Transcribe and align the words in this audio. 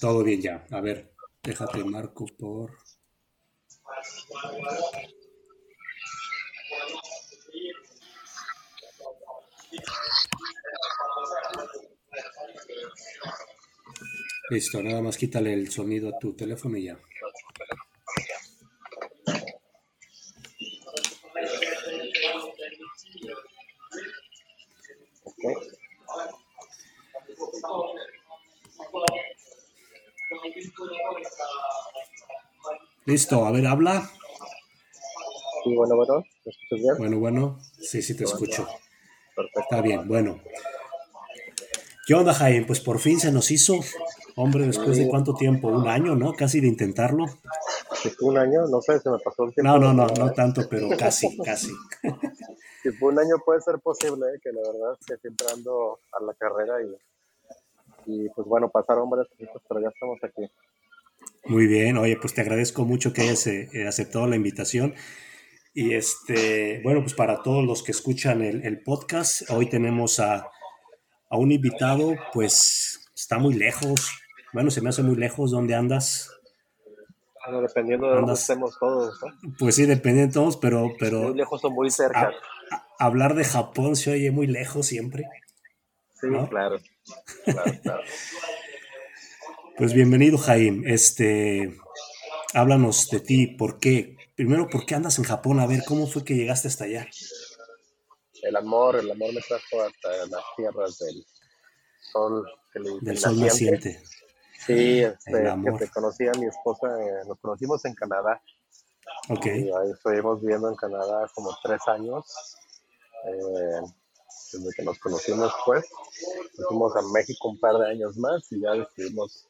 Todo 0.00 0.22
bien 0.22 0.42
ya. 0.42 0.66
A 0.70 0.80
ver, 0.80 1.12
déjate 1.42 1.84
marco 1.84 2.26
por... 2.38 2.70
Listo, 14.50 14.80
nada 14.82 15.02
más 15.02 15.16
quítale 15.16 15.52
el 15.52 15.70
sonido 15.70 16.08
a 16.08 16.18
tu 16.18 16.34
teléfono 16.34 16.76
y 16.76 16.84
ya. 16.84 16.98
Listo, 33.04 33.46
a 33.46 33.52
ver, 33.52 33.66
habla. 33.66 34.10
Sí, 35.62 35.74
bueno, 35.74 35.96
bueno, 35.96 36.24
¿me 36.44 36.50
escuchas 36.50 36.80
bien? 36.80 36.94
Bueno, 36.98 37.18
bueno, 37.18 37.58
sí, 37.80 38.02
sí 38.02 38.16
te 38.16 38.24
escucho. 38.24 38.66
Perfecto. 39.34 39.60
Está 39.60 39.80
bien, 39.80 40.06
bueno. 40.08 40.40
¿Qué 42.06 42.14
onda, 42.14 42.34
Jaime? 42.34 42.66
Pues 42.66 42.80
por 42.80 42.98
fin 42.98 43.18
se 43.20 43.32
nos 43.32 43.50
hizo. 43.50 43.74
Hombre, 44.36 44.66
después 44.66 44.96
de 44.96 45.08
cuánto 45.08 45.34
tiempo, 45.34 45.68
un 45.68 45.88
año, 45.88 46.14
¿no? 46.14 46.32
Casi 46.34 46.60
de 46.60 46.68
intentarlo. 46.68 47.24
un 48.20 48.38
año, 48.38 48.66
no 48.68 48.80
sé, 48.80 49.00
se 49.00 49.10
me 49.10 49.18
pasó 49.18 49.44
el 49.44 49.54
tiempo. 49.54 49.72
No, 49.72 49.78
no, 49.78 49.92
no, 49.92 50.06
no 50.06 50.32
tanto, 50.32 50.62
pero 50.68 50.88
casi, 50.96 51.36
casi. 51.38 51.70
Si 52.82 52.92
fue 52.92 53.10
un 53.12 53.18
año 53.18 53.34
puede 53.44 53.60
ser 53.62 53.80
posible, 53.80 54.26
¿eh? 54.26 54.38
que 54.40 54.52
la 54.52 54.60
verdad 54.60 54.96
es 55.00 55.06
que 55.06 55.16
siempre 55.16 55.48
ando 55.52 55.98
a 56.12 56.22
la 56.22 56.32
carrera 56.34 56.80
y, 56.80 56.86
y 58.06 58.28
pues 58.30 58.46
bueno, 58.46 58.70
pasaron 58.70 59.10
varias 59.10 59.28
cosas, 59.28 59.62
pero 59.68 59.80
ya 59.80 59.88
estamos 59.88 60.18
aquí. 60.22 60.50
Muy 61.46 61.66
bien, 61.66 61.96
oye, 61.98 62.16
pues 62.16 62.34
te 62.34 62.40
agradezco 62.40 62.84
mucho 62.84 63.12
que 63.12 63.22
hayas 63.22 63.46
eh, 63.46 63.86
aceptado 63.86 64.26
la 64.26 64.36
invitación. 64.36 64.94
Y 65.74 65.94
este, 65.94 66.80
bueno, 66.82 67.00
pues 67.00 67.14
para 67.14 67.42
todos 67.42 67.64
los 67.64 67.82
que 67.82 67.92
escuchan 67.92 68.42
el, 68.42 68.82
podcast, 68.82 69.50
hoy 69.50 69.68
tenemos 69.68 70.20
a, 70.20 70.48
a, 71.28 71.36
un 71.36 71.52
invitado, 71.52 72.14
pues 72.32 73.10
está 73.14 73.38
muy 73.38 73.54
lejos. 73.54 74.10
Bueno, 74.52 74.70
se 74.70 74.80
me 74.80 74.88
hace 74.88 75.02
muy 75.02 75.16
lejos. 75.16 75.50
¿Dónde 75.50 75.74
andas? 75.74 76.30
Bueno, 77.44 77.60
dependiendo 77.60 78.08
de 78.08 78.16
dónde 78.16 78.32
estemos 78.32 78.78
todos, 78.78 79.20
¿no? 79.22 79.52
Pues 79.58 79.74
sí, 79.74 79.84
dependiendo 79.86 80.28
de 80.28 80.34
todos, 80.34 80.56
pero... 80.56 80.92
pero 80.98 81.24
muy 81.24 81.34
lejos 81.34 81.62
o 81.64 81.70
muy 81.70 81.90
cerca. 81.90 82.32
hablar 82.98 83.34
de 83.34 83.44
Japón 83.44 83.94
se 83.96 84.12
oye 84.12 84.30
muy 84.30 84.46
lejos 84.46 84.86
siempre. 84.86 85.26
Sí, 86.20 86.28
claro. 86.48 86.78
claro, 87.44 87.72
claro. 87.82 88.02
Pues 89.76 89.92
bienvenido, 89.92 90.38
Jaime. 90.38 90.90
Este, 90.90 91.76
háblanos 92.54 93.10
de 93.10 93.20
ti, 93.20 93.46
¿por 93.46 93.78
qué? 93.78 94.16
Primero, 94.34 94.68
¿por 94.70 94.86
qué 94.86 94.94
andas 94.94 95.18
en 95.18 95.24
Japón? 95.24 95.60
A 95.60 95.66
ver, 95.66 95.82
¿cómo 95.86 96.06
fue 96.06 96.24
que 96.24 96.34
llegaste 96.34 96.68
hasta 96.68 96.84
allá? 96.84 97.06
El 98.42 98.56
amor, 98.56 98.96
el 98.96 99.10
amor 99.10 99.34
me 99.34 99.42
trajo 99.42 99.82
hasta 99.82 100.26
las 100.30 100.42
tierras 100.56 100.98
del 100.98 101.26
sol. 102.00 102.46
del 103.02 103.18
sol 103.18 103.38
naciente. 103.38 104.02
Sí, 104.66 105.00
este, 105.00 105.32
que 105.78 105.88
conocí 105.88 106.26
a 106.26 106.32
mi 106.32 106.46
esposa, 106.46 106.86
eh, 106.98 107.26
nos 107.28 107.38
conocimos 107.40 107.84
en 107.84 107.94
Canadá. 107.94 108.40
Ok. 109.28 109.46
Y 109.46 109.50
ahí 109.70 109.90
estuvimos 109.92 110.40
viviendo 110.40 110.70
en 110.70 110.76
Canadá 110.76 111.30
como 111.34 111.54
tres 111.62 111.80
años. 111.88 112.56
Eh, 113.26 113.80
desde 114.52 114.70
que 114.76 114.82
nos 114.82 114.98
conocimos, 114.98 115.52
pues. 115.64 115.86
Nos 116.58 116.68
fuimos 116.68 116.96
a 116.96 117.02
México 117.12 117.48
un 117.48 117.58
par 117.58 117.76
de 117.76 117.90
años 117.90 118.16
más 118.16 118.50
y 118.52 118.60
ya 118.60 118.72
decidimos 118.72 119.48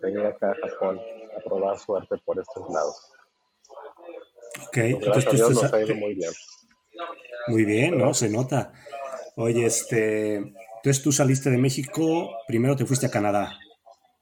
venir 0.00 0.24
acá 0.26 0.52
a 0.52 0.68
Japón 0.68 1.00
a 1.36 1.40
probar 1.44 1.78
suerte 1.78 2.16
por 2.24 2.38
estos 2.38 2.68
lados. 2.70 3.12
Ok, 4.68 4.76
entonces 4.76 5.24
tú 5.24 5.36
estás... 5.36 5.72
ha 5.72 5.82
ido 5.82 5.94
muy 5.94 6.14
bien. 6.14 6.32
Muy 7.48 7.64
bien, 7.64 7.98
¿no? 7.98 8.14
Se 8.14 8.28
nota. 8.28 8.72
Oye, 9.36 9.66
este, 9.66 10.36
entonces 10.36 11.02
tú 11.02 11.12
saliste 11.12 11.50
de 11.50 11.58
México, 11.58 12.30
primero 12.46 12.76
te 12.76 12.84
fuiste 12.84 13.06
a 13.06 13.10
Canadá. 13.10 13.56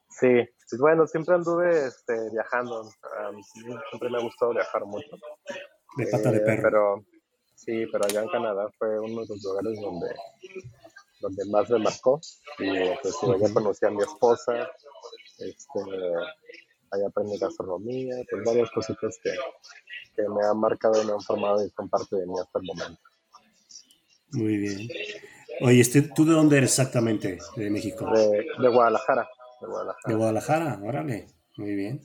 Sí, 0.09 0.27
pues 0.69 0.81
bueno, 0.81 1.07
siempre 1.07 1.35
anduve 1.35 1.87
este, 1.87 2.13
viajando. 2.31 2.89
siempre 3.89 4.09
me 4.09 4.17
ha 4.17 4.21
gustado 4.21 4.53
viajar 4.53 4.85
mucho. 4.85 5.09
De 5.97 6.07
pata 6.07 6.31
de 6.31 6.37
eh, 6.37 6.41
perro. 6.41 6.61
Pero 6.63 7.05
sí, 7.57 7.85
pero 7.91 8.05
allá 8.05 8.21
en 8.21 8.29
Canadá 8.29 8.69
fue 8.77 8.99
uno 8.99 9.21
de 9.21 9.27
los 9.27 9.43
lugares 9.43 9.81
donde, 9.81 10.15
donde 11.19 11.45
más 11.45 11.69
me 11.69 11.79
marcó. 11.79 12.21
Y 12.59 12.69
pues 13.01 13.15
allá 13.23 13.53
conocí 13.53 13.85
a 13.85 13.89
mi 13.89 14.01
esposa, 14.01 14.69
este, 15.39 15.79
ahí 16.91 17.03
aprendí 17.05 17.37
gastronomía, 17.37 18.15
pues 18.29 18.43
varias 18.45 18.71
cositas 18.71 19.17
que, 19.21 19.31
que, 20.15 20.29
me 20.29 20.45
han 20.45 20.59
marcado 20.59 21.01
y 21.01 21.05
me 21.05 21.13
han 21.13 21.21
formado 21.21 21.65
y 21.65 21.69
son 21.71 21.89
parte 21.89 22.15
de 22.15 22.25
mí 22.25 22.33
hasta 22.39 22.59
el 22.59 22.65
momento. 22.65 23.01
Muy 24.31 24.57
bien. 24.57 24.87
Oye, 25.61 25.81
este, 25.81 26.03
¿tú 26.03 26.25
de 26.25 26.33
dónde 26.33 26.57
eres 26.57 26.71
exactamente? 26.71 27.39
¿De 27.55 27.69
México? 27.69 28.09
De, 28.11 28.45
de 28.59 28.67
Guadalajara. 28.69 29.27
De 29.59 29.67
Guadalajara. 29.67 30.03
De 30.05 30.15
Guadalajara, 30.15 30.79
órale. 30.83 31.27
Muy 31.57 31.73
bien. 31.73 32.01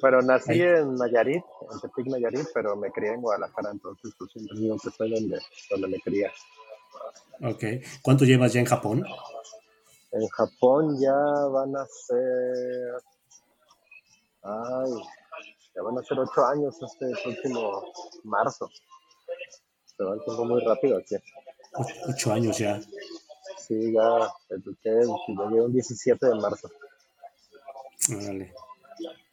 Bueno, 0.00 0.22
nací 0.22 0.60
en 0.62 0.94
Nayarit, 0.94 1.42
en 1.72 1.80
Tepic, 1.80 2.06
Nayarit, 2.06 2.46
pero 2.54 2.76
me 2.76 2.90
crié 2.92 3.14
en 3.14 3.20
Guadalajara, 3.20 3.72
entonces 3.72 4.14
pues 4.16 4.30
siempre 4.30 4.56
digo 4.58 4.76
que 4.78 4.90
fue 4.90 5.10
donde, 5.10 5.40
donde 5.70 5.88
me 5.88 6.00
crié. 6.00 6.30
Ok. 7.42 7.64
¿Cuánto 8.02 8.24
llevas 8.24 8.52
ya 8.52 8.60
en 8.60 8.66
Japón? 8.66 9.04
En 10.12 10.26
Japón 10.28 10.96
ya 11.00 11.14
van 11.50 11.76
a 11.76 11.84
ser. 11.86 13.02
Ay, 14.42 14.92
ya 15.74 15.82
van 15.82 15.98
a 15.98 16.02
ser 16.02 16.18
ocho 16.18 16.46
años 16.46 16.76
este 16.80 17.06
próximo 17.22 17.92
marzo. 18.24 18.70
Se 19.84 20.04
va 20.04 20.14
el 20.14 20.24
tiempo 20.24 20.44
muy 20.44 20.64
rápido 20.64 20.98
aquí. 20.98 21.16
Ocho 22.08 22.32
años 22.32 22.56
ya. 22.58 22.80
Sí, 23.58 23.92
ya 23.92 24.32
eduqué, 24.50 24.90
llegué 24.90 25.64
el 25.64 25.72
17 25.72 26.26
de 26.26 26.34
marzo. 26.36 26.70
Vale. 28.08 28.54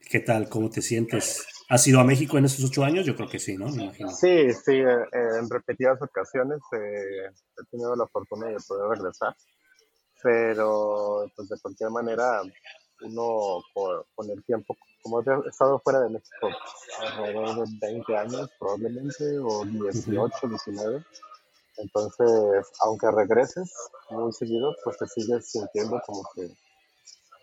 ¿Qué 0.10 0.20
tal? 0.20 0.50
¿Cómo 0.50 0.70
te 0.70 0.82
sientes? 0.82 1.46
¿Has 1.70 1.88
ido 1.88 2.00
a 2.00 2.04
México 2.04 2.38
en 2.38 2.46
esos 2.46 2.64
ocho 2.64 2.84
años? 2.84 3.06
Yo 3.06 3.16
creo 3.16 3.28
que 3.28 3.40
sí, 3.40 3.58
¿no? 3.58 3.68
Me 3.70 3.84
imagino. 3.84 4.10
Sí, 4.12 4.54
sí, 4.54 4.74
eh, 4.74 5.06
en 5.40 5.50
repetidas 5.50 6.02
ocasiones 6.02 6.60
eh, 6.74 7.30
he 7.58 7.66
tenido 7.72 7.96
la 7.96 8.08
fortuna 8.08 8.48
de 8.48 8.58
poder 8.68 8.98
regresar 8.98 9.36
pero 10.26 11.30
pues 11.36 11.50
de 11.50 11.60
cualquier 11.60 11.92
manera 11.92 12.42
uno 13.02 13.62
con 14.16 14.30
el 14.32 14.44
tiempo, 14.44 14.76
como 15.04 15.22
he 15.22 15.50
estado 15.50 15.80
fuera 15.80 16.02
de 16.02 16.10
México 16.10 16.50
alrededor 17.00 17.68
de 17.68 17.78
20 17.80 18.18
años 18.18 18.50
probablemente, 18.58 19.38
o 19.38 19.64
18, 19.66 20.48
19, 20.48 21.06
entonces 21.78 22.68
aunque 22.82 23.12
regreses 23.12 23.72
muy 24.10 24.34
seguido, 24.34 24.74
pues 24.84 24.98
te 24.98 25.06
sigues 25.08 25.52
sintiendo 25.52 26.02
como 26.08 26.24
que 26.34 26.50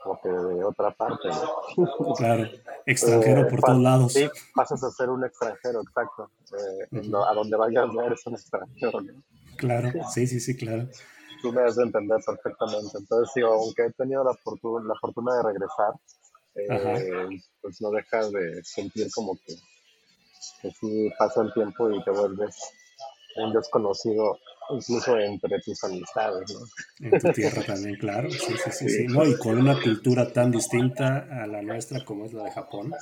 como 0.03 0.21
que 0.21 0.29
de 0.29 0.65
otra 0.65 0.91
parte, 0.91 1.29
¿no? 1.29 2.15
Claro, 2.17 2.49
extranjero 2.87 3.49
por 3.49 3.61
todos 3.61 3.83
lados. 3.83 4.13
Sí, 4.13 4.29
pasas 4.55 4.83
a 4.85 4.91
ser 4.91 5.11
un 5.11 5.25
extranjero, 5.25 5.81
exacto. 5.81 6.31
Eh, 6.53 7.11
a 7.29 7.35
donde 7.35 7.57
vayas 7.57 7.89
eres 8.05 8.27
un 8.27 8.35
extranjero, 8.35 9.01
¿no? 9.01 9.23
Claro, 9.57 9.91
sí, 10.13 10.27
sí, 10.27 10.41
sí, 10.41 10.57
claro 10.57 10.89
tú 11.43 11.53
me 11.53 11.63
has 11.63 11.77
de 11.77 11.83
entender 11.83 12.21
perfectamente. 12.25 12.97
Entonces, 12.97 13.31
sí, 13.35 13.41
aunque 13.41 13.87
he 13.87 13.93
tenido 13.93 14.25
la 14.25 14.33
fortuna, 14.35 14.87
la 14.87 14.95
fortuna 14.99 15.37
de 15.37 15.43
regresar, 15.43 15.93
eh, 16.55 17.41
pues 17.61 17.83
no 17.83 17.91
dejas 17.91 18.31
de 18.31 18.63
sentir 18.63 19.09
como 19.13 19.35
que, 19.35 19.55
que 20.63 20.71
sí 20.71 21.11
pasa 21.19 21.43
el 21.43 21.53
tiempo 21.53 21.91
y 21.91 22.03
te 22.05 22.11
vuelves 22.11 22.57
un 23.37 23.53
desconocido 23.53 24.39
incluso 24.71 25.19
entre 25.19 25.61
tus 25.61 25.83
amistades, 25.85 26.55
¿no? 26.55 27.11
En 27.11 27.21
tu 27.21 27.33
tierra 27.33 27.63
también, 27.65 27.97
claro, 27.97 28.31
sí, 28.31 28.39
sí, 28.39 28.71
sí, 28.71 28.89
sí. 28.89 29.07
No, 29.07 29.27
y 29.27 29.37
con 29.37 29.59
una 29.59 29.81
cultura 29.81 30.33
tan 30.33 30.51
distinta 30.51 31.27
a 31.31 31.47
la 31.47 31.63
nuestra 31.63 32.05
como 32.05 32.27
es 32.27 32.33
la 32.33 32.45
de 32.45 32.51
Japón, 32.53 32.93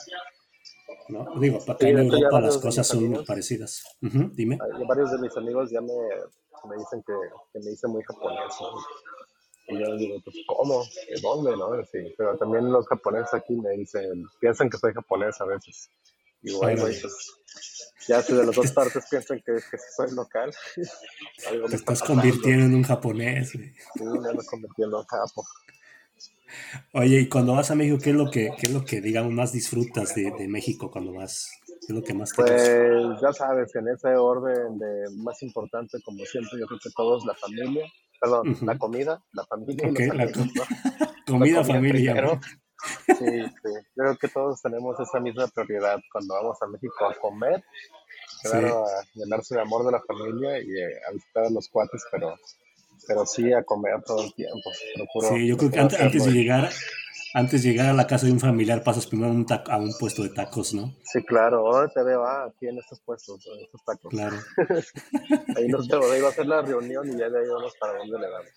¿no? 1.08 1.40
Digo, 1.40 1.58
acá 1.68 1.88
en 1.88 1.98
Europa 1.98 2.40
las 2.40 2.58
cosas 2.58 2.86
son 2.86 3.24
parecidas. 3.24 3.84
dime. 4.00 4.58
Varios 4.88 5.12
de 5.12 5.18
mis 5.18 5.36
amigos 5.36 5.70
ya 5.70 5.80
me, 5.80 5.92
me 6.68 6.76
dicen 6.76 7.02
que, 7.06 7.12
que 7.52 7.58
me 7.64 7.72
hice 7.72 7.86
muy 7.88 8.02
japonés, 8.04 8.54
Y 9.68 9.78
yo 9.78 9.96
digo, 9.96 10.16
pues, 10.24 10.36
¿cómo? 10.46 10.82
¿De 10.82 11.20
dónde, 11.20 11.56
no? 11.56 11.70
Sí, 11.84 12.14
pero 12.16 12.36
también 12.36 12.70
los 12.72 12.86
japoneses 12.86 13.34
aquí 13.34 13.54
me 13.54 13.70
dicen, 13.70 14.24
piensan 14.40 14.68
que 14.70 14.78
soy 14.78 14.92
japonés 14.92 15.40
a 15.40 15.44
veces. 15.44 15.90
Y 16.42 16.54
bueno, 16.54 16.82
pues, 16.82 17.02
ya 18.06 18.22
si 18.22 18.34
de 18.34 18.44
las 18.44 18.54
dos 18.54 18.72
partes 18.72 19.04
piensan 19.10 19.38
que, 19.38 19.54
que 19.54 19.78
soy 19.96 20.14
local. 20.14 20.52
Te 21.70 21.76
estás 21.76 22.02
convirtiendo 22.02 22.66
en 22.66 22.74
un 22.74 22.82
japonés, 22.82 23.50
Sí, 23.50 23.58
me 23.98 24.28
ando 24.28 24.42
convirtiendo 24.44 25.00
en 25.00 25.06
japo. 25.06 25.44
Oye, 26.92 27.20
y 27.20 27.28
cuando 27.28 27.54
vas 27.54 27.70
a 27.70 27.74
México, 27.74 27.98
¿qué 28.02 28.10
es 28.10 28.16
lo 28.16 28.30
que, 28.30 28.50
qué 28.58 28.66
es 28.66 28.72
lo 28.72 28.84
que 28.84 29.00
digamos, 29.00 29.32
más 29.32 29.52
disfrutas 29.52 30.14
de, 30.14 30.32
de 30.32 30.48
México 30.48 30.90
cuando 30.90 31.12
vas? 31.12 31.48
¿Qué 31.64 31.86
es 31.88 31.90
lo 31.90 32.02
que 32.02 32.14
más 32.14 32.30
te 32.30 32.42
Pues 32.42 33.20
ya 33.22 33.32
sabes, 33.32 33.74
en 33.76 33.88
ese 33.88 34.16
orden 34.16 34.78
de 34.78 35.04
más 35.16 35.42
importante, 35.42 35.98
como 36.04 36.24
siempre, 36.24 36.58
yo 36.58 36.66
creo 36.66 36.80
que 36.82 36.90
todos, 36.94 37.24
la 37.24 37.34
familia, 37.34 37.86
perdón, 38.20 38.56
la 38.62 38.76
comida, 38.76 39.22
la 39.32 39.44
familia 39.46 39.88
y 39.88 39.92
los 39.92 40.10
amigos, 40.10 40.48
Comida, 41.26 41.64
familia. 41.64 42.40
Sí, 43.06 43.14
sí. 43.16 43.70
Creo 43.94 44.16
que 44.16 44.28
todos 44.28 44.60
tenemos 44.62 44.98
esa 45.00 45.20
misma 45.20 45.46
prioridad 45.48 46.00
cuando 46.12 46.34
vamos 46.34 46.56
a 46.62 46.66
México 46.66 47.06
a 47.06 47.14
comer. 47.14 47.62
Claro, 48.42 48.86
a 48.86 49.04
llenarse 49.14 49.54
de 49.54 49.60
amor 49.60 49.84
de 49.84 49.92
la 49.92 50.00
familia 50.00 50.58
y 50.60 50.70
eh, 50.70 51.00
a 51.08 51.12
visitar 51.12 51.44
a 51.44 51.50
los 51.50 51.68
cuates, 51.68 52.02
pero, 52.10 52.34
pero 53.06 53.26
sí 53.26 53.52
a 53.52 53.62
comer 53.62 54.02
todo 54.02 54.24
el 54.24 54.34
tiempo. 54.34 54.70
sí, 55.28 55.46
yo 55.46 55.56
creo 55.58 55.70
que 55.70 55.80
antes, 55.80 56.24
de 56.24 56.32
llegar, 56.32 56.70
antes 57.34 57.62
de 57.62 57.70
llegar 57.70 57.90
a 57.90 57.92
la 57.92 58.06
casa 58.06 58.26
de 58.26 58.32
un 58.32 58.40
familiar 58.40 58.82
pasas 58.82 59.06
primero 59.06 59.30
a 59.30 59.34
un, 59.34 59.46
a 59.50 59.76
un 59.76 59.92
puesto 59.98 60.22
de 60.22 60.30
tacos, 60.30 60.72
¿no? 60.72 60.94
Sí, 61.04 61.22
claro. 61.24 61.66
Ahora 61.66 61.88
te 61.88 62.02
veo 62.02 62.24
ah, 62.24 62.46
aquí 62.46 62.68
en 62.68 62.78
estos 62.78 63.00
puestos, 63.00 63.46
en 63.46 63.64
estos 63.64 63.84
tacos. 63.84 64.10
Claro. 64.10 64.36
ahí 65.56 65.68
nos 65.68 65.86
veo, 65.86 66.10
ahí 66.10 66.22
va 66.22 66.30
a 66.30 66.32
ser 66.32 66.46
la 66.46 66.62
reunión 66.62 67.08
y 67.08 67.18
ya 67.18 67.28
de 67.28 67.40
ahí 67.40 67.48
vamos 67.48 67.74
para 67.78 67.98
dónde 67.98 68.18
le 68.18 68.30
damos. 68.30 68.50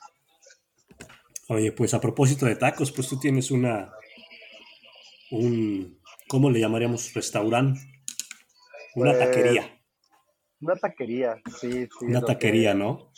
Oye, 1.49 1.73
pues 1.73 1.93
a 1.93 1.99
propósito 1.99 2.45
de 2.45 2.55
tacos, 2.55 2.91
pues 2.91 3.09
tú 3.09 3.19
tienes 3.19 3.51
una, 3.51 3.93
un, 5.33 5.99
¿cómo 6.27 6.49
le 6.49 6.59
llamaríamos? 6.59 7.13
Restaurante. 7.13 7.79
Una 8.95 9.11
pues, 9.11 9.25
taquería. 9.25 9.81
Una 10.61 10.75
taquería, 10.75 11.41
sí, 11.59 11.71
sí. 11.71 12.05
Una 12.05 12.21
taquería, 12.21 12.73
¿no? 12.73 13.11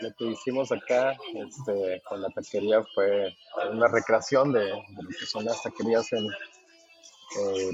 Lo 0.00 0.14
que 0.16 0.26
hicimos 0.26 0.70
acá 0.70 1.16
este, 1.34 2.00
con 2.08 2.22
la 2.22 2.28
taquería 2.28 2.84
fue 2.94 3.34
una 3.72 3.88
recreación 3.88 4.52
de, 4.52 4.70
lo 4.70 5.08
que 5.08 5.26
son 5.26 5.44
las 5.44 5.60
taquerías 5.60 6.06
en 6.12 6.24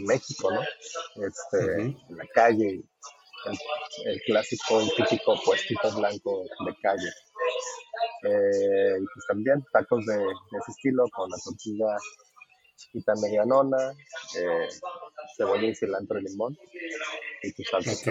México, 0.07 0.51
¿no? 0.51 0.63
Este, 1.27 1.83
En 1.83 2.17
la 2.17 2.27
calle, 2.35 2.83
el, 4.07 4.21
clásico, 4.23 4.81
el 4.81 4.91
típico 4.97 5.39
puestito 5.45 5.95
blanco 5.95 6.45
de 6.67 6.75
calle. 6.83 7.09
Eh, 8.23 8.97
y 8.99 9.05
pues 9.05 9.27
también 9.29 9.63
tacos 9.71 10.07
de, 10.07 10.17
de, 10.17 10.59
ese 10.59 10.71
estilo 10.71 11.05
con 11.15 11.29
la 11.29 11.37
tortilla 11.45 11.95
chiquita 12.77 13.15
medianona, 13.21 13.93
eh, 14.37 14.69
cebolla 15.37 15.67
y 15.67 15.75
cilantro 15.75 16.19
y 16.19 16.23
limón 16.23 16.57
y 17.43 17.53
tus 17.53 17.69
salsas 17.69 18.05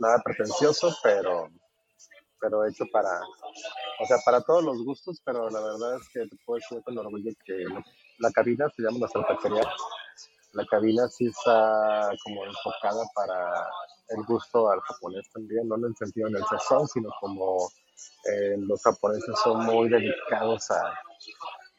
Nada 0.00 0.20
pretencioso, 0.24 0.94
pero, 1.02 1.48
pero 2.40 2.66
hecho 2.66 2.84
para, 2.92 3.20
o 4.00 4.06
sea, 4.06 4.16
para 4.24 4.40
todos 4.40 4.64
los 4.64 4.84
gustos, 4.84 5.20
pero 5.24 5.48
la 5.50 5.60
verdad 5.60 5.96
es 5.96 6.08
que 6.08 6.20
te 6.26 6.36
puedo 6.44 6.58
decir 6.58 6.82
con 6.82 6.98
orgullo 6.98 7.32
que 7.44 7.64
la 8.18 8.30
cabina 8.32 8.68
se 8.74 8.82
llama 8.82 8.98
nuestra 8.98 9.26
taquería. 9.26 9.62
La 10.52 10.66
cabina 10.66 11.08
sí 11.08 11.26
está 11.26 12.10
como 12.24 12.44
enfocada 12.44 13.04
para 13.14 13.66
el 14.08 14.24
gusto 14.24 14.70
al 14.70 14.80
japonés 14.80 15.30
también, 15.32 15.66
no 15.68 15.76
en 15.76 15.84
el 15.86 15.96
sentido 15.96 16.28
en 16.28 16.36
el 16.36 16.44
sazón, 16.44 16.86
sino 16.88 17.10
como 17.20 17.70
eh, 18.30 18.56
los 18.58 18.82
japoneses 18.82 19.34
son 19.42 19.64
muy 19.64 19.88
dedicados 19.88 20.70
a, 20.70 20.98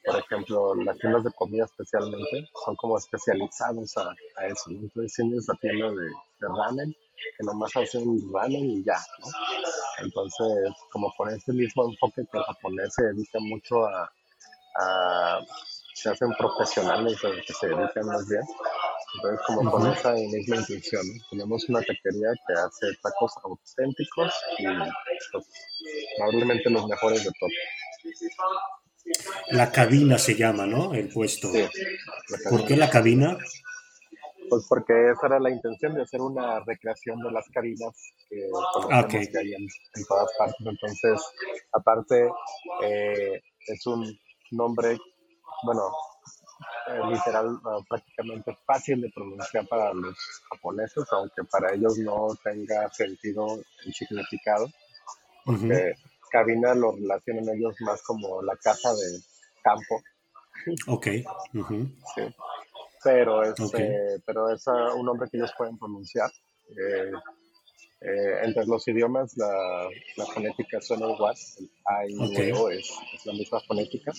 por 0.05 0.19
ejemplo, 0.19 0.75
las 0.75 0.97
tiendas 0.97 1.23
de 1.23 1.31
comida 1.31 1.65
especialmente, 1.65 2.50
son 2.65 2.75
como 2.75 2.97
especializados 2.97 3.97
a, 3.97 4.13
eso. 4.45 4.69
Entonces 4.69 5.13
tienes 5.15 5.47
la 5.47 5.55
tienda 5.55 5.89
de, 5.89 6.09
ramen, 6.39 6.94
que 7.38 7.45
nomás 7.45 7.75
hacen 7.75 8.19
ramen 8.33 8.65
y 8.65 8.83
ya, 8.83 9.00
¿no? 9.19 9.27
Entonces, 10.00 10.73
como 10.91 11.13
con 11.15 11.29
ese 11.29 11.53
mismo 11.53 11.89
enfoque 11.89 12.25
que 12.29 12.38
el 12.38 12.44
japonés 12.44 12.94
se 12.94 13.03
dedica 13.03 13.39
mucho 13.39 13.85
a, 13.85 14.11
a 14.79 15.39
se 15.94 16.09
hacen 16.09 16.33
profesionales 16.38 17.17
que 17.21 17.53
se 17.53 17.67
dedican 17.67 18.06
más 18.06 18.27
bien. 18.27 18.41
Entonces, 19.15 19.39
como 19.45 19.71
con 19.71 19.91
esa 19.91 20.13
misma 20.13 20.57
intención, 20.57 21.03
tenemos 21.29 21.69
una 21.69 21.79
taquería 21.79 22.29
que 22.45 22.53
hace 22.53 22.88
tacos 23.01 23.31
auténticos 23.44 24.33
y 24.57 24.65
pues, 25.31 25.45
probablemente 26.17 26.69
los 26.69 26.88
mejores 26.88 27.23
de 27.23 27.31
todo. 27.39 27.49
La 29.51 29.71
cabina 29.71 30.17
se 30.17 30.35
llama, 30.35 30.65
¿no? 30.65 30.94
El 30.94 31.09
puesto. 31.09 31.50
¿Por 32.50 32.65
qué 32.65 32.77
la 32.77 32.89
cabina? 32.89 33.38
Pues 34.50 34.65
porque 34.67 35.11
esa 35.11 35.27
era 35.27 35.39
la 35.39 35.50
intención 35.50 35.94
de 35.94 36.03
hacer 36.03 36.21
una 36.21 36.59
recreación 36.61 37.19
de 37.19 37.31
las 37.31 37.47
cabinas 37.50 38.13
que, 38.29 38.50
ah, 38.91 39.07
que 39.07 39.17
hay 39.17 39.53
en, 39.53 39.67
todas 40.07 40.29
partes. 40.38 40.65
Entonces, 40.65 41.21
aparte, 41.71 42.29
eh, 42.83 43.41
es 43.67 43.85
un 43.88 44.05
nombre, 44.51 44.97
bueno, 45.63 45.91
eh, 46.88 46.99
literal, 47.09 47.59
ah, 47.65 47.79
prácticamente 47.88 48.57
fácil 48.65 49.01
de 49.01 49.09
pronunciar 49.09 49.67
para 49.67 49.94
los 49.94 50.15
japoneses, 50.51 51.06
aunque 51.11 51.44
para 51.45 51.73
ellos 51.73 51.97
no 51.97 52.27
tenga 52.44 52.89
sentido 52.91 53.59
el 53.85 53.94
significado. 53.94 54.69
Porque 55.45 55.95
cabina 56.33 56.74
lo 56.74 56.94
relacionan 56.94 57.56
ellos 57.56 57.75
más 57.81 58.01
como 58.01 58.41
la 58.41 58.57
casa 58.57 58.91
de 58.94 59.19
campo. 59.63 60.01
Ok. 60.88 61.06
sí. 62.15 62.35
Pero, 63.03 63.44
este, 63.44 64.21
pero 64.25 64.50
es 64.50 64.65
un 64.95 65.06
nombre 65.06 65.30
que 65.30 65.38
ellos 65.38 65.53
pueden 65.57 65.77
pronunciar. 65.77 66.31
Eh, 66.69 67.12
eh, 68.01 68.39
entre 68.44 68.65
los 68.65 68.88
idiomas 68.88 69.35
la, 69.38 69.88
la, 70.18 70.25
fonética 70.25 70.81
suena 70.81 71.12
igual. 71.12 71.35
El 71.57 71.69
A 71.85 72.07
y 72.07 72.41
es, 72.77 72.89
es, 73.13 73.25
la 73.25 73.33
misma 73.33 73.59
fonética. 73.68 74.12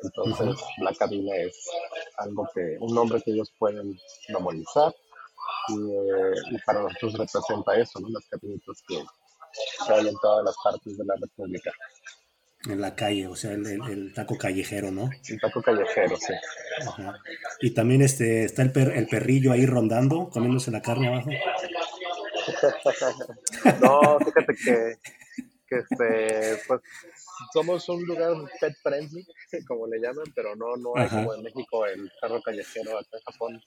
Entonces 0.00 0.60
la 0.78 0.92
cabina 0.92 1.36
es 1.36 1.56
algo 2.18 2.46
que, 2.54 2.76
un 2.80 2.94
nombre 2.94 3.22
que 3.22 3.30
ellos 3.30 3.52
pueden 3.58 3.96
memorizar. 4.28 4.94
Y, 5.68 5.74
eh, 5.74 6.34
y 6.50 6.58
para 6.66 6.82
nosotros 6.82 7.12
representa 7.14 7.78
eso, 7.78 8.00
¿no? 8.00 8.08
Las 8.10 8.26
cabinitas 8.28 8.82
que, 8.88 9.02
hay 9.88 10.08
en 10.08 10.16
todas 10.20 10.44
las 10.44 10.56
partes 10.62 10.96
de 10.96 11.04
la 11.04 11.14
República. 11.20 11.72
En 12.68 12.80
la 12.80 12.96
calle, 12.96 13.28
o 13.28 13.36
sea, 13.36 13.52
el, 13.52 14.12
taco 14.14 14.36
callejero, 14.36 14.90
¿no? 14.90 15.08
El 15.28 15.40
taco 15.40 15.62
callejero, 15.62 16.16
sí. 16.16 16.32
Y 17.60 17.70
también 17.70 18.02
este, 18.02 18.44
está 18.44 18.62
el, 18.62 18.72
el 18.76 19.06
perrillo 19.06 19.52
ahí 19.52 19.66
rondando, 19.66 20.28
comiéndose 20.30 20.70
la 20.70 20.82
carne 20.82 21.08
abajo. 21.08 21.30
no, 23.80 24.18
fíjate 24.18 24.54
que, 24.64 24.98
que 25.68 25.76
este, 25.76 26.60
pues, 26.66 26.80
somos 27.52 27.88
un 27.88 28.04
lugar 28.04 28.32
pet 28.60 28.74
friendly, 28.82 29.26
como 29.66 29.86
le 29.86 30.00
llaman, 30.00 30.26
pero 30.34 30.56
no, 30.56 30.76
no 30.76 30.92
hay 30.96 31.08
como 31.08 31.34
en 31.34 31.42
México 31.42 31.86
el 31.86 32.10
perro 32.20 32.42
callejero 32.42 32.98
acá 32.98 33.16
en 33.16 33.32
Japón. 33.32 33.62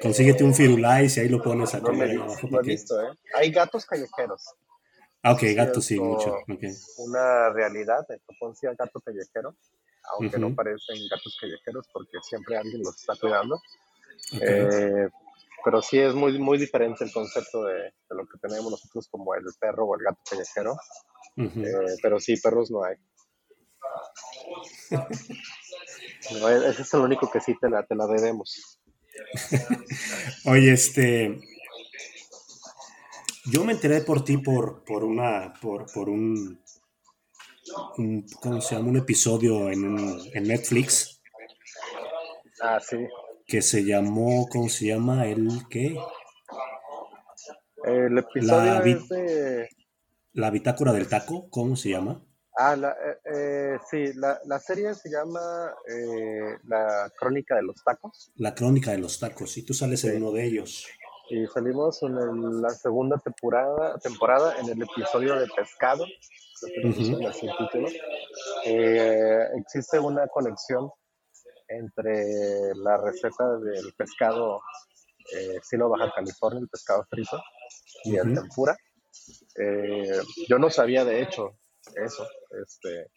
Consíguete 0.00 0.44
un 0.44 0.54
firulais 0.54 1.16
y 1.16 1.20
ahí 1.20 1.28
lo 1.28 1.42
pones 1.42 1.74
a 1.74 1.80
comer. 1.80 2.14
No, 2.14 2.62
visto, 2.62 3.00
¿eh? 3.00 3.16
Hay 3.34 3.50
gatos 3.50 3.86
callejeros. 3.86 4.54
Ah, 5.24 5.32
ok, 5.32 5.42
gato 5.56 5.80
sí, 5.80 5.98
mucho. 5.98 6.36
Una 6.98 7.48
realidad, 7.48 8.04
en 8.10 8.20
Japón 8.28 8.54
sí 8.54 8.66
hay 8.66 8.76
gato 8.76 9.00
callejero, 9.00 9.56
aunque 10.12 10.38
no 10.38 10.54
parecen 10.54 10.96
gatos 11.10 11.38
callejeros 11.40 11.88
porque 11.90 12.18
siempre 12.22 12.58
alguien 12.58 12.82
los 12.82 12.94
está 12.94 13.16
cuidando. 13.16 13.58
Eh, 14.38 15.08
pero 15.64 15.80
sí 15.80 15.98
es 15.98 16.12
muy, 16.14 16.38
muy 16.38 16.58
diferente 16.58 17.04
el 17.04 17.12
concepto 17.12 17.64
de, 17.64 17.94
lo 18.10 18.26
que 18.26 18.38
tenemos 18.38 18.70
nosotros 18.70 19.08
como 19.08 19.34
el 19.34 19.44
perro 19.58 19.86
o 19.86 19.96
el 19.96 20.04
gato 20.04 20.20
callejero. 20.28 20.76
Eh, 21.38 21.96
pero 22.02 22.20
sí, 22.20 22.36
perros 22.36 22.70
no 22.70 22.84
hay. 22.84 22.96
E, 26.30 26.70
ese 26.70 26.80
es 26.80 26.94
el 26.94 27.00
único 27.00 27.30
que 27.30 27.38
sí 27.38 27.54
te 27.60 27.68
la, 27.68 27.84
te 27.84 27.94
la 27.94 28.06
debemos. 28.06 28.80
Oye, 30.46 30.72
este, 30.72 31.38
yo 33.46 33.64
me 33.64 33.72
enteré 33.72 34.00
por 34.00 34.24
ti 34.24 34.38
por, 34.38 34.84
por 34.84 35.04
una, 35.04 35.52
por, 35.60 35.90
por 35.92 36.08
un, 36.08 36.60
¿cómo 38.40 38.60
se 38.60 38.74
llama? 38.74 38.88
Un 38.88 38.96
episodio 38.96 39.70
en, 39.70 40.18
en 40.32 40.44
Netflix. 40.44 41.20
Ah, 42.60 42.80
sí. 42.80 43.06
Que 43.46 43.60
se 43.60 43.84
llamó, 43.84 44.48
¿cómo 44.48 44.68
se 44.68 44.86
llama? 44.86 45.26
¿El 45.26 45.48
qué? 45.68 45.96
El 47.84 48.16
episodio 48.18 48.74
la, 48.74 48.80
de... 48.80 49.68
La 50.32 50.50
bitácora 50.50 50.92
del 50.92 51.08
taco, 51.08 51.48
¿cómo 51.50 51.76
se 51.76 51.90
llama? 51.90 52.24
Ah, 52.56 52.76
la, 52.76 52.90
eh, 52.92 53.18
eh, 53.34 53.78
sí, 53.90 54.12
la, 54.14 54.40
la, 54.46 54.58
serie 54.60 54.94
se 54.94 55.10
llama 55.10 55.74
eh, 55.88 56.56
La 56.64 57.12
Crónica 57.18 57.56
de 57.56 57.62
los 57.64 57.82
Tacos. 57.84 58.32
La 58.36 58.54
Crónica 58.54 58.92
de 58.92 58.98
los 58.98 59.18
Tacos, 59.18 59.56
y 59.58 59.64
tú 59.64 59.74
sales 59.74 60.04
en 60.04 60.22
uno 60.22 60.32
de 60.32 60.44
ellos 60.44 60.86
y 61.30 61.46
salimos 61.46 62.02
en 62.02 62.62
la 62.62 62.70
segunda 62.70 63.16
temporada, 63.18 63.98
temporada 63.98 64.58
en 64.58 64.68
el 64.68 64.82
episodio 64.82 65.38
de 65.38 65.46
pescado, 65.48 66.04
eh, 68.64 69.48
existe 69.56 69.98
una 69.98 70.26
conexión 70.28 70.90
entre 71.68 72.74
la 72.76 72.98
receta 72.98 73.58
del 73.58 73.92
pescado 73.96 74.60
eh, 75.32 75.58
Sino 75.62 75.88
Baja 75.88 76.12
California, 76.14 76.60
el 76.60 76.68
pescado 76.68 77.04
frito, 77.08 77.42
y 78.04 78.16
el 78.16 78.34
tempura. 78.34 78.76
Eh, 79.56 80.20
yo 80.48 80.58
no 80.58 80.68
sabía 80.70 81.04
de 81.04 81.22
hecho 81.22 81.58
eso, 81.94 82.26
este, 82.62 83.10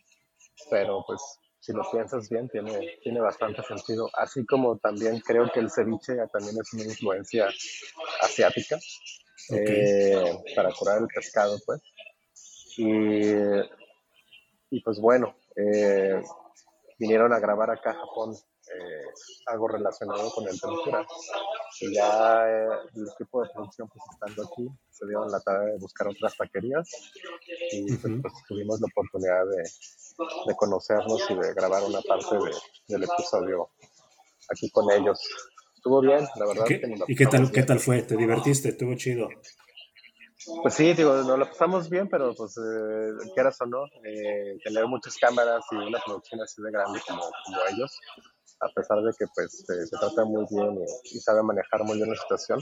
pero 0.69 1.03
pues 1.05 1.21
si 1.67 1.73
lo 1.73 1.83
piensas 1.91 2.29
bien, 2.29 2.47
tiene, 2.47 2.97
tiene 3.03 3.19
bastante 3.19 3.61
sentido. 3.61 4.09
Así 4.13 4.45
como 4.45 4.77
también 4.77 5.19
creo 5.19 5.51
que 5.51 5.59
el 5.59 5.69
ceviche 5.69 6.15
también 6.31 6.55
es 6.61 6.73
una 6.73 6.85
influencia 6.85 7.49
asiática 8.21 8.79
eh, 9.51 10.23
para 10.55 10.71
curar 10.71 11.01
el 11.01 11.07
pescado, 11.07 11.57
pues. 11.65 11.81
Y, 12.77 13.33
y 14.69 14.81
pues 14.81 14.97
bueno, 15.01 15.35
eh, 15.57 16.21
vinieron 16.97 17.33
a 17.33 17.39
grabar 17.39 17.69
acá 17.71 17.91
a 17.91 17.95
Japón 17.95 18.33
eh, 18.75 19.05
algo 19.47 19.67
relacionado 19.67 20.29
con 20.31 20.47
el 20.47 20.59
tempura. 20.59 21.05
Y 21.79 21.93
ya 21.93 22.47
eh, 22.47 22.67
el 22.95 23.07
equipo 23.13 23.43
de 23.43 23.49
producción, 23.53 23.87
pues 23.87 24.03
estando 24.11 24.43
aquí, 24.43 24.67
se 24.89 25.05
dieron 25.05 25.31
la 25.31 25.39
tarea 25.39 25.73
de 25.73 25.77
buscar 25.79 26.07
otras 26.07 26.35
taquerías 26.35 26.89
y 27.71 27.95
pues, 27.97 28.13
pues, 28.21 28.33
tuvimos 28.47 28.79
la 28.81 28.87
oportunidad 28.87 29.45
de, 29.45 29.63
de, 30.47 30.55
conocernos 30.55 31.21
y 31.29 31.35
de 31.35 31.53
grabar 31.53 31.83
una 31.83 32.01
parte 32.01 32.35
de, 32.35 32.51
del 32.87 33.03
episodio 33.03 33.69
aquí 34.49 34.69
con 34.71 34.91
ellos. 34.91 35.19
Estuvo 35.75 36.01
bien, 36.01 36.27
la 36.35 36.47
verdad. 36.47 36.65
¿Y 37.07 37.15
qué 37.15 37.27
tal, 37.27 37.51
qué 37.51 37.63
tal 37.63 37.79
fue? 37.79 38.01
¿Te 38.01 38.17
divertiste? 38.17 38.69
¿Estuvo 38.69 38.95
chido? 38.95 39.29
Pues 40.61 40.73
sí, 40.73 40.93
digo, 40.93 41.13
nos 41.23 41.37
lo 41.37 41.47
pasamos 41.47 41.89
bien, 41.89 42.07
pero 42.07 42.33
pues 42.33 42.57
eh, 42.57 43.31
quieras 43.33 43.59
o 43.61 43.65
no, 43.65 43.85
eh, 44.03 44.57
tener 44.63 44.85
muchas 44.87 45.17
cámaras 45.17 45.65
y 45.71 45.75
una 45.75 45.99
producción 46.05 46.41
así 46.41 46.61
de 46.61 46.71
grande 46.71 47.01
como, 47.05 47.21
como 47.21 47.57
ellos, 47.69 47.99
a 48.59 48.69
pesar 48.73 49.01
de 49.01 49.11
que 49.17 49.25
pues 49.33 49.65
se 49.65 49.97
trata 49.97 50.25
muy 50.25 50.45
bien 50.49 50.79
y, 51.03 51.19
sabe 51.19 51.43
manejar 51.43 51.83
muy 51.83 51.97
bien 51.97 52.09
la 52.09 52.15
situación, 52.15 52.61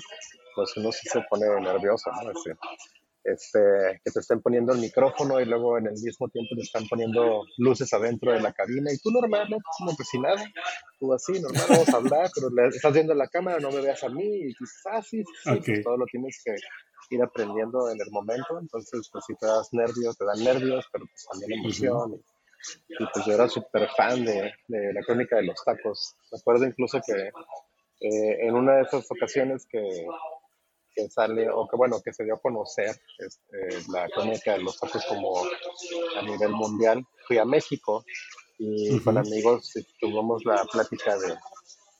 pues 0.55 0.75
uno 0.77 0.91
sí 0.91 1.07
se 1.09 1.21
pone 1.29 1.45
nervioso, 1.61 2.09
¿no? 2.11 2.31
Este, 2.31 2.55
este, 3.25 4.01
que 4.03 4.11
te 4.11 4.19
estén 4.19 4.41
poniendo 4.41 4.73
el 4.73 4.79
micrófono 4.79 5.39
y 5.39 5.45
luego 5.45 5.77
en 5.77 5.87
el 5.87 5.93
mismo 5.93 6.29
tiempo 6.29 6.55
te 6.55 6.61
están 6.61 6.87
poniendo 6.87 7.43
luces 7.57 7.91
adentro 7.93 8.31
de 8.31 8.39
la 8.39 8.53
cabina 8.53 8.91
y 8.93 8.97
tú 8.97 9.09
normal, 9.09 9.49
¿no? 9.49 9.57
Como 9.77 9.95
pues 9.95 10.09
nada, 10.21 10.43
tú 10.99 11.13
así, 11.13 11.39
normal, 11.41 11.65
vamos 11.69 11.89
a 11.89 11.97
hablar, 11.97 12.29
pero 12.35 12.49
le 12.49 12.67
estás 12.67 12.93
viendo 12.93 13.13
la 13.13 13.27
cámara, 13.27 13.59
no 13.59 13.71
me 13.71 13.81
veas 13.81 14.03
a 14.03 14.09
mí 14.09 14.23
y 14.23 14.53
quizás 14.53 14.85
ah, 14.91 15.01
sí, 15.01 15.23
sí, 15.43 15.49
pues, 15.65 15.83
todo 15.83 15.97
lo 15.97 16.05
tienes 16.05 16.39
que 16.43 16.55
ir 17.09 17.23
aprendiendo 17.23 17.89
en 17.89 17.99
el 17.99 18.11
momento, 18.11 18.59
entonces 18.59 19.09
pues 19.11 19.23
si 19.25 19.35
te 19.35 19.45
das 19.47 19.69
nervios, 19.71 20.17
te 20.17 20.25
dan 20.25 20.43
nervios, 20.43 20.85
pero 20.91 21.05
pues 21.05 21.25
también 21.31 21.59
emoción. 21.59 22.21
Y, 22.87 23.05
pues 23.13 23.25
yo 23.25 23.33
era 23.33 23.47
súper 23.47 23.89
fan 23.95 24.23
de, 24.25 24.53
de, 24.67 24.93
la 24.93 25.01
crónica 25.01 25.37
de 25.37 25.43
los 25.43 25.63
tacos. 25.63 26.15
Me 26.31 26.39
acuerdo 26.39 26.65
incluso 26.65 26.99
que 27.05 27.27
eh, 28.01 28.47
en 28.47 28.55
una 28.55 28.75
de 28.75 28.81
esas 28.83 29.09
ocasiones 29.09 29.65
que, 29.65 30.05
que, 30.93 31.09
sale, 31.09 31.49
o 31.49 31.67
que 31.67 31.75
bueno, 31.75 32.01
que 32.03 32.13
se 32.13 32.23
dio 32.23 32.35
a 32.35 32.41
conocer 32.41 32.95
este, 33.17 33.91
la 33.91 34.07
crónica 34.09 34.53
de 34.53 34.63
los 34.63 34.79
tacos 34.79 35.05
como 35.05 35.43
a 36.17 36.21
nivel 36.21 36.51
mundial, 36.51 37.03
fui 37.27 37.37
a 37.37 37.45
México 37.45 38.03
y 38.57 38.99
con 39.01 39.17
amigos 39.17 39.73
tuvimos 39.99 40.45
la 40.45 40.63
plática 40.65 41.17
de 41.17 41.35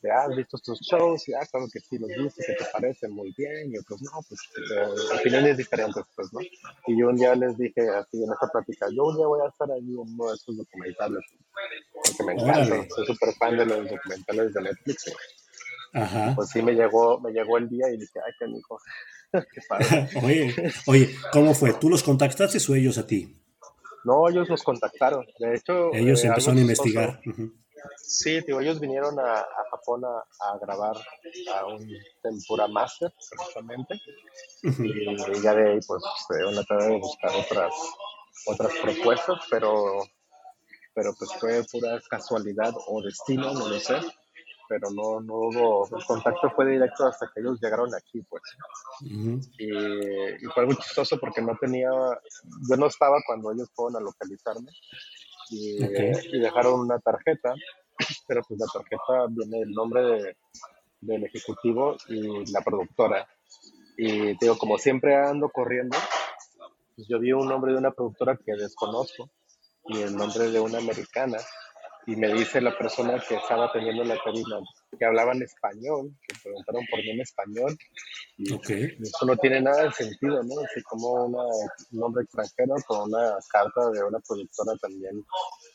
has 0.02 0.36
visto 0.36 0.56
estos 0.56 0.80
shows, 0.80 1.28
y 1.28 1.34
ah, 1.34 1.46
claro 1.50 1.66
que 1.72 1.80
sí 1.80 1.98
los 1.98 2.08
viste, 2.08 2.44
que 2.46 2.54
te 2.54 2.64
parecen 2.72 3.12
muy 3.12 3.32
bien, 3.36 3.72
y 3.72 3.78
otros 3.78 4.00
no, 4.02 4.10
pues 4.28 4.40
eh, 4.72 5.18
opiniones 5.18 5.56
diferentes, 5.56 6.04
pues, 6.14 6.32
¿no? 6.32 6.40
Y 6.86 6.98
yo 6.98 7.08
un 7.08 7.16
día 7.16 7.34
les 7.34 7.56
dije 7.56 7.88
así 7.90 8.22
en 8.22 8.32
esta 8.32 8.48
plática, 8.48 8.86
yo 8.94 9.04
un 9.04 9.16
día 9.16 9.26
voy 9.26 9.40
a 9.44 9.48
estar 9.48 9.70
ahí 9.70 9.80
en 9.80 9.98
uno 9.98 10.28
de 10.28 10.34
estos 10.34 10.56
documentales, 10.56 11.24
porque 11.92 12.24
me 12.24 12.32
encanta, 12.32 12.94
soy 12.94 13.06
súper 13.06 13.34
fan 13.34 13.56
de 13.56 13.66
los 13.66 13.90
documentales 13.90 14.54
de 14.54 14.62
Netflix. 14.62 15.12
Ajá. 15.92 16.32
Pues 16.36 16.50
sí, 16.50 16.62
me 16.62 16.72
llegó, 16.72 17.20
me 17.20 17.32
llegó 17.32 17.56
el 17.58 17.68
día 17.68 17.88
y 17.88 17.96
dije, 17.96 18.20
ay, 18.24 18.32
qué 18.38 18.46
hijo, 18.46 18.78
qué 19.32 19.60
padre. 19.68 20.08
oye, 20.22 20.54
oye, 20.86 21.10
¿cómo 21.32 21.54
fue? 21.54 21.72
¿Tú 21.74 21.88
los 21.88 22.02
contactaste 22.02 22.58
o 22.70 22.74
ellos 22.74 22.98
a 22.98 23.06
ti? 23.06 23.42
No, 24.04 24.28
ellos 24.28 24.48
los 24.48 24.62
contactaron. 24.62 25.26
De 25.38 25.56
hecho, 25.56 25.92
ellos 25.92 26.22
eh, 26.22 26.28
empezaron 26.28 26.58
a 26.58 26.60
investigar. 26.60 27.20
Sí, 27.96 28.40
digo, 28.40 28.60
ellos 28.60 28.80
vinieron 28.80 29.18
a, 29.18 29.46
Japón 29.70 30.02
a, 30.04 30.58
grabar 30.58 30.96
a 31.54 31.66
un 31.66 31.88
Tempura 32.22 32.68
Master, 32.68 33.12
precisamente. 33.30 34.00
Y 34.62 35.42
ya 35.42 35.54
de 35.54 35.72
ahí, 35.72 35.80
pues, 35.86 36.02
se 36.28 36.44
van 36.44 36.58
a 36.58 36.62
tratar 36.64 36.90
de 36.90 36.98
buscar 36.98 37.30
otras, 37.34 37.74
otras 38.46 38.72
propuestas, 38.82 39.38
pero, 39.50 40.02
pero 40.94 41.14
pues 41.18 41.30
fue 41.38 41.64
pura 41.70 42.00
casualidad 42.08 42.74
o 42.88 43.02
destino, 43.02 43.52
no 43.52 43.68
lo 43.68 43.78
sé. 43.78 43.96
Pero 44.68 44.90
no, 44.90 45.20
no 45.20 45.34
hubo, 45.34 45.96
el 45.96 46.04
contacto 46.04 46.50
fue 46.50 46.66
directo 46.66 47.06
hasta 47.06 47.30
que 47.32 47.40
ellos 47.40 47.60
llegaron 47.62 47.94
aquí, 47.94 48.20
pues. 48.22 48.42
y, 49.00 50.44
fue 50.52 50.62
algo 50.64 50.74
chistoso 50.74 51.18
porque 51.20 51.40
no 51.40 51.56
tenía, 51.60 51.88
yo 52.68 52.76
no 52.76 52.86
estaba 52.86 53.22
cuando 53.26 53.52
ellos 53.52 53.70
fueron 53.74 53.96
a 53.96 54.00
localizarme. 54.00 54.72
Y, 55.50 55.78
dejaron 56.38 56.80
una 56.80 56.98
tarjeta 56.98 57.54
pero 58.26 58.42
pues 58.46 58.60
la 58.60 58.66
tarjeta 58.66 59.26
viene 59.30 59.62
el 59.62 59.72
nombre 59.72 60.36
del 61.00 61.24
ejecutivo 61.24 61.96
y 62.08 62.50
la 62.52 62.60
productora. 62.60 63.26
Y 63.96 64.36
digo, 64.38 64.58
como 64.58 64.76
siempre 64.78 65.16
ando 65.16 65.48
corriendo, 65.48 65.96
pues 66.94 67.08
yo 67.08 67.18
vi 67.18 67.32
un 67.32 67.48
nombre 67.48 67.72
de 67.72 67.78
una 67.78 67.92
productora 67.92 68.36
que 68.36 68.52
desconozco 68.52 69.30
y 69.86 70.02
el 70.02 70.16
nombre 70.16 70.50
de 70.50 70.60
una 70.60 70.78
americana 70.78 71.38
y 72.06 72.14
me 72.14 72.32
dice 72.32 72.60
la 72.60 72.76
persona 72.76 73.20
que 73.28 73.34
estaba 73.34 73.72
teniendo 73.72 74.04
la 74.04 74.16
cabina 74.22 74.60
que 74.96 75.04
hablaban 75.04 75.42
español, 75.42 76.12
que 76.26 76.36
preguntaron 76.40 76.84
por 76.88 77.00
mí 77.00 77.10
en 77.10 77.20
español, 77.20 77.76
y 78.38 78.54
eso 78.54 79.26
no 79.26 79.36
tiene 79.36 79.60
nada 79.60 79.84
de 79.84 79.92
sentido, 79.92 80.42
¿no? 80.44 80.54
Así 80.60 80.82
como 80.84 81.24
un 81.24 81.36
nombre 81.90 82.22
extranjero 82.22 82.74
con 82.86 83.12
una 83.12 83.36
carta 83.50 83.90
de 83.90 84.04
una 84.04 84.20
productora 84.20 84.76
también 84.80 85.24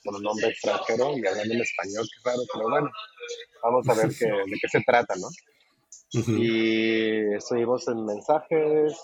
con 0.03 0.15
un 0.15 0.23
nombre 0.23 0.47
extranjero 0.47 1.17
y 1.17 1.27
hablando 1.27 1.53
en 1.53 1.61
español, 1.61 2.07
qué 2.07 2.29
raro, 2.29 2.41
pero 2.53 2.69
bueno, 2.69 2.89
vamos 3.61 3.89
a 3.89 3.93
ver 3.93 4.15
qué, 4.17 4.25
de 4.25 4.57
qué 4.61 4.67
se 4.69 4.81
trata, 4.81 5.15
¿no? 5.15 5.27
Y 6.13 7.35
estuvimos 7.35 7.87
en 7.87 8.05
mensajes, 8.05 8.97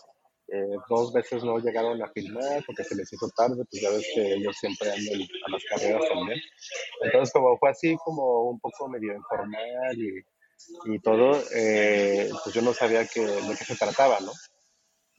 eh, 0.49 0.77
dos 0.89 1.11
veces 1.11 1.43
no 1.43 1.59
llegaron 1.59 2.01
a 2.01 2.09
filmar 2.09 2.63
porque 2.65 2.83
se 2.83 2.95
les 2.95 3.11
hizo 3.11 3.29
tarde, 3.35 3.63
pues 3.69 3.81
ya 3.81 3.89
ves 3.89 4.07
que 4.13 4.33
ellos 4.35 4.55
siempre 4.57 4.89
andan 4.91 5.21
a 5.45 5.51
las 5.51 5.63
carreras 5.65 6.07
también. 6.07 6.39
Entonces, 7.01 7.33
como 7.33 7.57
fue 7.57 7.69
así, 7.69 7.95
como 8.03 8.49
un 8.49 8.59
poco 8.59 8.87
medio 8.87 9.13
informal 9.13 9.97
y, 9.97 10.93
y 10.93 10.99
todo, 10.99 11.41
eh, 11.53 12.29
pues 12.43 12.55
yo 12.55 12.61
no 12.61 12.73
sabía 12.73 13.05
que, 13.05 13.21
de 13.21 13.55
qué 13.57 13.65
se 13.65 13.75
trataba, 13.75 14.19
¿no? 14.21 14.31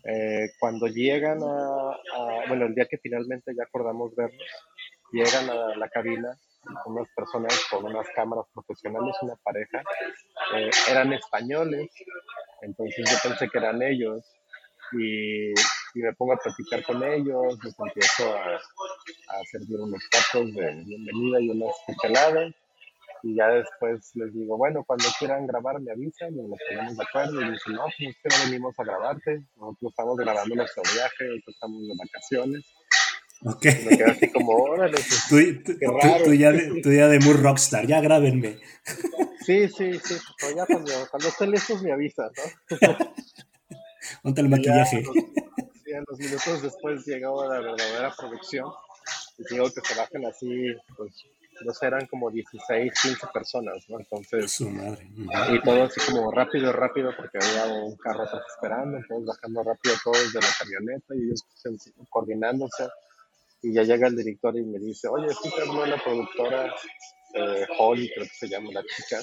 Eh, 0.05 0.51
cuando 0.59 0.87
llegan 0.87 1.43
a, 1.43 1.91
a, 1.91 2.49
bueno, 2.49 2.67
el 2.67 2.75
día 2.75 2.87
que 2.87 2.99
finalmente 2.99 3.53
ya 3.55 3.65
acordamos 3.65 4.15
verlos, 4.15 4.41
llegan 5.13 5.51
a 5.51 5.77
la 5.77 5.89
cabina 5.89 6.39
unas 6.87 7.09
personas 7.15 7.55
con 7.71 7.85
unas 7.85 8.07
cámaras 8.15 8.47
profesionales, 8.53 9.17
una 9.23 9.37
pareja, 9.37 9.83
eran 10.91 11.13
españoles, 11.13 11.89
entonces 12.63 13.11
yo 13.11 13.17
pensé 13.23 13.49
que 13.49 13.59
eran 13.59 13.83
ellos, 13.83 14.25
y, 14.93 15.53
me 15.95 16.13
pongo 16.13 16.35
a 16.35 16.37
platicar 16.37 16.85
con 16.85 17.03
ellos, 17.03 17.59
les 17.65 17.75
empiezo 17.79 18.37
a, 18.37 18.55
a 18.55 19.45
servir 19.51 19.81
unos 19.81 20.01
tacos 20.11 20.55
de 20.55 20.85
bienvenida 20.85 21.41
y 21.41 21.51
unas 21.51 21.75
cucharadas 21.87 22.55
y 23.23 23.35
ya 23.35 23.49
después 23.49 24.11
les 24.15 24.33
digo, 24.33 24.57
bueno, 24.57 24.85
cuando 24.87 25.07
quieran 25.19 25.47
grabar 25.47 25.81
me 25.81 25.93
avisan 25.93 26.33
y 26.35 26.49
nos 26.49 26.59
ponemos 26.69 26.97
de 26.97 27.03
acuerdo 27.03 27.41
y 27.43 27.51
dicen, 27.51 27.73
no, 27.75 27.83
pues 27.83 28.17
que 28.23 28.29
no 28.29 28.45
venimos 28.45 28.75
a 28.79 28.85
grabarte, 28.85 29.43
nosotros 29.57 29.91
estamos 29.91 30.17
grabando 30.17 30.55
nuestro 30.55 30.83
viaje, 30.83 31.25
nosotros 31.25 31.55
estamos 31.55 31.83
de 31.83 31.95
vacaciones. 31.99 32.65
Ok. 33.45 33.65
me 33.65 33.97
quedé 33.97 34.11
así 34.11 34.33
como, 34.33 34.53
órale, 34.53 34.93
pues, 34.93 35.27
tú, 35.29 35.37
qué 35.79 35.87
raro. 35.87 36.25
Tú, 36.25 36.35
ya 36.35 36.53
de, 36.53 36.81
tú 36.83 36.93
ya 36.93 37.09
de 37.09 37.21
muy 37.21 37.35
rockstar, 37.35 37.87
ya 37.87 38.01
grábenme. 38.01 38.59
Sí, 39.45 39.69
sí, 39.69 39.99
sí, 39.99 40.15
pues 40.41 40.55
ya 40.57 40.67
cuando, 40.67 40.93
cuando 41.11 41.29
estén 41.29 41.51
listos 41.51 41.83
me 41.83 41.93
avisan, 41.93 42.31
¿no? 42.37 42.77
Ponte 44.29 44.43
el 44.43 44.51
maquillaje. 44.51 45.03
Y 45.87 45.93
a 45.95 46.05
los 46.07 46.19
minutos 46.19 46.61
después 46.63 47.07
llegó 47.07 47.49
la 47.49 47.61
verdadera 47.61 48.15
producción. 48.15 48.71
Y 49.39 49.55
digo 49.55 49.65
que 49.73 49.81
se 49.81 49.99
bajan 49.99 50.27
así, 50.27 50.67
pues, 50.99 51.25
no 51.65 51.73
eran 51.81 52.07
como 52.09 52.31
16, 52.31 52.93
15 52.93 53.27
personas, 53.33 53.89
¿no? 53.89 53.99
Entonces, 53.99 54.53
Su 54.53 54.69
madre. 54.69 55.09
y 55.51 55.63
todo 55.63 55.85
así 55.85 55.99
como 56.13 56.31
rápido, 56.31 56.75
rápido, 56.75 57.11
porque 57.17 57.39
había 57.41 57.73
un 57.73 57.97
carro 57.97 58.25
atrás 58.25 58.43
esperando, 58.55 58.99
entonces 58.99 59.29
bajando 59.29 59.63
rápido 59.63 59.95
todos 60.05 60.31
de 60.31 60.41
la 60.41 60.49
camioneta 60.59 61.15
y 61.15 61.23
ellos 61.23 61.47
pues, 61.63 61.95
coordinándose. 62.11 62.87
Y 63.63 63.73
ya 63.73 63.83
llega 63.83 64.09
el 64.09 64.17
director 64.17 64.55
y 64.59 64.63
me 64.63 64.79
dice, 64.79 65.09
oye, 65.09 65.29
sí, 65.43 65.51
la 65.57 66.05
productora 66.05 66.75
eh, 67.33 67.67
Holly, 67.79 68.11
creo 68.15 68.27
que 68.27 68.47
se 68.47 68.49
llama 68.49 68.73
la 68.75 68.83
chica, 68.83 69.23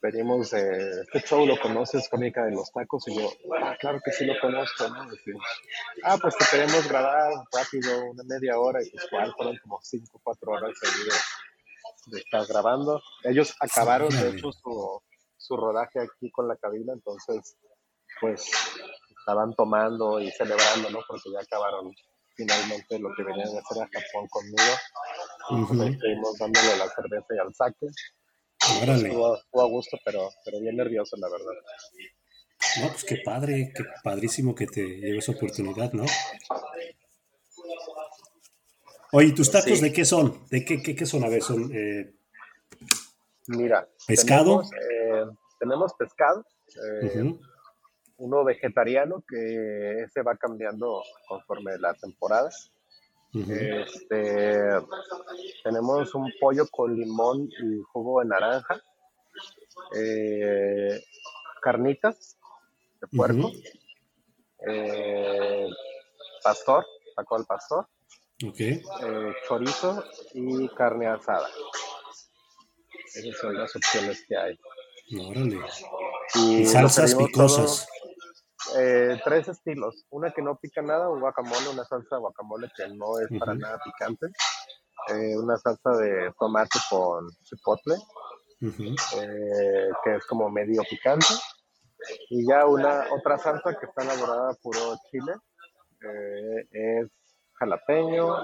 venimos 0.00 0.50
de 0.50 1.02
este 1.02 1.20
show, 1.20 1.46
¿lo 1.46 1.58
conoces? 1.60 2.08
Crónica 2.08 2.44
de 2.44 2.52
los 2.52 2.70
tacos. 2.72 3.06
Y 3.08 3.16
yo, 3.16 3.30
ah, 3.62 3.76
claro 3.78 4.00
que 4.04 4.12
sí 4.12 4.24
lo 4.24 4.34
conozco, 4.40 4.88
¿no? 4.88 5.08
ah, 6.04 6.18
pues 6.20 6.36
te 6.36 6.44
queremos 6.50 6.88
grabar 6.88 7.32
rápido, 7.52 8.10
una 8.10 8.22
media 8.24 8.58
hora. 8.58 8.82
Y 8.82 8.90
pues, 8.90 9.06
¿cuál? 9.10 9.32
Fueron 9.36 9.58
como 9.62 9.80
cinco, 9.82 10.20
cuatro 10.22 10.52
horas 10.52 10.72
de, 10.80 12.12
de 12.12 12.18
estar 12.18 12.46
grabando. 12.46 13.02
Ellos 13.24 13.54
acabaron, 13.60 14.08
de 14.10 14.30
hecho, 14.30 14.52
su, 14.52 15.02
su 15.36 15.56
rodaje 15.56 16.00
aquí 16.00 16.30
con 16.30 16.48
la 16.48 16.56
cabina, 16.56 16.92
entonces, 16.92 17.56
pues, 18.20 18.50
estaban 19.18 19.54
tomando 19.54 20.20
y 20.20 20.30
celebrando, 20.30 20.90
¿no? 20.90 21.00
Porque 21.06 21.30
ya 21.32 21.40
acabaron 21.40 21.92
finalmente 22.36 22.98
lo 22.98 23.08
que 23.14 23.24
venían 23.24 23.48
a 23.48 23.60
hacer 23.60 23.82
a 23.82 23.88
Japón 23.88 24.28
conmigo. 24.28 24.72
Y 25.50 25.64
pues, 25.64 25.90
estuvimos 25.90 26.38
dándole 26.38 26.76
la 26.76 26.88
cerveza 26.88 27.26
y 27.34 27.38
al 27.38 27.54
saque. 27.54 27.86
Estuvo, 28.68 29.60
a 29.60 29.68
gusto, 29.68 29.98
pero, 30.04 30.28
pero 30.44 30.60
bien 30.60 30.76
nervioso, 30.76 31.16
la 31.16 31.28
verdad. 31.28 31.52
No, 32.82 32.88
pues 32.88 33.04
qué 33.04 33.18
padre, 33.24 33.72
qué 33.74 33.84
padrísimo 34.02 34.54
que 34.54 34.66
te 34.66 34.82
lleve 34.82 35.18
esa 35.18 35.32
oportunidad, 35.32 35.92
¿no? 35.92 36.04
Oye, 39.12 39.32
¿tus 39.32 39.50
tacos 39.50 39.80
de 39.80 39.92
qué 39.92 40.04
son? 40.04 40.46
¿De 40.50 40.64
qué, 40.64 40.82
qué, 40.82 40.94
qué, 40.94 41.06
son? 41.06 41.24
A 41.24 41.28
ver, 41.28 41.42
son... 41.42 41.70
Eh, 41.74 42.12
Mira. 43.46 43.88
¿Pescado? 44.06 44.62
Tenemos, 45.58 45.92
eh, 45.92 45.94
pescado. 45.98 46.44
Eh, 47.02 47.38
uno 48.18 48.44
vegetariano 48.44 49.22
que 49.28 50.06
se 50.12 50.22
va 50.22 50.36
cambiando 50.36 51.02
conforme 51.28 51.72
este, 53.42 54.58
tenemos 55.62 56.14
un 56.14 56.32
pollo 56.40 56.66
con 56.68 56.96
limón 56.96 57.48
y 57.48 57.80
jugo 57.92 58.20
de 58.20 58.26
naranja. 58.26 58.82
Eh, 59.94 61.02
carnitas 61.60 62.36
de 63.00 63.06
puerco. 63.08 63.52
pastor, 66.42 66.86
taco 67.14 67.36
al 67.36 67.44
pastor. 67.46 67.88
chorizo 69.48 70.04
y 70.34 70.68
carne 70.68 71.06
asada. 71.06 71.48
Esas 73.14 73.36
son 73.40 73.56
las 73.56 73.74
opciones 73.74 74.24
que 74.28 74.36
hay. 74.36 74.58
Órale. 75.18 75.60
Y, 76.34 76.66
salsas 76.66 77.14
picosas. 77.14 77.88
Eh, 78.78 79.20
tres 79.24 79.48
estilos. 79.48 80.06
Una 80.10 80.30
que 80.30 80.42
no 80.42 80.56
pica 80.56 80.82
nada, 80.82 81.08
un 81.08 81.20
guacamole, 81.20 81.68
una 81.72 81.84
salsa 81.84 82.16
de 82.16 82.20
guacamole 82.20 82.68
que 82.76 82.88
no 82.88 83.18
es 83.18 83.28
para 83.38 83.54
nada 83.54 83.78
picante. 83.84 84.26
Eh, 85.08 85.36
una 85.36 85.56
salsa 85.56 85.90
de 85.90 86.32
tomate 86.38 86.78
con 86.90 87.28
chipotle, 87.44 87.94
eh, 88.62 89.88
que 90.02 90.16
es 90.16 90.26
como 90.26 90.50
medio 90.50 90.82
picante. 90.88 91.34
Y 92.30 92.46
ya 92.46 92.66
una 92.66 93.06
otra 93.12 93.38
salsa 93.38 93.78
que 93.78 93.86
está 93.86 94.02
elaborada 94.02 94.54
puro 94.62 94.96
chile. 95.10 95.32
Eh, 96.02 96.66
es 96.70 97.10
jalapeño, 97.54 98.36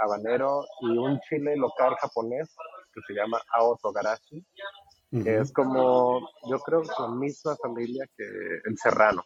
habanero 0.00 0.64
y 0.80 0.96
un 0.96 1.20
chile 1.28 1.56
local 1.56 1.94
japonés 2.00 2.54
que 2.94 3.00
se 3.06 3.12
llama 3.12 3.42
Aotogarashi, 3.52 4.46
que 5.22 5.38
es 5.38 5.52
como, 5.52 6.28
yo 6.48 6.58
creo 6.60 6.82
que 6.82 6.88
la 6.98 7.08
misma 7.08 7.56
familia 7.56 8.08
que 8.16 8.24
el 8.64 8.76
serrano. 8.76 9.24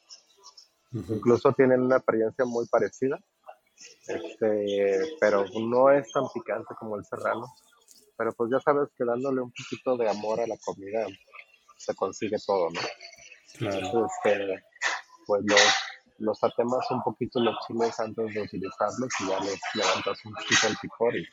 Incluso 0.92 1.52
tienen 1.52 1.82
una 1.82 1.96
apariencia 1.96 2.44
muy 2.44 2.66
parecida, 2.66 3.18
este, 4.06 5.16
pero 5.20 5.44
no 5.60 5.90
es 5.90 6.10
tan 6.12 6.24
picante 6.32 6.74
como 6.78 6.96
el 6.96 7.04
serrano. 7.04 7.46
Pero 8.16 8.32
pues 8.32 8.50
ya 8.50 8.60
sabes 8.60 8.88
que 8.96 9.04
dándole 9.04 9.40
un 9.42 9.52
poquito 9.52 9.96
de 9.96 10.08
amor 10.08 10.40
a 10.40 10.46
la 10.46 10.56
comida 10.64 11.06
se 11.76 11.94
consigue 11.94 12.36
todo, 12.44 12.70
¿no? 12.70 12.80
Entonces, 13.60 14.10
este, 14.24 14.64
pues 15.26 15.42
los, 15.46 15.74
los 16.18 16.44
atemas 16.44 16.90
un 16.90 17.02
poquito 17.02 17.40
los 17.40 17.56
chiles 17.66 17.98
antes 18.00 18.34
de 18.34 18.42
utilizarlos 18.42 19.08
y 19.20 19.28
ya 19.28 19.40
les 19.40 19.60
levantas 19.74 20.24
un 20.24 20.34
poquito 20.34 20.66
el 20.68 20.76
picor 20.82 21.16
y 21.16 21.24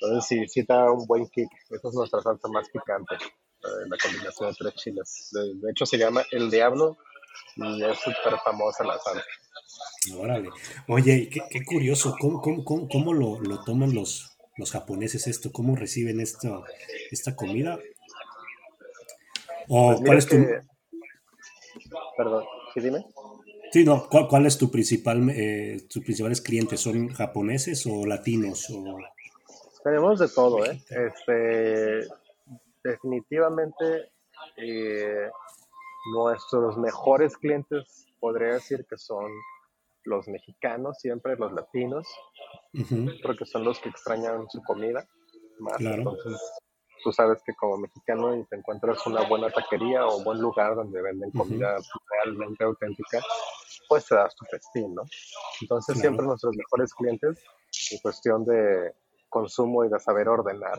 entonces 0.00 0.26
sí, 0.26 0.48
sí 0.48 0.62
da 0.66 0.90
un 0.90 1.06
buen 1.06 1.28
kick. 1.28 1.48
Esa 1.68 1.88
es 1.88 1.94
nuestra 1.94 2.22
salsa 2.22 2.48
más 2.48 2.68
picante, 2.70 3.16
la 3.62 3.96
combinación 4.02 4.50
de 4.50 4.56
tres 4.58 4.74
chiles. 4.74 5.28
De, 5.32 5.70
hecho 5.70 5.86
se 5.86 5.98
llama 5.98 6.24
El 6.30 6.50
Diablo 6.50 6.98
y 7.56 7.82
es 7.82 7.98
súper 7.98 8.38
famosa 8.44 8.84
la 8.84 8.98
salsa. 8.98 9.24
Órale. 10.16 10.48
Oye, 10.88 11.28
qué, 11.28 11.42
qué 11.50 11.64
curioso, 11.64 12.16
¿cómo, 12.18 12.40
cómo, 12.40 12.88
cómo, 12.88 13.12
lo, 13.12 13.40
lo, 13.40 13.62
toman 13.64 13.94
los, 13.94 14.30
los 14.56 14.70
japoneses 14.70 15.26
esto? 15.26 15.52
¿Cómo 15.52 15.76
reciben 15.76 16.20
esto, 16.20 16.64
esta 17.10 17.36
comida? 17.36 17.78
¿O 19.68 19.92
pues 19.92 20.00
cuál 20.04 20.18
es 20.18 20.26
tu... 20.26 20.36
Perdón, 22.16 22.44
¿sí 22.74 22.80
dime? 22.80 23.04
Sí, 23.72 23.84
no, 23.84 24.08
¿cuál, 24.08 24.26
cuál 24.26 24.46
es 24.46 24.58
tu 24.58 24.70
principal, 24.70 25.30
eh, 25.30 25.86
tus 25.88 26.02
principales 26.02 26.40
clientes? 26.40 26.80
¿Son 26.80 27.08
japoneses 27.08 27.86
o 27.86 28.04
latinos? 28.04 28.68
O... 28.70 28.98
Tenemos 29.84 30.18
de 30.18 30.28
todo, 30.28 30.64
¿eh? 30.64 30.82
Este, 30.88 32.08
definitivamente 32.82 34.10
eh, 34.56 35.30
nuestros 36.14 36.76
mejores 36.78 37.36
clientes 37.36 38.06
podría 38.20 38.54
decir 38.54 38.86
que 38.88 38.96
son 38.96 39.30
los 40.04 40.28
mexicanos, 40.28 40.98
siempre 40.98 41.36
los 41.36 41.52
latinos, 41.52 42.06
porque 43.22 43.44
son 43.44 43.64
los 43.64 43.78
que 43.80 43.90
extrañan 43.90 44.48
su 44.48 44.62
comida 44.62 45.06
más. 45.58 45.80
Entonces, 45.80 46.40
tú 47.02 47.12
sabes 47.12 47.42
que 47.44 47.54
como 47.54 47.76
mexicano 47.76 48.34
y 48.34 48.44
te 48.44 48.56
encuentras 48.56 49.06
una 49.06 49.28
buena 49.28 49.50
taquería 49.50 50.06
o 50.06 50.18
un 50.18 50.24
buen 50.24 50.40
lugar 50.40 50.74
donde 50.74 51.02
venden 51.02 51.30
comida 51.32 51.76
realmente 52.10 52.64
auténtica, 52.64 53.20
pues 53.88 54.06
te 54.06 54.14
das 54.14 54.34
tu 54.36 54.46
festín, 54.46 54.94
¿no? 54.94 55.02
Entonces, 55.60 55.98
siempre 55.98 56.24
nuestros 56.24 56.56
mejores 56.56 56.94
clientes, 56.94 57.44
en 57.92 57.98
cuestión 57.98 58.44
de 58.44 58.94
consumo 59.28 59.84
y 59.84 59.88
de 59.88 60.00
saber 60.00 60.28
ordenar 60.28 60.78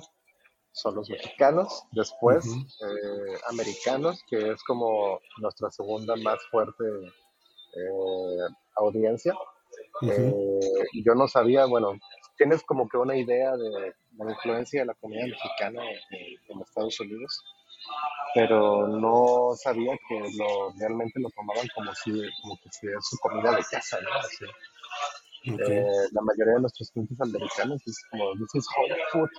son 0.73 0.95
los 0.95 1.09
mexicanos, 1.09 1.83
después 1.91 2.45
eh, 2.45 3.37
americanos, 3.49 4.23
que 4.29 4.51
es 4.51 4.63
como 4.63 5.19
nuestra 5.37 5.69
segunda 5.69 6.15
más 6.15 6.39
fuerte 6.49 6.83
eh, 7.73 8.53
audiencia. 8.75 9.33
Eh, 10.01 10.61
yo 11.05 11.13
no 11.15 11.27
sabía, 11.27 11.65
bueno, 11.65 11.93
tienes 12.37 12.63
como 12.63 12.87
que 12.87 12.97
una 12.97 13.15
idea 13.15 13.55
de 13.55 13.93
la 14.17 14.31
influencia 14.31 14.81
de 14.81 14.87
la 14.87 14.93
comida 14.95 15.25
mexicana 15.25 15.83
en, 16.09 16.61
Estados 16.61 16.99
Unidos, 16.99 17.43
pero 18.33 18.87
no 18.87 19.51
sabía 19.55 19.97
que 20.07 20.19
lo, 20.37 20.71
realmente 20.79 21.19
lo 21.19 21.29
tomaban 21.31 21.67
como 21.75 21.93
si, 21.95 22.11
como 22.41 22.55
que 22.57 22.69
si 22.71 22.87
es 22.87 23.05
su 23.09 23.17
comida 23.17 23.55
de 23.55 23.63
casa, 23.69 23.99
¿no? 24.01 24.09
Eh, 25.43 25.85
la 26.11 26.21
mayoría 26.21 26.53
de 26.55 26.61
nuestros 26.61 26.91
clientes 26.91 27.19
americanos 27.19 27.81
es 27.87 27.97
como, 28.11 28.33
this 28.33 28.55
is 28.55 28.65
home 28.77 28.95
food, 29.11 29.29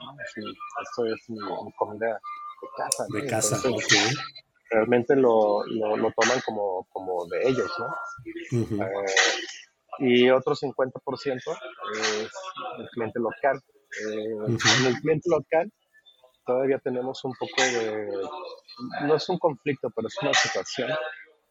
esto 0.82 1.06
es 1.06 1.30
mi, 1.30 1.38
comida 1.78 2.20
de 2.60 2.68
casa. 2.76 3.06
De 3.08 3.26
casa, 3.26 3.56
Realmente 4.70 5.14
lo, 5.14 5.64
lo, 5.66 5.96
lo, 5.96 6.10
toman 6.12 6.40
como, 6.46 6.86
como 6.90 7.26
de 7.26 7.46
ellos, 7.46 7.70
¿no? 7.78 8.84
Eh, 8.84 9.04
y 9.98 10.30
otro 10.30 10.54
50% 10.54 11.36
es 11.36 12.30
el 12.78 12.88
cliente 12.88 13.20
local. 13.20 13.60
Eh, 14.08 14.34
En 14.80 14.86
el 14.86 14.94
cliente 15.02 15.28
local 15.28 15.70
todavía 16.46 16.78
tenemos 16.78 17.22
un 17.24 17.34
poco 17.34 17.62
de, 17.62 18.08
no 19.06 19.14
es 19.14 19.28
un 19.28 19.38
conflicto, 19.38 19.90
pero 19.94 20.08
es 20.08 20.16
una 20.22 20.34
situación 20.34 20.90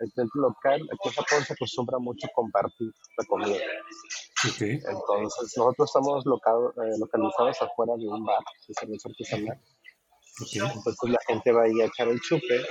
el 0.02 0.12
cliente 0.12 0.40
local, 0.40 0.82
aquí 0.92 1.10
en 1.10 1.14
Japón 1.14 1.46
se 1.46 1.54
acostumbra 1.54 2.00
mucho 2.00 2.28
a 2.28 2.32
compartir 2.34 2.92
la 3.18 3.26
comida. 3.26 3.58
Entonces, 4.60 5.54
nosotros 5.58 5.90
estamos 5.90 6.26
eh, 6.26 6.98
localizados 7.00 7.62
afuera 7.62 7.94
de 7.98 8.08
un 8.08 8.26
bar 8.26 8.44
de 8.68 8.74
cerveza 8.74 9.10
artesanal. 9.10 9.62
Entonces, 10.40 11.10
la 11.10 11.20
gente 11.28 11.52
va 11.52 11.64
ahí 11.64 11.82
a 11.82 11.86
echar 11.86 12.08
el 12.08 12.20
chupe 12.22 12.66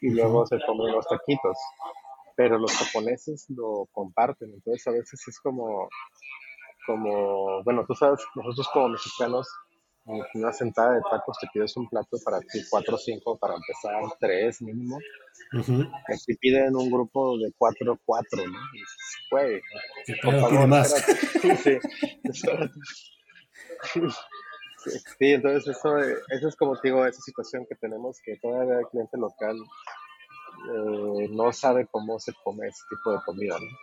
y 0.00 0.10
luego 0.10 0.46
se 0.46 0.58
comen 0.66 0.92
los 0.92 1.06
taquitos. 1.06 1.56
Pero 2.36 2.58
los 2.58 2.72
japoneses 2.72 3.46
lo 3.50 3.86
comparten. 3.92 4.52
Entonces, 4.52 4.86
a 4.88 4.90
veces 4.90 5.22
es 5.28 5.38
como, 5.38 5.88
como, 6.86 7.62
bueno, 7.62 7.84
tú 7.86 7.94
sabes, 7.94 8.20
nosotros 8.34 8.68
como 8.72 8.88
mexicanos 8.88 9.46
una 10.06 10.52
sentada 10.52 10.94
de 10.94 11.00
tacos 11.10 11.38
te 11.38 11.46
pides 11.52 11.76
un 11.76 11.88
plato 11.88 12.18
para 12.24 12.40
ti, 12.40 12.62
cuatro 12.68 12.96
o 12.96 12.98
cinco 12.98 13.38
para 13.38 13.54
empezar, 13.54 14.02
tres 14.20 14.60
mínimo. 14.60 14.98
Aquí 16.08 16.34
piden 16.40 16.76
un 16.76 16.90
grupo 16.90 17.38
de 17.38 17.52
cuatro 17.56 17.98
cuatro, 18.04 18.46
¿no? 18.46 18.58
Y 18.74 18.82
güey, 19.30 19.62
por 20.22 20.66
más. 20.66 20.94
Sí, 24.84 24.98
sí, 25.18 25.32
entonces 25.32 25.76
eso, 25.76 25.98
eso 25.98 26.48
es 26.48 26.56
como 26.56 26.78
te 26.78 26.88
digo, 26.88 27.06
esa 27.06 27.22
situación 27.22 27.64
que 27.66 27.74
tenemos 27.74 28.20
que 28.22 28.36
todavía 28.36 28.80
el 28.80 28.86
cliente 28.88 29.16
local 29.16 29.56
eh, 29.56 31.28
no 31.30 31.52
sabe 31.52 31.86
cómo 31.90 32.18
se 32.18 32.34
come 32.44 32.68
ese 32.68 32.82
tipo 32.90 33.12
de 33.12 33.18
comida, 33.24 33.56
¿no? 33.58 33.78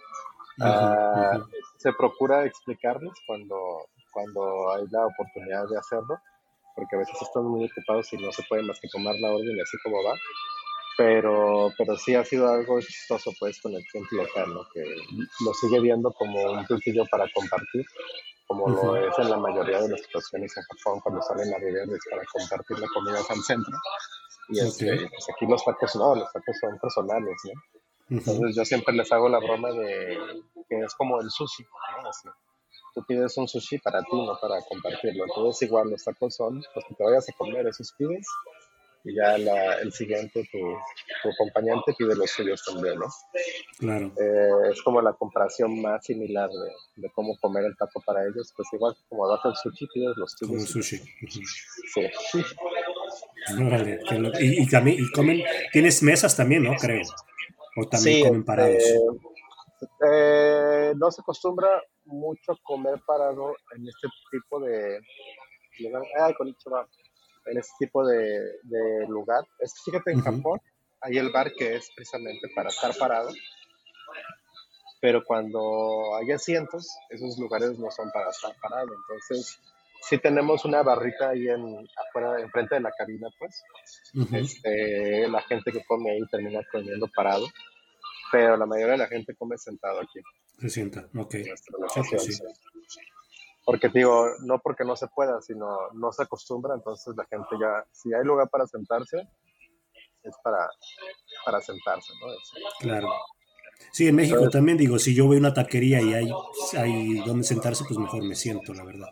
Ah, 0.63 1.43
se 1.77 1.91
procura 1.93 2.45
explicarles 2.45 3.13
cuando 3.25 3.87
cuando 4.11 4.71
hay 4.73 4.83
la 4.89 5.05
oportunidad 5.05 5.67
de 5.69 5.77
hacerlo, 5.77 6.19
porque 6.75 6.95
a 6.95 6.99
veces 6.99 7.21
están 7.21 7.45
muy 7.45 7.65
ocupados 7.65 8.11
y 8.13 8.17
no 8.17 8.31
se 8.31 8.43
puede 8.43 8.63
más 8.63 8.79
que 8.79 8.87
tomar 8.89 9.15
la 9.19 9.31
orden 9.31 9.55
y 9.55 9.61
así 9.61 9.77
como 9.83 10.03
va. 10.03 10.13
Pero, 10.97 11.71
pero 11.77 11.97
sí 11.97 12.15
ha 12.15 12.23
sido 12.23 12.49
algo 12.49 12.79
chistoso 12.81 13.31
pues 13.39 13.59
con 13.61 13.73
el 13.73 13.83
cliente 13.85 14.15
local, 14.15 14.53
¿no? 14.53 14.61
que 14.73 14.83
lo 15.45 15.53
sigue 15.53 15.79
viendo 15.79 16.11
como 16.11 16.51
un 16.51 16.65
platillo 16.65 17.05
para 17.09 17.25
compartir, 17.33 17.85
como 18.45 18.69
lo 18.69 18.95
es 18.97 19.17
en 19.17 19.29
la 19.29 19.37
mayoría 19.37 19.81
de 19.81 19.89
las 19.89 20.01
situaciones 20.01 20.55
en 20.57 20.63
Japón 20.63 20.99
cuando 20.99 21.21
salen 21.21 21.53
a 21.53 21.57
beber 21.57 21.89
es 21.89 22.05
para 22.09 22.23
compartir 22.31 22.79
la 22.79 22.87
comida 22.93 23.17
al 23.17 23.43
centro. 23.43 23.73
Y 24.49 24.59
este, 24.59 25.07
pues 25.07 25.27
aquí 25.33 25.45
los 25.47 25.63
tacos 25.63 25.95
no, 25.95 26.15
los 26.15 26.31
tacos 26.33 26.57
son 26.59 26.77
personales, 26.77 27.37
¿no? 27.45 28.17
Entonces 28.17 28.55
yo 28.55 28.65
siempre 28.65 28.93
les 28.93 29.09
hago 29.13 29.29
la 29.29 29.39
broma 29.39 29.71
de 29.71 30.17
que 30.67 30.79
es 30.81 30.93
como 30.95 31.21
el 31.21 31.29
sushi, 31.29 31.63
¿no? 31.63 32.09
Así 32.09 32.27
tú 32.93 33.03
pides 33.05 33.37
un 33.37 33.47
sushi 33.47 33.77
para 33.79 34.01
ti, 34.01 34.09
no 34.13 34.37
para 34.39 34.61
compartirlo. 34.61 35.25
Entonces, 35.25 35.67
igual 35.67 35.89
los 35.89 36.03
tacos 36.03 36.35
son 36.35 36.55
los 36.75 36.85
que 36.85 36.95
te 36.95 37.03
vayas 37.03 37.29
a 37.29 37.33
comer, 37.33 37.67
esos 37.67 37.91
pides, 37.93 38.27
y 39.03 39.15
ya 39.15 39.35
el 39.35 39.91
siguiente, 39.91 40.47
tu, 40.51 40.59
tu, 40.59 41.29
acompañante 41.29 41.93
pide 41.97 42.15
los 42.15 42.29
suyos 42.29 42.63
también, 42.63 42.99
¿no? 42.99 43.07
Claro. 43.79 44.11
Eh, 44.15 44.71
es 44.71 44.81
como 44.83 45.01
la 45.01 45.13
comparación 45.13 45.81
más 45.81 46.05
similar 46.05 46.49
de, 46.49 47.01
de, 47.01 47.09
cómo 47.11 47.35
comer 47.39 47.65
el 47.65 47.75
taco 47.75 48.01
para 48.05 48.23
ellos, 48.23 48.53
pues 48.55 48.67
igual 48.73 48.95
como 49.09 49.27
das 49.27 49.39
el 49.45 49.55
sushi, 49.55 49.87
pides 49.87 50.17
los 50.17 50.35
tuyos. 50.35 50.55
Como 50.55 50.65
sushi. 50.67 50.97
Sí. 51.93 52.01
y, 54.39 54.69
también 54.69 54.97
y 54.99 55.11
comen, 55.11 55.43
tienes 55.71 56.03
mesas 56.03 56.35
también, 56.35 56.63
¿no? 56.63 56.75
Creo. 56.75 57.01
O 57.77 57.87
también 57.87 58.27
comen 58.27 58.45
parados. 58.45 58.83
Eh, 58.83 58.99
eh, 60.05 60.93
no 60.95 61.09
se 61.11 61.21
acostumbra 61.21 61.69
mucho 62.05 62.57
comer 62.63 63.01
parado 63.05 63.55
en 63.75 63.87
este 63.87 64.07
tipo 64.31 64.59
de 64.59 64.99
lugar. 65.79 66.03
en 67.45 67.57
este 67.57 67.73
tipo 67.79 68.05
de, 68.05 69.07
lugar. 69.07 69.43
Es 69.59 69.73
que 69.73 69.91
fíjate, 69.91 70.11
en 70.11 70.21
Japón 70.21 70.59
hay 71.01 71.17
el 71.17 71.31
bar 71.31 71.51
que 71.53 71.75
es 71.75 71.89
precisamente 71.95 72.49
para 72.55 72.69
estar 72.69 72.95
parado. 72.97 73.29
Pero 74.99 75.23
cuando 75.25 76.15
hay 76.15 76.31
asientos, 76.31 76.95
esos 77.09 77.39
lugares 77.39 77.79
no 77.79 77.89
son 77.89 78.11
para 78.11 78.29
estar 78.29 78.55
parado. 78.61 78.93
Entonces, 78.93 79.59
sí 80.01 80.17
tenemos 80.19 80.63
una 80.65 80.83
barrita 80.83 81.29
ahí 81.29 81.47
en, 81.47 81.87
afuera, 81.97 82.39
enfrente 82.39 82.75
de 82.75 82.81
la 82.81 82.91
cabina, 82.91 83.27
pues. 83.39 83.63
este, 84.33 85.27
la 85.27 85.41
gente 85.41 85.71
que 85.71 85.83
come 85.85 86.11
ahí 86.11 86.21
termina 86.29 86.61
comiendo 86.71 87.07
parado, 87.15 87.47
pero 88.31 88.57
la 88.57 88.65
mayoría 88.65 88.93
de 88.93 88.99
la 88.99 89.07
gente 89.07 89.35
come 89.35 89.57
sentado 89.57 90.01
aquí. 90.01 90.19
Se 90.61 90.69
sienta, 90.69 91.09
ok. 91.17 91.35
Porque 93.65 93.89
digo, 93.89 94.27
no 94.43 94.59
porque 94.59 94.83
no 94.83 94.95
se 94.95 95.07
pueda, 95.07 95.41
sino 95.41 95.89
no 95.93 96.11
se 96.11 96.21
acostumbra, 96.21 96.75
entonces 96.75 97.15
la 97.17 97.25
gente 97.25 97.47
ya, 97.59 97.83
si 97.91 98.13
hay 98.13 98.23
lugar 98.23 98.47
para 98.47 98.67
sentarse, 98.67 99.27
es 100.21 100.35
para, 100.43 100.69
para 101.43 101.61
sentarse, 101.61 102.13
¿no? 102.21 102.27
Claro. 102.79 103.09
Sí, 103.91 104.07
en 104.07 104.15
México 104.15 104.47
también 104.51 104.77
digo, 104.77 104.99
si 104.99 105.15
yo 105.15 105.25
voy 105.25 105.37
a 105.37 105.39
una 105.39 105.53
taquería 105.53 105.99
y 105.99 106.13
hay, 106.13 106.31
hay 106.77 107.15
donde 107.25 107.43
sentarse, 107.43 107.83
pues 107.87 107.99
mejor 107.99 108.23
me 108.23 108.35
siento, 108.35 108.71
la 108.75 108.83
verdad. 108.83 109.09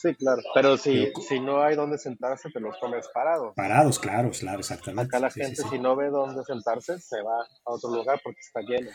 Sí, 0.00 0.14
claro. 0.14 0.40
Pero 0.54 0.76
si, 0.76 1.12
si 1.28 1.40
no 1.40 1.60
hay 1.60 1.74
dónde 1.74 1.98
sentarse, 1.98 2.50
te 2.50 2.60
los 2.60 2.78
comes 2.78 3.08
parados. 3.12 3.52
Parados, 3.56 3.98
claro, 3.98 4.30
claro, 4.30 4.60
exactamente. 4.60 5.16
Acá 5.16 5.18
la 5.18 5.30
gente, 5.30 5.56
si 5.56 5.78
no 5.80 5.96
ve 5.96 6.08
dónde 6.08 6.44
sentarse, 6.44 7.00
se 7.00 7.20
va 7.20 7.40
a 7.40 7.72
otro 7.72 7.90
lugar 7.90 8.20
porque 8.22 8.38
está 8.38 8.60
lleno. 8.60 8.90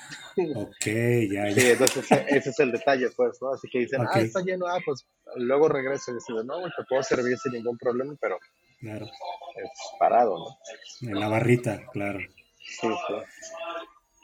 Ok, 0.56 0.86
ya, 1.30 1.50
ya. 1.50 1.56
Sí, 1.56 1.72
entonces 1.72 2.06
ese 2.28 2.50
es 2.52 2.60
el 2.60 2.72
detalle, 2.72 3.10
pues, 3.18 3.38
¿no? 3.42 3.52
Así 3.52 3.68
que 3.70 3.80
dicen, 3.80 4.00
ah, 4.10 4.22
está 4.22 4.40
lleno, 4.44 4.66
ah, 4.66 4.80
pues 4.86 5.06
luego 5.36 5.68
regreso 5.68 6.12
y 6.12 6.14
dicen, 6.14 6.48
no, 6.48 6.62
te 6.62 6.84
puedo 6.88 7.04
servir 7.04 7.38
sin 7.38 7.52
ningún 7.52 7.78
problema, 7.78 8.16
pero. 8.22 8.40
Claro. 8.80 9.06
Es 9.06 9.70
parado, 10.00 10.38
¿no? 10.38 11.10
En 11.10 11.20
la 11.20 11.28
barrita, 11.28 11.82
claro. 11.92 12.20
Sí, 12.60 12.88
sí. 12.88 13.14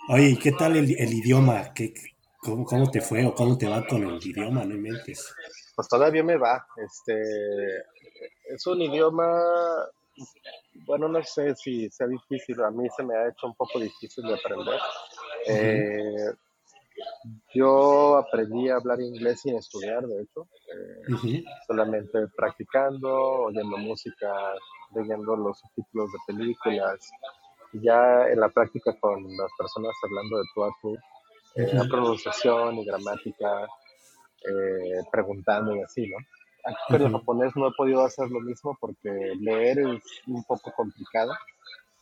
Oye, 0.08 0.30
¿y 0.30 0.38
qué 0.38 0.54
tal 0.54 0.78
el, 0.78 0.96
el 0.98 1.14
idioma? 1.14 1.74
¿Qué, 1.74 1.94
cómo, 2.38 2.64
¿Cómo 2.64 2.90
te 2.90 3.02
fue 3.02 3.26
o 3.26 3.36
cómo 3.36 3.58
te 3.58 3.68
va 3.68 3.86
con 3.86 4.02
el 4.02 4.26
idioma? 4.26 4.64
No 4.64 4.76
inventes 4.76 5.34
pues 5.80 5.88
todavía 5.88 6.26
me 6.26 6.36
va. 6.36 6.68
Este, 6.76 7.14
es 8.54 8.68
un 8.68 8.82
idioma, 8.82 9.42
bueno, 10.86 11.08
no 11.08 11.24
sé 11.24 11.56
si 11.56 11.90
sea 11.90 12.06
difícil, 12.06 12.62
a 12.62 12.70
mí 12.70 12.86
se 12.98 13.02
me 13.02 13.16
ha 13.16 13.30
hecho 13.30 13.48
un 13.48 13.56
poco 13.56 13.80
difícil 13.80 14.26
de 14.26 14.34
aprender. 14.34 14.78
Eh, 15.48 16.34
yo 17.56 18.18
aprendí 18.18 18.68
a 18.68 18.76
hablar 18.76 19.00
inglés 19.00 19.40
sin 19.40 19.56
estudiar, 19.56 20.06
de 20.06 20.22
hecho, 20.22 20.50
eh, 20.68 21.46
solamente 21.66 22.28
practicando, 22.36 23.44
oyendo 23.46 23.78
música, 23.78 24.34
leyendo 24.94 25.34
los 25.38 25.60
subtítulos 25.60 26.10
de 26.12 26.34
películas, 26.34 27.10
ya 27.72 28.28
en 28.28 28.42
la 28.42 28.50
práctica 28.50 29.00
con 29.00 29.24
las 29.24 29.52
personas 29.58 29.94
hablando 30.04 30.40
de 30.40 30.44
tu 30.54 30.64
a 30.66 30.70
tu, 30.82 30.96
eh, 31.56 31.74
la 31.74 31.86
pronunciación 31.86 32.80
y 32.80 32.86
gramática, 32.86 33.66
eh, 34.48 35.02
preguntando 35.12 35.76
y 35.76 35.82
así, 35.82 36.08
¿no? 36.08 36.18
Aquí 36.66 36.78
con 36.90 37.02
el 37.02 37.12
japonés 37.12 37.56
no 37.56 37.68
he 37.68 37.72
podido 37.76 38.04
hacer 38.04 38.30
lo 38.30 38.42
mismo 38.42 38.78
porque 38.80 39.10
leer 39.40 39.80
es 39.80 40.04
un 40.28 40.44
poco 40.44 40.72
complicado. 40.74 41.34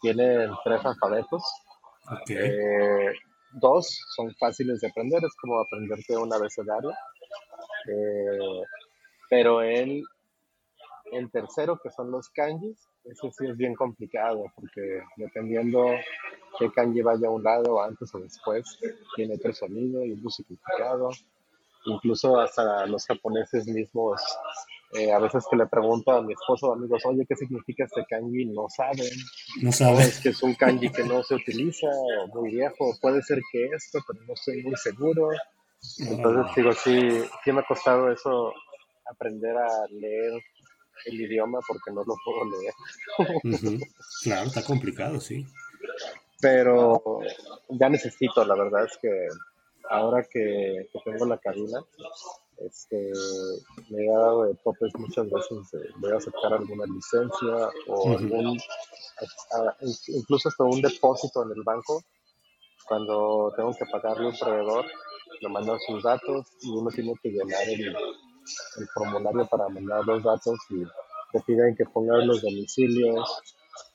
Tienen 0.02 0.50
tres 0.64 0.84
alfabetos. 0.86 1.44
Eh, 2.30 3.14
dos 3.54 4.00
son 4.16 4.34
fáciles 4.36 4.82
de 4.82 4.88
aprender, 4.88 5.24
es 5.24 5.36
como 5.36 5.60
aprenderte 5.60 6.18
un 6.18 6.34
abecedario. 6.34 6.92
Eh, 7.88 8.62
pero 9.30 9.62
el, 9.62 10.04
el 11.12 11.32
tercero, 11.32 11.80
que 11.82 11.92
son 11.92 12.12
los 12.12 12.30
kanjis, 12.30 12.88
ese 13.04 13.32
sí 13.32 13.46
es 13.48 13.56
bien 13.56 13.74
complicado 13.76 14.46
porque 14.56 15.02
dependiendo 15.16 15.86
qué 16.60 16.70
kanji 16.72 17.02
vaya 17.02 17.28
a 17.28 17.32
un 17.32 17.44
lado 17.44 17.82
antes 17.82 18.14
o 18.14 18.20
después, 18.20 18.80
tiene 19.16 19.36
otro 19.36 19.54
sonido 19.54 20.04
y 20.04 20.12
un 20.12 20.30
significado 20.30 21.12
incluso 21.88 22.40
hasta 22.40 22.86
los 22.86 23.06
japoneses 23.06 23.68
mismos, 23.68 24.22
eh, 24.94 25.12
a 25.12 25.20
veces 25.20 25.46
que 25.50 25.58
le 25.58 25.68
pregunto 25.68 26.12
a 26.12 26.22
mi 26.22 26.34
esposo 26.34 26.68
o 26.68 26.74
amigos, 26.74 27.02
oye, 27.06 27.26
¿qué 27.28 27.36
significa 27.36 27.86
este 27.86 28.06
kanji? 28.10 28.46
No 28.46 28.68
saben. 28.70 29.10
No 29.62 29.72
saben. 29.72 30.02
es 30.02 30.20
que 30.20 30.30
es 30.30 30.44
un 30.44 30.56
kanji 30.56 30.90
que 30.90 31.04
no 31.04 31.24
se 31.24 31.36
utiliza, 31.36 31.88
muy 32.34 32.52
viejo, 32.52 32.96
puede 33.02 33.22
ser 33.22 33.40
que 33.52 33.66
esto, 33.66 34.00
pero 34.08 34.24
no 34.26 34.34
estoy 34.34 34.64
muy 34.64 34.76
seguro. 34.76 35.30
Entonces, 36.00 36.56
digo, 36.56 36.74
sí, 36.74 37.10
sí 37.44 37.52
me 37.52 37.62
ha 37.62 37.66
costado 37.66 38.12
eso, 38.12 38.54
aprender 39.10 39.56
a 39.58 39.88
leer 39.92 40.42
el 41.06 41.22
idioma 41.22 41.60
porque 41.68 41.92
no 41.92 42.04
lo 42.04 42.16
puedo 42.24 42.46
leer. 42.52 43.80
Claro, 44.24 44.48
está 44.48 44.64
complicado, 44.64 45.20
sí. 45.20 45.46
Pero 46.42 47.20
ya 47.70 47.90
necesito, 47.90 48.44
la 48.46 48.56
verdad 48.56 48.86
es 48.86 48.98
que 49.02 49.28
ahora 49.90 50.24
que, 50.24 50.90
tengo 51.06 51.26
la 51.26 51.38
cabina, 51.38 51.80
este, 52.58 53.12
me 53.90 54.06
he 54.06 54.10
dado 54.10 54.46
de 54.46 54.56
topes 54.64 54.92
muchas 54.98 55.30
veces 55.30 55.72
de 55.72 55.90
voy 55.98 56.12
a 56.12 56.18
aceptar 56.18 56.54
alguna 56.54 56.86
licencia 56.86 57.70
o 57.88 58.18
algún, 58.18 58.58
incluso 60.08 60.50
hasta 60.50 60.64
un 60.64 60.82
depósito 60.82 61.44
en 61.44 61.52
el 61.52 61.64
banco. 61.64 62.04
Cuando 62.88 63.54
tengo 63.56 63.74
que 63.74 63.86
pagarle 63.92 64.28
un 64.28 64.38
proveedor, 64.38 64.86
le 65.42 65.50
mandan 65.50 65.78
sus 65.86 66.02
datos 66.04 66.48
y 66.62 66.70
uno 66.70 66.90
tiene 66.90 67.14
que 67.22 67.30
llenar 67.30 67.68
el, 67.68 67.88
el 67.90 68.88
formulario 68.94 69.46
para 69.48 69.68
mandar 69.68 70.06
los 70.06 70.24
datos 70.24 70.58
y 70.70 70.84
te 71.34 71.44
piden 71.46 71.76
que 71.76 71.86
pongas 71.86 72.26
los 72.26 72.42
domicilios. 72.42 73.44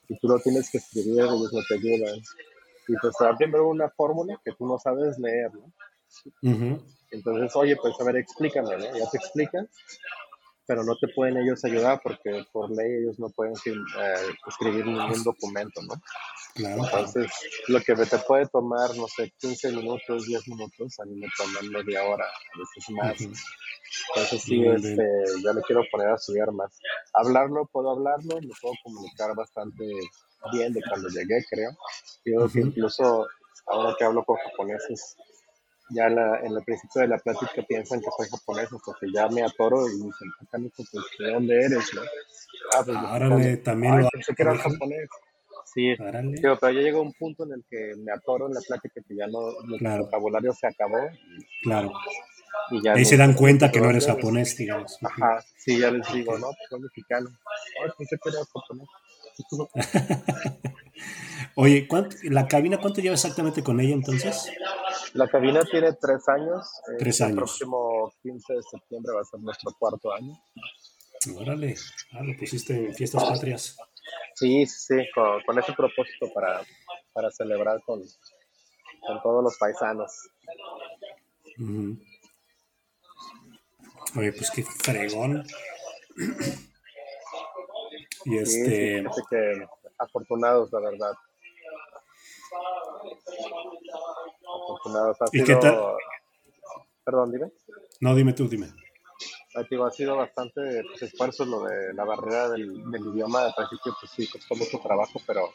Y 0.09 0.19
tú 0.19 0.29
lo 0.29 0.39
tienes 0.41 0.71
que 0.71 0.79
escribir, 0.79 1.21
ellos 1.21 1.53
no 1.53 1.61
te 1.67 1.75
ayudan 1.75 2.21
y 2.89 2.95
pues 3.01 3.15
te 3.17 3.37
primero 3.37 3.69
una 3.69 3.89
fórmula 3.91 4.41
que 4.45 4.53
tú 4.53 4.67
no 4.67 4.79
sabes 4.79 5.19
leer, 5.19 5.51
¿no? 5.55 5.73
Entonces, 7.11 7.55
oye, 7.57 7.77
pues 7.77 7.95
a 8.01 8.05
ver, 8.05 8.17
explícame, 8.17 8.77
¿no? 8.77 8.85
Ya 8.85 9.09
te 9.11 9.19
explican, 9.19 9.69
pero 10.67 10.85
no 10.85 10.97
te 10.97 11.09
pueden 11.09 11.37
ellos 11.37 11.65
ayudar 11.65 12.01
porque 12.03 12.45
por 12.53 12.71
ley 12.71 13.03
ellos 13.03 13.19
no 13.19 13.29
pueden 13.31 13.55
eh, 13.55 14.15
escribir 14.47 14.87
ningún 14.87 15.23
documento, 15.23 15.83
¿no? 15.83 15.95
Claro. 16.55 16.85
Entonces, 16.85 17.31
lo 17.69 17.81
que 17.81 17.95
te 17.95 18.19
puede 18.19 18.47
tomar, 18.47 18.95
no 18.97 19.07
sé, 19.09 19.33
15 19.39 19.73
minutos, 19.73 20.27
10 20.27 20.49
minutos, 20.49 21.01
a 21.01 21.05
mí 21.05 21.19
me 21.19 21.29
toman 21.37 21.71
media 21.71 22.05
hora, 22.05 22.25
a 22.25 22.59
veces 22.59 22.91
más. 22.91 23.21
Entonces, 24.09 24.43
sí, 24.43 24.65
este, 24.67 25.07
ya 25.45 25.53
me 25.53 25.63
quiero 25.63 25.83
poner 25.91 26.09
a 26.09 26.15
estudiar 26.15 26.51
más. 26.53 26.79
Hablarlo, 27.15 27.69
puedo 27.73 27.91
hablarlo, 27.91 28.41
me 28.41 28.53
puedo 28.61 28.75
comunicar 28.83 29.35
bastante 29.35 29.85
bien 30.51 30.73
de 30.73 30.83
cuando 30.89 31.09
llegué, 31.09 31.45
creo. 31.49 31.71
Yo 32.25 32.49
que 32.49 32.61
incluso 32.61 33.27
ahora 33.67 33.95
que 33.99 34.05
hablo 34.05 34.25
con 34.25 34.37
japoneses, 34.37 35.17
ya 35.91 36.07
en 36.07 36.57
el 36.57 36.65
principio 36.65 37.03
de 37.03 37.09
la 37.09 37.19
plática 37.19 37.63
piensan 37.69 38.01
que 38.01 38.09
soy 38.17 38.29
japonés, 38.29 38.69
porque 38.85 39.07
ya 39.13 39.29
me 39.29 39.43
atoro 39.43 39.87
y 39.89 39.93
dicen, 39.93 40.33
pues, 40.51 40.91
¿de 41.19 41.31
dónde 41.31 41.65
eres? 41.65 41.95
No? 41.95 42.03
Ah, 42.75 42.83
pues 42.85 42.97
Árale, 42.97 43.57
también 43.59 44.01
lo 44.01 44.09
pensé 44.09 44.35
que 44.35 44.43
era 44.43 44.57
japonés. 44.57 45.09
Sí, 45.75 45.95
pero, 45.97 46.59
ya 46.61 46.71
llegó 46.71 47.01
un 47.01 47.13
punto 47.15 47.45
en 47.45 47.53
el 47.53 47.65
que 47.71 47.95
me 47.97 48.13
atoro 48.13 48.47
en 48.47 48.55
la 48.55 48.61
plática 48.61 49.01
que 49.07 49.17
ya 49.17 49.27
no, 49.27 49.41
mi 49.65 49.79
vocabulario 49.99 50.53
se 50.53 50.67
acabó. 50.67 50.99
claro. 51.63 51.93
Y 52.71 52.83
ya 52.83 52.93
Ahí 52.93 53.05
se 53.05 53.17
dan 53.17 53.35
cuenta 53.35 53.71
que 53.71 53.81
no 53.81 53.91
eres 53.91 54.07
japonés, 54.07 54.57
digamos. 54.57 54.99
Ajá, 55.03 55.43
sí, 55.57 55.79
ya 55.79 55.91
les 55.91 56.11
digo, 56.13 56.39
no, 56.39 56.49
pues 56.49 56.69
soy 56.69 56.81
mexicano. 56.81 57.31
Ay, 57.83 57.91
pensé 57.97 58.19
que 58.23 58.29
era 58.29 58.39
japonés. 58.45 58.89
Oye, 61.55 61.87
¿la 62.25 62.49
cabina 62.49 62.79
cuánto 62.81 63.01
lleva 63.01 63.15
exactamente 63.15 63.63
con 63.63 63.79
ella 63.81 63.95
entonces? 63.95 64.51
La 65.13 65.29
cabina 65.29 65.61
tiene 65.65 65.93
tres 65.93 66.27
años. 66.29 66.67
Tres 66.99 67.21
años. 67.21 67.31
El 67.31 67.37
próximo 67.37 68.13
15 68.23 68.55
de 68.55 68.63
septiembre 68.63 69.13
va 69.15 69.21
a 69.21 69.25
ser 69.25 69.41
nuestro 69.41 69.73
cuarto 69.79 70.13
año. 70.13 70.33
Órale, 71.37 71.77
ah, 72.13 72.23
lo 72.23 72.37
pusiste 72.37 72.87
en 72.87 72.95
fiestas 72.95 73.25
patrias. 73.25 73.77
Sí, 74.35 74.67
sí, 74.67 74.97
con, 75.15 75.59
ese 75.59 75.73
propósito 75.75 76.33
para, 76.35 76.63
para 77.13 77.31
celebrar 77.31 77.81
con, 77.83 78.03
con 79.07 79.23
todos 79.23 79.45
los 79.45 79.57
paisanos. 79.59 80.11
Oye, 84.17 84.33
pues 84.33 84.51
qué 84.51 84.65
fregón. 84.65 85.45
y 88.25 88.39
este. 88.39 89.03
Sí, 89.03 89.23
que 89.31 89.67
afortunados, 89.99 90.73
la 90.73 90.81
verdad. 90.81 91.13
¿Y 95.33 95.45
qué 95.45 95.57
tal? 95.57 95.79
Perdón, 97.05 97.33
dime. 97.33 97.53
No, 98.01 98.15
dime 98.15 98.33
tú, 98.33 98.49
dime. 98.49 98.73
digo, 99.71 99.87
ha 99.87 99.91
sido 99.91 100.17
bastante 100.17 100.83
pues, 100.89 101.03
esfuerzo 101.03 101.45
lo 101.45 101.65
de 101.65 101.95
la 101.95 102.05
barrera 102.05 102.51
del, 102.51 102.71
idioma, 103.13 103.47
al 103.47 103.55
principio 103.55 103.95
pues 103.99 104.13
sí, 104.13 104.29
costó 104.29 104.55
mucho 104.55 104.79
trabajo, 104.81 105.21
pero, 105.27 105.53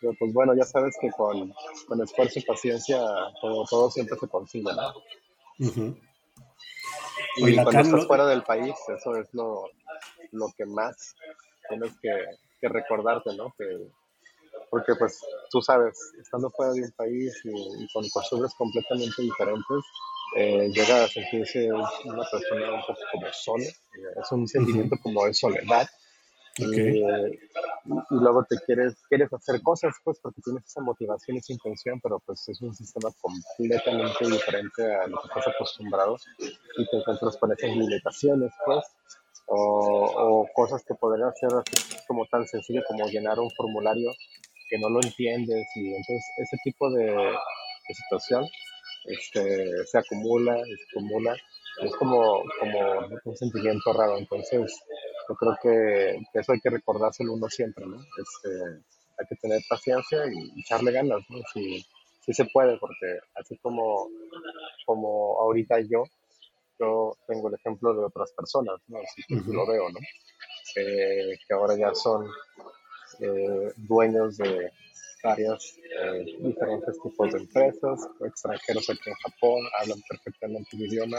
pues 0.00 0.32
bueno, 0.32 0.54
ya 0.54 0.64
sabes 0.64 0.96
que 1.00 1.10
con, 1.10 1.52
con 1.86 2.02
esfuerzo 2.02 2.38
y 2.38 2.44
paciencia 2.44 2.98
todo, 3.40 3.64
todo 3.68 3.90
siempre 3.90 4.18
se 4.18 4.28
consigue, 4.28 4.70
¿no? 4.72 4.94
Y 7.36 7.54
cuando 7.54 7.80
estás 7.80 8.06
fuera 8.06 8.26
del 8.26 8.42
país, 8.42 8.74
eso 8.88 9.16
es 9.16 9.32
lo, 9.34 9.70
lo 10.32 10.48
que 10.56 10.66
más 10.66 11.14
tienes 11.68 11.92
que, 12.00 12.10
que 12.60 12.68
recordarte, 12.68 13.34
¿no? 13.36 13.54
Que, 13.58 13.88
porque 14.70 14.94
pues 14.94 15.20
tú 15.50 15.62
sabes, 15.62 15.98
estando 16.20 16.50
fuera 16.50 16.72
de 16.72 16.82
un 16.82 16.92
país 16.92 17.34
y, 17.44 17.86
con 17.92 18.08
costumbres 18.08 18.52
completamente 18.54 19.22
diferentes, 19.22 19.84
eh, 20.36 20.68
llega 20.72 21.04
a 21.04 21.08
sentirse 21.08 21.72
una 21.72 22.24
persona 22.30 22.74
un 22.74 22.80
poco 22.80 23.00
como 23.12 23.26
sola, 23.32 23.64
eh, 23.64 24.20
es 24.22 24.32
un 24.32 24.46
sentimiento 24.46 24.96
como 25.02 25.24
de 25.26 25.34
soledad. 25.34 25.88
Eh, 26.58 27.38
y 27.84 28.14
luego 28.14 28.44
te 28.48 28.56
quieres, 28.64 28.94
quieres 29.10 29.30
hacer 29.30 29.60
cosas, 29.62 29.94
pues, 30.02 30.18
porque 30.22 30.40
tienes 30.42 30.64
esa 30.64 30.80
motivación, 30.80 31.36
esa 31.36 31.52
intención, 31.52 32.00
pero 32.00 32.18
pues 32.20 32.48
es 32.48 32.60
un 32.62 32.74
sistema 32.74 33.10
completamente 33.20 34.26
diferente 34.26 34.94
a 34.94 35.06
lo 35.06 35.20
que 35.20 35.28
estás 35.28 35.48
acostumbrado 35.54 36.16
y 36.38 36.88
te 36.88 36.96
encuentras 36.96 37.36
con 37.36 37.52
esas 37.52 37.76
limitaciones, 37.76 38.52
pues, 38.64 38.84
o, 39.46 40.46
cosas 40.54 40.82
que 40.84 40.94
podrían 40.94 41.32
ser 41.34 41.50
como 42.06 42.26
tan 42.26 42.46
sencillo 42.46 42.82
como 42.86 43.06
llenar 43.06 43.38
un 43.38 43.50
formulario 43.50 44.10
que 44.68 44.78
no 44.78 44.88
lo 44.88 45.00
entiendes 45.02 45.66
y 45.76 45.88
entonces 45.88 46.24
ese 46.38 46.56
tipo 46.64 46.90
de, 46.90 47.34
situación 47.88 48.44
este, 49.04 49.84
se 49.84 49.98
acumula, 49.98 50.56
se 50.56 50.98
acumula, 50.98 51.36
es 51.82 51.94
como, 51.96 52.42
como 52.58 53.06
un 53.24 53.36
sentimiento 53.36 53.92
raro, 53.92 54.18
entonces 54.18 54.72
yo 55.28 55.34
creo 55.36 55.56
que, 55.62 56.38
eso 56.38 56.52
hay 56.52 56.60
que 56.60 56.70
recordárselo 56.70 57.34
uno 57.34 57.48
siempre, 57.48 57.86
¿no? 57.86 57.96
Este, 57.96 58.82
hay 59.18 59.26
que 59.28 59.36
tener 59.36 59.62
paciencia 59.68 60.18
y 60.26 60.60
echarle 60.60 60.90
ganas, 60.90 61.20
¿no? 61.28 61.38
Si, 61.52 61.84
si 62.24 62.32
se 62.32 62.44
puede, 62.46 62.76
porque 62.78 63.20
así 63.36 63.56
como, 63.58 64.08
como 64.84 65.38
ahorita 65.40 65.80
yo, 65.88 66.04
yo 66.78 67.16
tengo 67.26 67.48
el 67.48 67.54
ejemplo 67.54 67.94
de 67.94 68.04
otras 68.04 68.32
personas, 68.32 68.80
¿no? 68.88 68.98
Así 68.98 69.22
que 69.28 69.34
lo 69.52 69.66
veo, 69.66 69.88
¿no? 69.90 69.98
Eh, 70.76 71.38
que 71.46 71.54
ahora 71.54 71.76
ya 71.76 71.94
son 71.94 72.26
eh, 73.20 73.72
dueños 73.76 74.36
de 74.36 74.70
varias 75.22 75.78
eh, 76.00 76.24
diferentes 76.40 77.00
tipos 77.02 77.32
de 77.32 77.38
empresas, 77.38 78.08
extranjeros 78.24 78.90
aquí 78.90 79.10
en 79.10 79.14
Japón, 79.14 79.64
hablan 79.80 80.00
perfectamente 80.08 80.76
el 80.76 80.82
idioma 80.86 81.18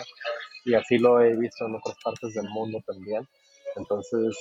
y 0.65 0.75
así 0.75 0.97
lo 0.97 1.21
he 1.21 1.35
visto 1.35 1.65
en 1.65 1.75
otras 1.75 1.97
partes 2.03 2.33
del 2.33 2.47
mundo 2.49 2.79
también. 2.85 3.27
Entonces, 3.75 4.37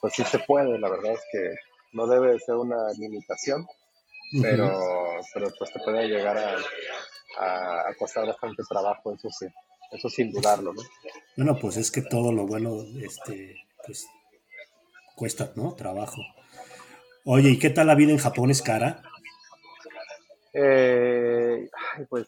pues 0.00 0.14
sí 0.14 0.24
se 0.24 0.38
puede, 0.40 0.78
la 0.78 0.88
verdad 0.88 1.12
es 1.12 1.22
que 1.32 1.54
no 1.92 2.06
debe 2.06 2.38
ser 2.40 2.56
una 2.56 2.92
limitación, 2.98 3.66
pero, 4.42 4.70
pero 5.32 5.48
pues 5.58 5.72
te 5.72 5.80
puede 5.80 6.08
llegar 6.08 6.36
a, 6.36 6.56
a, 7.88 7.94
costar 7.98 8.26
bastante 8.26 8.62
trabajo, 8.68 9.14
eso 9.14 9.28
sí, 9.30 9.46
eso 9.90 10.08
sin 10.08 10.30
dudarlo, 10.30 10.72
¿no? 10.72 10.82
Bueno, 11.36 11.58
pues 11.60 11.76
es 11.76 11.90
que 11.90 12.02
todo 12.02 12.32
lo 12.32 12.46
bueno, 12.46 12.82
este, 13.02 13.56
pues 13.86 14.06
cuesta, 15.14 15.52
¿no? 15.56 15.74
Trabajo. 15.74 16.20
Oye, 17.24 17.50
¿y 17.50 17.58
qué 17.58 17.70
tal 17.70 17.86
la 17.86 17.94
vida 17.94 18.12
en 18.12 18.18
Japón? 18.18 18.50
¿Es 18.50 18.62
cara? 18.62 19.02
Eh, 20.52 21.68
pues, 22.08 22.26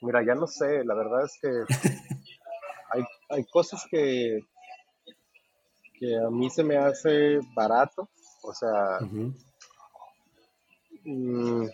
mira, 0.00 0.24
ya 0.24 0.34
no 0.34 0.46
sé, 0.46 0.84
la 0.84 0.94
verdad 0.94 1.24
es 1.24 1.38
que 1.40 1.48
hay, 2.90 3.02
hay 3.30 3.44
cosas 3.46 3.84
que, 3.90 4.40
que 5.98 6.16
a 6.16 6.30
mí 6.30 6.50
se 6.50 6.64
me 6.64 6.76
hace 6.76 7.40
barato, 7.54 8.08
o 8.42 8.52
sea, 8.52 8.98
mm, 11.04 11.66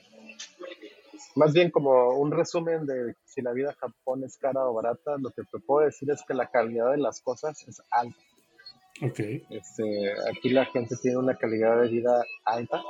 más 1.35 1.53
bien 1.53 1.71
como 1.71 2.11
un 2.11 2.31
resumen 2.31 2.87
de 2.87 3.15
si 3.39 3.43
la 3.43 3.53
vida 3.53 3.71
en 3.71 3.77
Japón 3.77 4.25
es 4.25 4.37
cara 4.37 4.67
o 4.67 4.75
barata, 4.75 5.17
lo 5.17 5.31
que 5.31 5.43
te 5.45 5.61
puedo 5.61 5.87
decir 5.87 6.11
es 6.11 6.25
que 6.27 6.35
la 6.35 6.51
calidad 6.51 6.91
de 6.91 6.99
las 6.99 7.21
cosas 7.21 7.63
es 7.69 7.81
alta. 7.89 8.19
Okay. 9.01 9.47
Este, 9.49 10.13
aquí 10.29 10.51
la 10.51 10.65
gente 10.65 10.97
tiene 10.97 11.19
una 11.19 11.37
calidad 11.37 11.81
de 11.81 11.87
vida 11.87 12.21
alta 12.45 12.83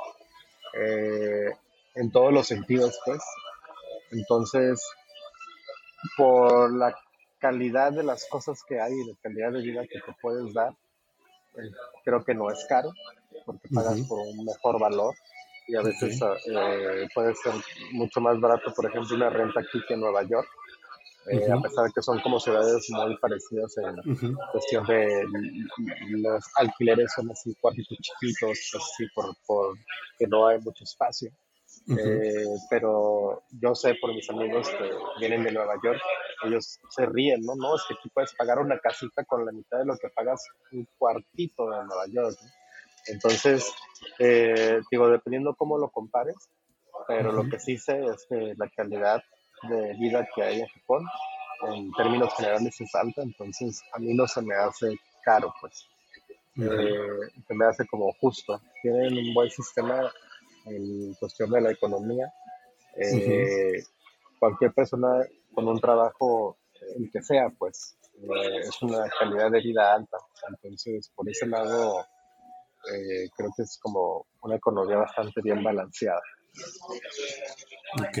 eh, 0.73 1.51
en 1.93 2.11
todos 2.11 2.33
los 2.33 2.47
sentidos, 2.47 2.99
pues. 3.05 3.21
Entonces, 4.09 4.83
por 6.17 6.73
la 6.75 6.95
calidad 7.37 7.91
de 7.91 8.01
las 8.01 8.25
cosas 8.25 8.63
que 8.67 8.81
hay 8.81 8.93
y 8.93 9.07
la 9.07 9.15
calidad 9.21 9.51
de 9.51 9.61
vida 9.61 9.83
que 9.83 9.99
te 9.99 10.15
puedes 10.19 10.51
dar, 10.51 10.73
eh, 11.57 11.69
creo 12.03 12.23
que 12.23 12.33
no 12.33 12.49
es 12.49 12.65
caro, 12.67 12.91
porque 13.45 13.69
pagas 13.71 14.01
por 14.07 14.17
un 14.17 14.45
mejor 14.45 14.79
valor 14.79 15.13
y 15.69 15.75
a 15.75 15.81
veces 15.81 16.19
eh, 16.21 17.07
puede 17.13 17.35
ser 17.35 17.53
mucho 17.91 18.19
más 18.19 18.39
barato, 18.39 18.73
por 18.73 18.85
ejemplo, 18.85 19.15
una 19.15 19.29
renta 19.29 19.59
aquí 19.59 19.79
que 19.87 19.93
en 19.93 20.01
Nueva 20.01 20.23
York. 20.23 20.47
Eh, 21.27 21.51
a 21.51 21.61
pesar 21.61 21.85
de 21.85 21.91
que 21.93 22.01
son 22.01 22.19
como 22.21 22.39
ciudades 22.39 22.87
muy 22.89 23.15
parecidas 23.17 23.77
en 23.77 24.35
cuestión 24.51 24.83
de 24.87 25.23
los 26.09 26.43
alquileres 26.55 27.11
son 27.13 27.29
así 27.29 27.53
cuartitos 27.61 27.97
chiquitos, 27.99 28.57
así 28.73 29.05
por, 29.13 29.35
por 29.45 29.77
que 30.17 30.25
no 30.25 30.47
hay 30.47 30.59
mucho 30.59 30.85
espacio. 30.85 31.29
Eh, 31.87 32.45
pero 32.69 33.43
yo 33.61 33.75
sé 33.75 33.95
por 34.01 34.13
mis 34.13 34.29
amigos 34.29 34.69
que 34.69 34.91
vienen 35.19 35.43
de 35.43 35.51
Nueva 35.51 35.75
York, 35.83 35.99
ellos 36.45 36.79
se 36.89 37.05
ríen, 37.05 37.41
¿no? 37.41 37.55
No, 37.55 37.75
es 37.75 37.83
que 37.87 37.95
tú 38.01 38.09
puedes 38.13 38.33
pagar 38.33 38.59
una 38.59 38.79
casita 38.79 39.23
con 39.25 39.45
la 39.45 39.51
mitad 39.51 39.79
de 39.79 39.85
lo 39.85 39.97
que 39.97 40.09
pagas 40.09 40.43
un 40.71 40.87
cuartito 40.97 41.69
de 41.69 41.85
Nueva 41.85 42.05
York. 42.07 42.37
Entonces, 43.07 43.71
eh, 44.19 44.81
digo, 44.91 45.09
dependiendo 45.09 45.55
cómo 45.55 45.77
lo 45.77 45.89
compares, 45.89 46.35
pero 47.07 47.31
lo 47.31 47.49
que 47.49 47.59
sí 47.59 47.77
sé 47.77 48.05
es 48.05 48.25
que 48.29 48.53
la 48.57 48.69
calidad 48.69 49.23
de 49.63 49.93
vida 49.95 50.27
que 50.33 50.43
hay 50.43 50.59
en 50.61 50.67
Japón, 50.67 51.05
en 51.67 51.91
términos 51.93 52.33
generales 52.35 52.79
es 52.79 52.95
alta, 52.95 53.21
entonces 53.21 53.81
a 53.93 53.99
mí 53.99 54.13
no 54.13 54.27
se 54.27 54.41
me 54.41 54.55
hace 54.55 54.95
caro, 55.23 55.53
pues. 55.59 55.87
Eh, 56.57 57.41
se 57.47 57.53
me 57.53 57.65
hace 57.65 57.87
como 57.87 58.11
justo. 58.19 58.59
Tienen 58.81 59.17
un 59.17 59.33
buen 59.33 59.49
sistema 59.49 60.11
en 60.65 61.13
cuestión 61.15 61.51
de 61.51 61.61
la 61.61 61.71
economía. 61.71 62.33
Eh, 62.95 63.83
cualquier 64.39 64.73
persona 64.73 65.25
con 65.53 65.67
un 65.67 65.79
trabajo, 65.79 66.57
el 66.97 67.09
que 67.11 67.21
sea, 67.21 67.49
pues, 67.57 67.97
eh, 68.17 68.59
es 68.59 68.81
una 68.81 69.09
calidad 69.17 69.51
de 69.51 69.61
vida 69.61 69.93
alta. 69.93 70.17
Entonces, 70.49 71.11
por 71.15 71.29
ese 71.29 71.45
lado, 71.47 72.05
creo 73.35 73.49
que 73.55 73.63
es 73.63 73.77
como 73.81 74.25
una 74.41 74.55
economía 74.55 74.97
bastante 74.97 75.41
bien 75.41 75.63
balanceada. 75.63 76.21
Ok. 77.99 78.17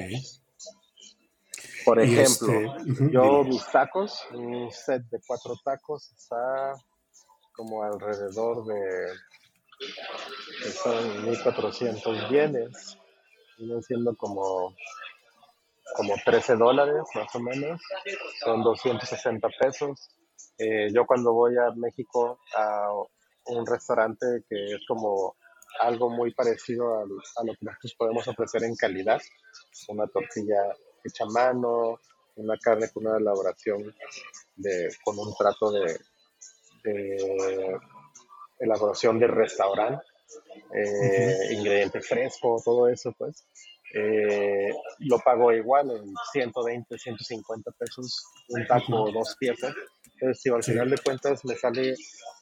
Por 1.85 1.99
ejemplo, 1.99 2.75
este, 2.85 3.11
yo 3.11 3.43
mis 3.43 3.65
tacos, 3.71 4.25
un 4.31 4.71
set 4.71 5.03
de 5.09 5.19
cuatro 5.25 5.55
tacos 5.63 6.11
está 6.11 6.73
como 7.53 7.83
alrededor 7.83 8.65
de 8.65 9.07
son 10.83 11.25
1400 11.25 12.29
yenes, 12.29 12.97
vienen 13.57 13.81
siendo 13.81 14.15
como 14.15 14.75
como 15.95 16.13
13 16.23 16.55
dólares 16.55 17.01
más 17.15 17.33
o 17.35 17.39
menos, 17.39 17.81
son 18.43 18.61
260 18.61 19.47
pesos. 19.59 20.09
Eh, 20.57 20.89
yo 20.93 21.05
cuando 21.05 21.33
voy 21.33 21.57
a 21.57 21.71
México 21.75 22.39
a 22.55 22.89
un 23.49 23.65
restaurante 23.65 24.43
que 24.49 24.75
es 24.75 24.81
como 24.87 25.35
algo 25.81 26.09
muy 26.09 26.33
parecido 26.33 26.95
a, 26.97 27.01
a 27.01 27.43
lo 27.43 27.53
que 27.53 27.65
nosotros 27.65 27.95
podemos 27.97 28.27
ofrecer 28.27 28.63
en 28.63 28.75
calidad, 28.75 29.21
una 29.87 30.07
tortilla 30.07 30.75
hecha 31.03 31.23
a 31.25 31.27
mano, 31.27 31.99
una 32.39 32.57
carne 32.57 32.89
con 32.89 33.05
una 33.05 33.17
elaboración 33.17 33.93
de, 34.55 34.89
con 35.03 35.17
un 35.19 35.33
trato 35.35 35.71
de, 35.71 35.99
elaboración 38.59 39.19
de 39.19 39.27
restaurante, 39.27 40.03
eh, 40.73 41.53
ingrediente 41.53 42.01
fresco, 42.01 42.61
todo 42.63 42.87
eso, 42.87 43.13
pues. 43.17 43.45
Eh, 43.91 44.71
lo 44.99 45.17
pago 45.19 45.51
igual 45.51 45.89
en 45.89 46.13
120, 46.31 46.97
150 46.97 47.71
pesos, 47.71 48.23
un 48.49 48.65
taco 48.67 49.03
o 49.03 49.11
dos 49.11 49.35
piezas. 49.39 49.73
Entonces, 50.13 50.41
si 50.41 50.49
al 50.49 50.63
final 50.63 50.89
de 50.91 50.97
cuentas 50.99 51.43
me 51.43 51.55
sale, 51.55 51.95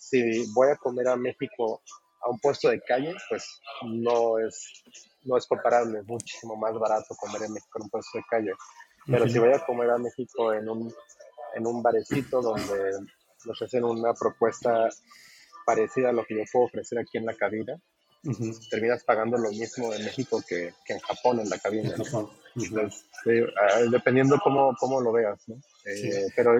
si 0.09 0.45
voy 0.53 0.69
a 0.69 0.75
comer 0.75 1.07
a 1.09 1.15
México 1.15 1.81
a 2.21 2.29
un 2.29 2.39
puesto 2.39 2.69
de 2.69 2.81
calle, 2.81 3.13
pues 3.29 3.59
no 3.83 4.39
es, 4.39 4.83
no 5.23 5.37
es 5.37 5.45
comparable, 5.45 5.99
es 5.99 6.05
muchísimo 6.05 6.55
más 6.55 6.73
barato 6.75 7.15
comer 7.15 7.43
en 7.43 7.53
México 7.53 7.77
en 7.79 7.83
un 7.83 7.89
puesto 7.89 8.17
de 8.17 8.23
calle. 8.29 8.51
Pero 9.05 9.27
si 9.27 9.39
voy 9.39 9.53
a 9.53 9.65
comer 9.65 9.89
a 9.89 9.97
México 9.97 10.53
en 10.53 10.67
un, 10.69 10.93
en 11.55 11.67
un 11.67 11.81
barecito 11.81 12.41
donde 12.41 12.91
nos 13.45 13.61
hacen 13.61 13.83
una 13.83 14.13
propuesta 14.13 14.89
parecida 15.65 16.09
a 16.09 16.13
lo 16.13 16.25
que 16.25 16.35
yo 16.35 16.43
puedo 16.51 16.65
ofrecer 16.65 16.99
aquí 16.99 17.17
en 17.17 17.25
la 17.25 17.33
cabina, 17.33 17.79
terminas 18.69 19.03
pagando 19.03 19.37
lo 19.37 19.49
mismo 19.49 19.93
en 19.93 20.03
México 20.03 20.43
que, 20.47 20.73
que 20.85 20.93
en 20.93 20.99
Japón 20.99 21.39
en 21.39 21.49
la 21.49 21.59
cabina. 21.59 21.93
Ah, 21.95 23.79
dependiendo 23.91 24.39
cómo, 24.43 24.75
cómo, 24.79 24.99
lo 24.99 25.11
veas, 25.11 25.47
¿no? 25.47 25.55
Eh, 25.85 26.25
pero 26.35 26.59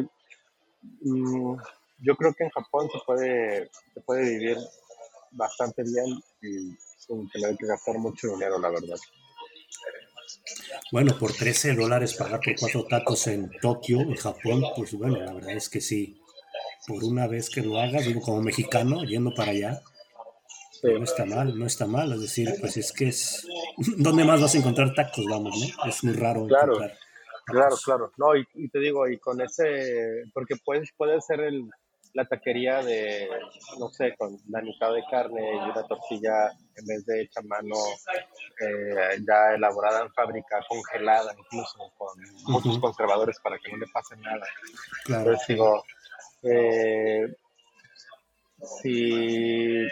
mm, 1.02 1.58
yo 2.00 2.16
creo 2.16 2.34
que 2.34 2.44
en 2.44 2.50
Japón 2.52 2.90
se 2.92 3.00
puede, 3.06 3.70
se 3.94 4.02
puede 4.02 4.38
vivir 4.38 4.58
bastante 5.32 5.84
bien 5.84 6.20
y 6.42 6.76
sin 6.98 7.30
tener 7.30 7.56
que 7.58 7.68
gastar 7.68 7.98
mucho 7.98 8.28
dinero, 8.30 8.60
la 8.60 8.70
verdad. 8.70 8.98
Bueno, 10.92 11.18
por 11.18 11.34
13 11.34 11.76
dólares 11.76 12.16
pagar 12.16 12.42
por 12.44 12.56
cuatro 12.60 12.86
tacos 12.86 13.28
en 13.28 13.50
Tokio, 13.62 14.02
en 14.02 14.16
Japón, 14.16 14.64
pues 14.76 14.94
bueno, 14.94 15.18
la 15.18 15.34
verdad 15.34 15.56
es 15.56 15.70
que 15.70 15.82
sí. 15.82 16.22
Por 16.88 17.04
una 17.04 17.28
vez 17.28 17.50
que 17.50 17.62
lo 17.62 17.80
hagas, 17.80 18.06
digo, 18.06 18.22
como 18.22 18.42
mexicano, 18.42 19.04
yendo 19.04 19.34
para 19.36 19.52
allá, 19.52 19.82
no 20.84 21.04
está 21.04 21.26
mal, 21.26 21.58
no 21.58 21.66
está 21.66 21.86
mal. 21.86 22.14
Es 22.14 22.22
decir, 22.22 22.54
pues 22.60 22.78
es 22.78 22.92
que 22.94 23.10
es. 23.10 23.46
¿Dónde 23.98 24.24
más 24.24 24.42
vas 24.42 24.56
a 24.56 24.58
encontrar 24.58 24.94
tacos? 24.94 25.26
Vamos, 25.30 25.54
¿no? 25.60 25.90
Es 25.90 26.04
muy 26.04 26.14
raro. 26.14 26.48
Claro, 26.48 26.78
claro, 27.46 27.76
claro. 27.84 28.12
No, 28.18 28.36
y, 28.36 28.48
y, 28.54 28.70
te 28.70 28.80
digo, 28.80 29.08
y 29.08 29.18
con 29.18 29.42
ese. 29.42 30.24
Porque 30.34 30.56
puedes, 30.64 30.90
puede 30.96 31.20
ser 31.22 31.42
el, 31.42 31.70
la 32.14 32.26
taquería 32.26 32.84
de, 32.84 33.30
no 33.80 33.90
sé, 33.90 34.16
con 34.18 34.40
la 34.50 34.62
mitad 34.62 34.94
de 34.94 35.04
carne 35.10 35.54
y 35.54 35.70
una 35.70 35.86
tortilla 35.88 36.52
en 36.76 36.86
vez 36.86 37.06
de 37.06 37.22
hecha 37.22 37.40
a 37.40 37.44
mano, 37.44 37.76
eh, 38.62 39.20
ya 39.28 39.56
elaborada 39.56 40.02
en 40.02 40.14
fábrica, 40.14 40.60
congelada 40.68 41.34
incluso, 41.38 41.92
con 41.98 42.10
muchos 42.46 42.80
conservadores 42.80 43.40
para 43.40 43.58
que 43.60 43.72
no 43.72 43.78
le 43.78 43.88
pase 43.88 44.16
nada. 44.18 44.46
Entonces 45.08 45.48
digo, 45.48 45.84
eh, 46.44 47.28
si 48.82 49.86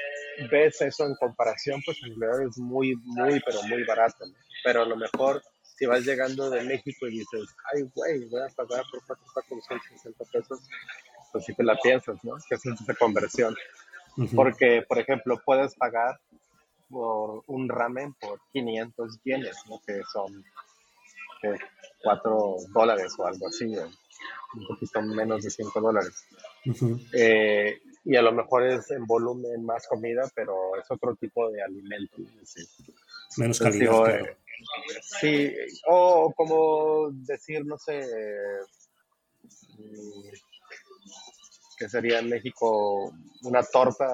ves 0.51 0.81
eso 0.81 1.05
en 1.05 1.15
comparación, 1.15 1.81
pues 1.85 1.97
en 2.03 2.19
realidad 2.19 2.47
es 2.49 2.57
muy, 2.57 2.95
muy, 3.03 3.39
pero 3.45 3.61
muy 3.63 3.83
barato. 3.83 4.25
Pero 4.63 4.81
a 4.81 4.85
lo 4.85 4.95
mejor 4.95 5.41
si 5.77 5.85
vas 5.85 6.05
llegando 6.05 6.49
de 6.49 6.63
México 6.63 7.07
y 7.07 7.19
dices, 7.19 7.55
ay, 7.73 7.83
güey, 7.93 8.25
voy 8.25 8.41
a 8.41 8.47
pagar 8.55 8.83
por 8.89 9.05
cuatro 9.05 9.25
tacos 9.35 9.65
160 9.67 10.25
pesos, 10.31 10.59
pues 11.35 11.57
te 11.57 11.63
la 11.63 11.75
piensas, 11.75 12.23
¿no? 12.23 12.35
Que 12.47 12.55
es 12.55 12.65
esa 12.65 12.93
conversión. 12.95 13.55
Porque, 14.33 14.83
por 14.87 14.99
ejemplo, 14.99 15.41
puedes 15.43 15.75
pagar 15.75 16.17
por 16.89 17.43
un 17.47 17.67
ramen 17.67 18.13
por 18.13 18.39
500 18.53 19.19
yenes, 19.23 19.57
¿no? 19.67 19.81
Que 19.85 20.01
son 20.13 20.45
4 22.01 22.55
dólares 22.73 23.13
o 23.17 23.27
algo 23.27 23.47
así, 23.47 23.65
un 23.65 24.67
poquito 24.67 25.01
menos 25.01 25.43
de 25.43 25.49
5 25.49 25.81
dólares. 25.81 26.25
Eh, 27.13 27.81
y 28.05 28.15
a 28.15 28.21
lo 28.21 28.31
mejor 28.31 28.65
es 28.65 28.89
en 28.91 29.05
volumen 29.05 29.65
más 29.65 29.87
comida, 29.87 30.31
pero 30.33 30.77
es 30.77 30.89
otro 30.89 31.15
tipo 31.15 31.51
de 31.51 31.61
alimento. 31.61 32.15
Menos 33.37 33.59
calidad. 33.59 34.09
Eh, 34.09 34.37
sí, 35.01 35.53
o 35.87 36.31
como 36.33 37.09
decir, 37.11 37.65
no 37.65 37.77
sé, 37.77 38.07
que 41.75 41.89
sería 41.89 42.19
en 42.19 42.29
México 42.29 43.13
una 43.43 43.63
torta 43.63 44.07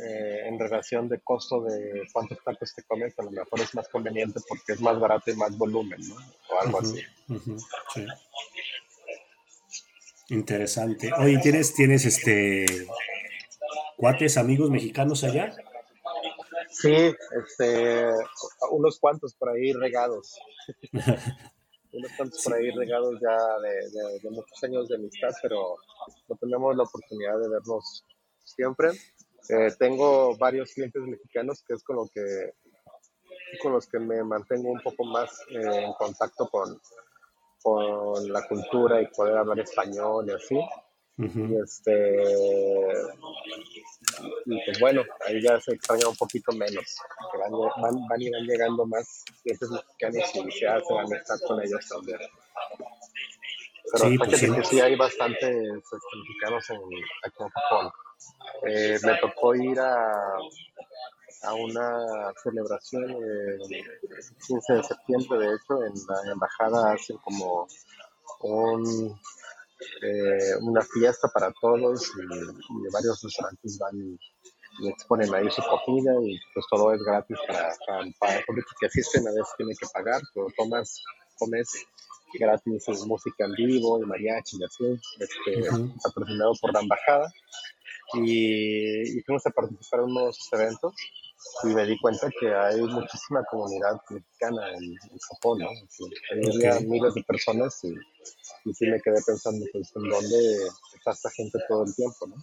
eh, 0.00 0.42
en 0.46 0.58
relación 0.58 1.08
de 1.08 1.20
costo 1.20 1.62
de 1.62 2.06
cuántos 2.12 2.38
tacos 2.44 2.74
te 2.74 2.82
comes, 2.82 3.18
a 3.18 3.22
lo 3.22 3.30
mejor 3.30 3.60
es 3.60 3.74
más 3.74 3.88
conveniente 3.88 4.40
porque 4.48 4.74
es 4.74 4.80
más 4.80 4.98
barato 5.00 5.30
y 5.30 5.36
más 5.36 5.56
volumen, 5.56 6.00
¿no? 6.08 6.14
O 6.50 6.60
algo 6.60 6.80
así. 6.80 7.02
sí. 7.94 8.06
Interesante. 10.30 11.10
Oye, 11.18 11.38
¿tienes, 11.38 11.74
tienes 11.74 12.04
este 12.04 12.66
cuates, 13.96 14.36
amigos 14.36 14.70
mexicanos 14.70 15.24
allá? 15.24 15.56
Sí, 16.70 17.14
este, 17.42 18.10
unos 18.70 18.98
cuantos 19.00 19.34
por 19.34 19.50
ahí 19.50 19.72
regados. 19.72 20.38
unos 21.92 22.12
cuantos 22.16 22.42
por 22.44 22.54
ahí 22.54 22.70
regados 22.70 23.18
ya 23.20 23.36
de, 23.60 24.30
muchos 24.30 24.62
años 24.64 24.88
de 24.88 24.96
amistad, 24.96 25.30
pero 25.42 25.76
no 26.28 26.36
tenemos 26.36 26.76
la 26.76 26.82
oportunidad 26.84 27.38
de 27.40 27.48
vernos 27.48 28.04
siempre. 28.44 28.90
Eh, 29.48 29.72
tengo 29.78 30.36
varios 30.36 30.72
clientes 30.72 31.02
mexicanos 31.02 31.62
que 31.66 31.74
es 31.74 31.82
con 31.82 31.96
lo 31.96 32.08
que 32.12 32.52
con 33.62 33.72
los 33.72 33.86
que 33.86 33.98
me 33.98 34.22
mantengo 34.22 34.70
un 34.70 34.80
poco 34.80 35.04
más 35.04 35.40
eh, 35.50 35.84
en 35.84 35.92
contacto 35.94 36.50
con, 36.50 36.78
con 37.62 38.30
la 38.30 38.46
cultura 38.46 39.00
y 39.00 39.06
poder 39.06 39.38
hablar 39.38 39.60
español 39.60 40.26
y 40.28 40.32
así. 40.32 40.60
Y 41.18 41.56
este 41.60 42.22
y 44.46 44.64
pues 44.64 44.78
bueno, 44.80 45.02
ahí 45.26 45.42
ya 45.42 45.60
se 45.60 45.72
extraña 45.72 46.08
un 46.08 46.16
poquito 46.16 46.52
menos, 46.52 46.96
que 47.32 47.38
van, 47.38 47.50
van, 48.08 48.22
y 48.22 48.30
van 48.30 48.44
llegando 48.44 48.86
más 48.86 49.24
clientes 49.42 49.68
mexicanos 49.68 50.30
y 50.34 50.60
ya 50.60 50.80
se 50.80 50.94
van 50.94 51.12
a 51.12 51.16
estar 51.16 51.38
con 51.40 51.60
ellos 51.60 51.88
también. 51.88 52.18
Pero 53.92 54.10
sí, 54.10 54.18
pues 54.18 54.38
sí. 54.38 54.46
sí. 54.70 54.80
hay 54.80 54.94
bastantes 54.94 55.50
este, 55.50 55.96
mexicanos 56.18 56.70
en, 56.70 56.80
aquí 57.24 57.42
en 57.42 57.48
Japón. 57.48 57.92
Eh, 58.66 58.98
me 59.02 59.16
tocó 59.18 59.54
ir 59.56 59.80
a, 59.80 60.38
a 61.42 61.54
una 61.54 62.32
celebración 62.42 63.10
el 63.10 63.58
15 64.46 64.72
de 64.72 64.82
septiembre, 64.84 65.38
de 65.38 65.54
hecho, 65.56 65.84
en 65.84 65.94
la 65.94 66.32
embajada 66.32 66.92
hacen 66.92 67.16
como 67.18 67.66
un 68.40 69.18
eh, 70.02 70.56
una 70.60 70.82
fiesta 70.82 71.28
para 71.28 71.52
todos 71.60 72.10
y, 72.16 72.92
varios 72.92 73.22
restaurantes 73.22 73.78
van 73.78 73.96
y, 73.96 74.18
exponen 74.88 75.34
ahí 75.34 75.50
su 75.50 75.62
comida 75.84 76.12
y 76.22 76.38
pues 76.54 76.64
todo 76.70 76.94
es 76.94 77.02
gratis 77.02 77.36
para, 77.48 77.74
para, 78.20 78.38
el 78.38 78.44
público 78.44 78.70
que 78.78 78.86
asisten, 78.86 79.26
a 79.26 79.32
veces 79.32 79.52
tiene 79.56 79.74
que 79.74 79.86
pagar, 79.92 80.22
pero 80.32 80.46
tomas, 80.56 81.02
comes 81.36 81.68
gratis 82.34 82.88
música 83.06 83.44
en 83.44 83.52
vivo 83.52 84.00
y 84.02 84.06
mariachi 84.06 84.58
y 84.60 84.64
así, 84.64 85.00
este, 85.18 85.68
patrocinado 86.02 86.52
por 86.60 86.72
la 86.72 86.80
embajada. 86.80 87.32
Y, 88.14 89.18
y, 89.18 89.22
fuimos 89.22 89.46
a 89.46 89.50
participar 89.50 90.00
en 90.00 90.06
unos 90.06 90.48
eventos 90.52 90.94
y 91.64 91.66
me 91.68 91.86
di 91.86 91.98
cuenta 91.98 92.28
que 92.38 92.54
hay 92.54 92.80
muchísima 92.80 93.44
comunidad 93.44 94.00
mexicana 94.10 94.70
en, 94.72 94.94
Japón, 95.30 95.60
¿no? 95.60 95.68
Hay 95.68 96.86
miles 96.86 97.14
de 97.14 97.22
personas 97.24 97.78
y, 97.84 97.88
y, 98.64 98.74
sí 98.74 98.86
me 98.86 99.00
quedé 99.00 99.20
pensando, 99.24 99.64
pues, 99.72 99.90
¿en 99.96 100.08
dónde 100.08 100.56
está 100.96 101.12
esta 101.12 101.30
gente 101.30 101.58
todo 101.68 101.84
el 101.84 101.94
tiempo, 101.94 102.26
no? 102.26 102.36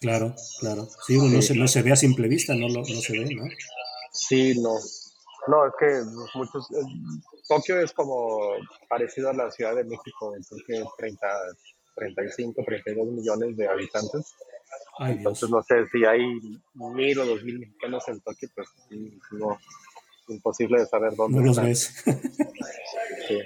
Claro, 0.00 0.34
claro. 0.60 0.88
Sí, 1.06 1.18
No, 1.18 1.42
se, 1.42 1.54
no 1.54 1.68
se 1.68 1.82
ve 1.82 1.92
a 1.92 1.96
simple 1.96 2.28
vista, 2.28 2.54
no, 2.54 2.68
no 2.68 2.84
se 2.84 3.12
ve, 3.12 3.34
¿no? 3.34 3.44
Sí, 4.12 4.58
no. 4.60 4.74
No, 5.46 5.66
es 5.66 5.72
que 5.78 6.02
muchos... 6.34 6.68
Tokio 7.48 7.80
es 7.80 7.92
como 7.92 8.52
parecido 8.88 9.30
a 9.30 9.34
la 9.34 9.50
Ciudad 9.50 9.74
de 9.74 9.84
México, 9.84 10.34
que 10.66 10.84
30, 10.98 11.26
35, 11.96 12.62
32 12.64 13.06
millones 13.08 13.56
de 13.56 13.68
habitantes 13.68 14.34
entonces 15.00 15.48
no 15.50 15.62
sé 15.62 15.86
si 15.88 16.04
hay 16.04 16.20
mil 16.74 17.18
o 17.18 17.26
dos 17.26 17.42
mil 17.42 17.58
mexicanos 17.58 18.06
en 18.08 18.20
Tokio, 18.20 18.48
pues 18.54 18.68
no, 19.32 19.58
imposible 20.28 20.80
de 20.80 20.86
saber 20.86 21.14
dónde. 21.16 21.38
No 21.38 21.46
los 21.46 21.62
ves. 21.62 22.04
sí. 23.28 23.38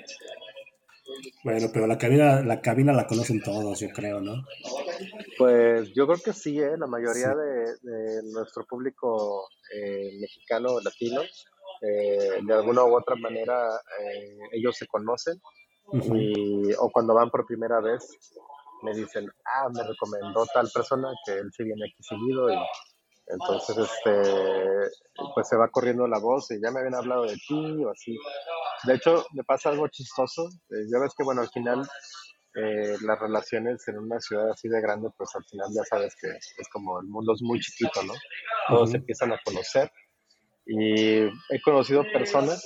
Bueno, 1.42 1.68
pero 1.72 1.86
la 1.86 1.98
cabina, 1.98 2.42
la 2.42 2.60
cabina 2.60 2.92
la 2.92 3.06
conocen 3.06 3.42
todos, 3.42 3.78
yo 3.80 3.88
creo, 3.90 4.20
¿no? 4.20 4.44
Pues 5.38 5.92
yo 5.94 6.06
creo 6.06 6.18
que 6.18 6.32
sí, 6.32 6.58
¿eh? 6.58 6.76
la 6.78 6.86
mayoría 6.86 7.34
de, 7.34 8.22
nuestro 8.32 8.64
público 8.64 9.48
eh, 9.74 10.18
mexicano, 10.20 10.80
latino, 10.80 11.22
eh, 11.82 12.40
de 12.42 12.54
alguna 12.54 12.84
u 12.84 12.96
otra 12.96 13.16
manera 13.16 13.68
eh, 14.00 14.38
ellos 14.52 14.76
se 14.76 14.86
conocen 14.86 15.40
y, 16.14 16.72
o 16.78 16.90
cuando 16.90 17.14
van 17.14 17.30
por 17.30 17.46
primera 17.46 17.80
vez 17.80 18.18
me 18.84 18.94
dicen, 18.94 19.28
ah, 19.46 19.68
me 19.74 19.82
recomendó 19.82 20.46
tal 20.52 20.68
persona 20.72 21.08
que 21.24 21.32
él 21.32 21.50
sí 21.56 21.64
viene 21.64 21.86
aquí 21.86 22.02
seguido 22.02 22.50
y 22.50 22.56
entonces 23.26 23.78
este 23.78 24.90
pues 25.34 25.48
se 25.48 25.56
va 25.56 25.70
corriendo 25.70 26.06
la 26.06 26.18
voz 26.18 26.50
y 26.50 26.60
ya 26.60 26.70
me 26.70 26.80
habían 26.80 26.94
hablado 26.94 27.22
de 27.22 27.36
ti 27.36 27.84
o 27.84 27.90
así. 27.90 28.16
De 28.84 28.94
hecho, 28.94 29.24
me 29.32 29.42
pasa 29.44 29.70
algo 29.70 29.88
chistoso. 29.88 30.48
Eh, 30.70 30.84
ya 30.92 30.98
ves 30.98 31.14
que 31.16 31.24
bueno, 31.24 31.40
al 31.40 31.48
final 31.48 31.88
eh, 32.54 32.96
las 33.00 33.18
relaciones 33.18 33.88
en 33.88 33.98
una 33.98 34.20
ciudad 34.20 34.50
así 34.50 34.68
de 34.68 34.80
grande, 34.80 35.08
pues 35.16 35.34
al 35.34 35.44
final 35.44 35.68
ya 35.74 35.82
sabes 35.84 36.14
que 36.20 36.28
es 36.28 36.68
como 36.70 37.00
el 37.00 37.06
mundo 37.06 37.32
es 37.32 37.40
muy 37.42 37.58
chiquito, 37.60 38.02
¿no? 38.02 38.12
Todos 38.68 38.90
se 38.90 38.98
empiezan 38.98 39.32
a 39.32 39.40
conocer 39.42 39.90
y 40.66 41.24
he 41.24 41.62
conocido 41.64 42.04
personas 42.12 42.64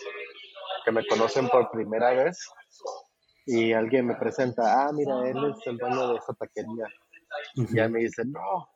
que 0.85 0.93
me 0.93 1.07
conocen 1.07 1.49
por 1.49 1.71
primera 1.71 2.11
vez 2.13 2.39
y 3.51 3.73
alguien 3.73 4.07
me 4.07 4.15
presenta, 4.15 4.85
ah, 4.85 4.93
mira, 4.93 5.27
él 5.27 5.39
es 5.51 5.67
el 5.67 5.79
dueño 5.79 6.13
de 6.13 6.19
esta 6.19 6.35
taquería. 6.35 6.87
Y 7.55 7.75
ya 7.75 7.89
me 7.89 8.01
dice, 8.01 8.23
no, 8.27 8.69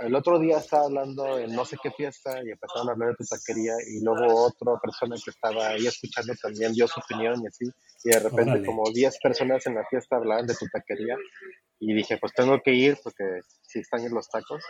el 0.00 0.14
otro 0.14 0.38
día 0.38 0.58
estaba 0.58 0.84
hablando 0.84 1.38
en 1.38 1.54
no 1.54 1.64
sé 1.64 1.78
qué 1.82 1.90
fiesta 1.90 2.38
y 2.44 2.50
empezaron 2.50 2.90
a 2.90 2.92
hablar 2.92 3.10
de 3.10 3.16
tu 3.16 3.24
taquería 3.24 3.72
y 3.88 4.04
luego 4.04 4.44
otra 4.44 4.78
persona 4.78 5.16
que 5.22 5.30
estaba 5.30 5.68
ahí 5.68 5.86
escuchando 5.86 6.34
también 6.40 6.74
dio 6.74 6.86
su 6.86 7.00
opinión 7.00 7.42
y 7.42 7.46
así. 7.46 7.64
Y 8.04 8.10
de 8.10 8.18
repente 8.20 8.66
como 8.66 8.90
10 8.90 9.18
personas 9.22 9.66
en 9.66 9.76
la 9.76 9.86
fiesta 9.86 10.16
hablaban 10.16 10.46
de 10.46 10.54
tu 10.54 10.66
taquería 10.68 11.16
y 11.78 11.94
dije, 11.94 12.18
pues 12.18 12.34
tengo 12.34 12.60
que 12.62 12.72
ir 12.74 12.98
porque 13.02 13.40
si 13.62 13.78
están 13.80 14.00
en 14.00 14.12
los 14.12 14.28
tacos. 14.28 14.62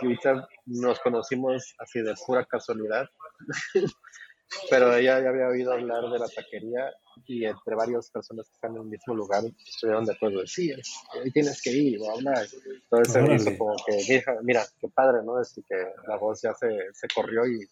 Y 0.00 0.06
ahorita 0.06 0.48
nos 0.66 0.98
conocimos 0.98 1.72
así 1.78 2.02
de 2.02 2.14
pura 2.26 2.44
casualidad. 2.44 3.06
pero 4.70 4.94
ella 4.94 5.20
ya 5.20 5.28
había 5.28 5.48
oído 5.48 5.72
hablar 5.72 6.08
de 6.10 6.18
la 6.18 6.28
taquería 6.28 6.92
y 7.26 7.44
entre 7.44 7.74
varias 7.74 8.10
personas 8.10 8.46
que 8.48 8.54
están 8.54 8.76
en 8.76 8.82
el 8.82 8.88
mismo 8.88 9.14
lugar 9.14 9.44
estuvieron 9.66 10.04
de 10.04 10.12
acuerdo, 10.12 10.46
sí, 10.46 10.72
ahí 10.72 11.30
tienes 11.32 11.60
que 11.62 11.70
ir, 11.70 12.00
a 12.08 12.12
hablar. 12.12 12.46
Entonces 12.90 13.58
como 13.58 13.76
que, 13.86 14.24
mira, 14.42 14.64
qué 14.80 14.88
padre, 14.88 15.22
¿no? 15.24 15.40
Es 15.40 15.54
que 15.68 15.92
la 16.06 16.16
voz 16.16 16.40
ya 16.42 16.54
se, 16.54 16.68
se 16.92 17.08
corrió 17.14 17.46
y, 17.46 17.66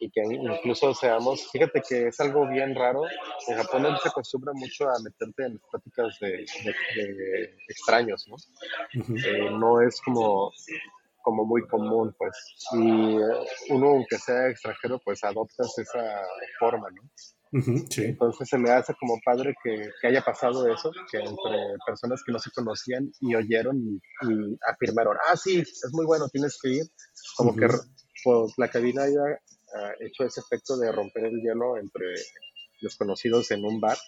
y 0.00 0.10
que 0.10 0.22
incluso 0.24 0.94
seamos, 0.94 1.50
fíjate 1.50 1.82
que 1.88 2.08
es 2.08 2.20
algo 2.20 2.46
bien 2.46 2.74
raro, 2.74 3.02
en 3.48 3.56
Japón 3.56 3.82
no 3.82 3.98
se 3.98 4.08
acostumbra 4.08 4.52
mucho 4.52 4.88
a 4.88 4.98
meterte 5.00 5.44
en 5.44 5.60
pláticas 5.70 6.18
de, 6.20 6.46
de, 6.94 7.56
extraños, 7.68 8.26
¿no? 8.28 8.36
Eh, 8.94 9.50
no 9.50 9.80
es 9.80 10.00
como, 10.00 10.52
como 11.28 11.44
muy 11.44 11.60
común, 11.66 12.14
pues, 12.16 12.32
y 12.72 13.18
uno, 13.70 13.88
aunque 13.88 14.16
sea 14.16 14.48
extranjero, 14.48 14.98
pues 15.04 15.22
adoptas 15.24 15.78
esa 15.78 16.22
forma, 16.58 16.88
¿no? 16.90 17.02
Entonces 17.52 18.48
se 18.48 18.56
me 18.56 18.70
hace 18.70 18.94
como 18.98 19.18
padre 19.22 19.54
que, 19.62 19.90
que, 20.00 20.08
haya 20.08 20.22
pasado 20.22 20.66
eso, 20.72 20.90
que 21.12 21.18
entre 21.18 21.58
personas 21.86 22.22
que 22.24 22.32
no 22.32 22.38
se 22.38 22.50
conocían 22.50 23.10
y 23.20 23.34
oyeron 23.34 23.76
y, 23.78 24.00
afirmaron, 24.66 25.18
ah, 25.26 25.36
sí, 25.36 25.58
es 25.60 25.90
muy 25.92 26.06
bueno, 26.06 26.30
tienes 26.30 26.58
que 26.62 26.70
ir, 26.70 26.86
como 27.36 27.54
que 27.54 27.68
pues, 28.24 28.54
la 28.56 28.70
cabina 28.70 29.02
haya 29.02 29.38
hecho 30.00 30.24
ese 30.24 30.40
efecto 30.40 30.78
de 30.78 30.90
romper 30.90 31.26
el 31.26 31.42
hielo 31.42 31.76
entre 31.76 32.06
desconocidos 32.80 33.50
en 33.50 33.66
un 33.66 33.80
bar. 33.80 33.98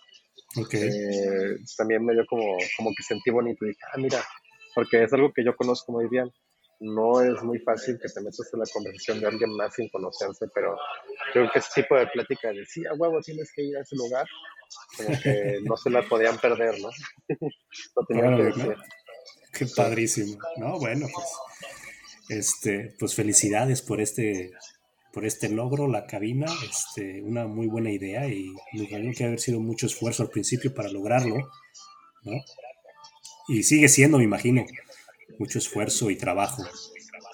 Eh, 0.72 1.56
también 1.76 2.02
me 2.02 2.14
dio 2.14 2.24
como, 2.26 2.56
como 2.78 2.90
que 2.96 3.02
sentí 3.02 3.30
bonito 3.30 3.66
y 3.66 3.68
dije, 3.68 3.80
ah, 3.92 3.98
mira, 3.98 4.24
porque 4.74 5.04
es 5.04 5.12
algo 5.12 5.32
que 5.34 5.44
yo 5.44 5.54
conozco 5.54 5.92
muy 5.92 6.08
bien. 6.08 6.30
No 6.80 7.20
es 7.20 7.42
muy 7.42 7.58
fácil 7.58 7.98
que 8.00 8.08
te 8.08 8.20
metas 8.20 8.48
en 8.52 8.60
la 8.60 8.66
conversación 8.72 9.20
de 9.20 9.26
alguien 9.26 9.54
más 9.56 9.74
sin 9.74 9.88
conocerse, 9.90 10.46
pero 10.54 10.76
creo 11.32 11.50
que 11.52 11.58
ese 11.58 11.82
tipo 11.82 11.94
de 11.94 12.06
plática 12.06 12.52
de 12.52 12.64
sí, 12.64 12.82
a 12.86 12.94
huevo 12.94 13.20
tienes 13.20 13.52
que 13.54 13.62
ir 13.62 13.76
a 13.76 13.82
ese 13.82 13.96
lugar, 13.96 14.26
como 14.96 15.20
que 15.20 15.58
no 15.64 15.76
se 15.76 15.90
la 15.90 16.02
podían 16.02 16.38
perder, 16.38 16.80
¿no? 16.80 16.88
no 17.96 18.06
tenía 18.06 18.36
que 18.36 18.42
decir. 18.44 18.76
Qué 19.52 19.66
padrísimo, 19.76 20.38
¿no? 20.56 20.78
Bueno, 20.78 21.06
pues, 21.12 21.28
este, 22.30 22.94
pues 22.98 23.14
felicidades 23.14 23.82
por 23.82 24.00
este 24.00 24.52
por 25.12 25.26
este 25.26 25.48
logro, 25.48 25.88
la 25.88 26.06
cabina, 26.06 26.46
este, 26.68 27.20
una 27.22 27.46
muy 27.46 27.66
buena 27.66 27.90
idea 27.90 28.28
y 28.28 28.54
tiene 28.86 29.12
que 29.12 29.24
haber 29.24 29.40
sido 29.40 29.58
mucho 29.58 29.86
esfuerzo 29.86 30.22
al 30.22 30.30
principio 30.30 30.72
para 30.72 30.88
lograrlo, 30.88 31.50
¿no? 32.22 32.32
Y 33.48 33.64
sigue 33.64 33.88
siendo, 33.88 34.18
me 34.18 34.24
imagino, 34.24 34.64
mucho 35.40 35.58
esfuerzo 35.58 36.10
y 36.10 36.16
trabajo 36.16 36.62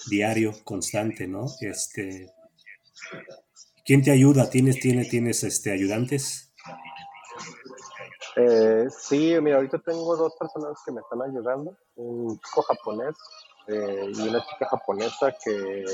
diario, 0.09 0.53
constante, 0.65 1.27
¿no? 1.27 1.47
Este, 1.61 2.33
¿Quién 3.85 4.03
te 4.03 4.13
ayuda? 4.13 4.49
¿Tienes, 4.49 4.79
tienes, 4.79 5.09
tienes 5.09 5.43
este, 5.43 5.73
ayudantes? 5.73 6.55
Eh, 8.37 8.87
sí, 8.97 9.35
mira, 9.43 9.57
ahorita 9.57 9.79
tengo 9.81 10.17
dos 10.17 10.35
personas 10.39 10.79
que 10.85 10.93
me 10.93 11.01
están 11.01 11.21
ayudando, 11.23 11.77
un 11.97 12.39
chico 12.39 12.63
japonés 12.63 13.15
eh, 13.67 14.13
y 14.15 14.29
una 14.29 14.45
chica 14.47 14.69
japonesa 14.71 15.35
que 15.45 15.85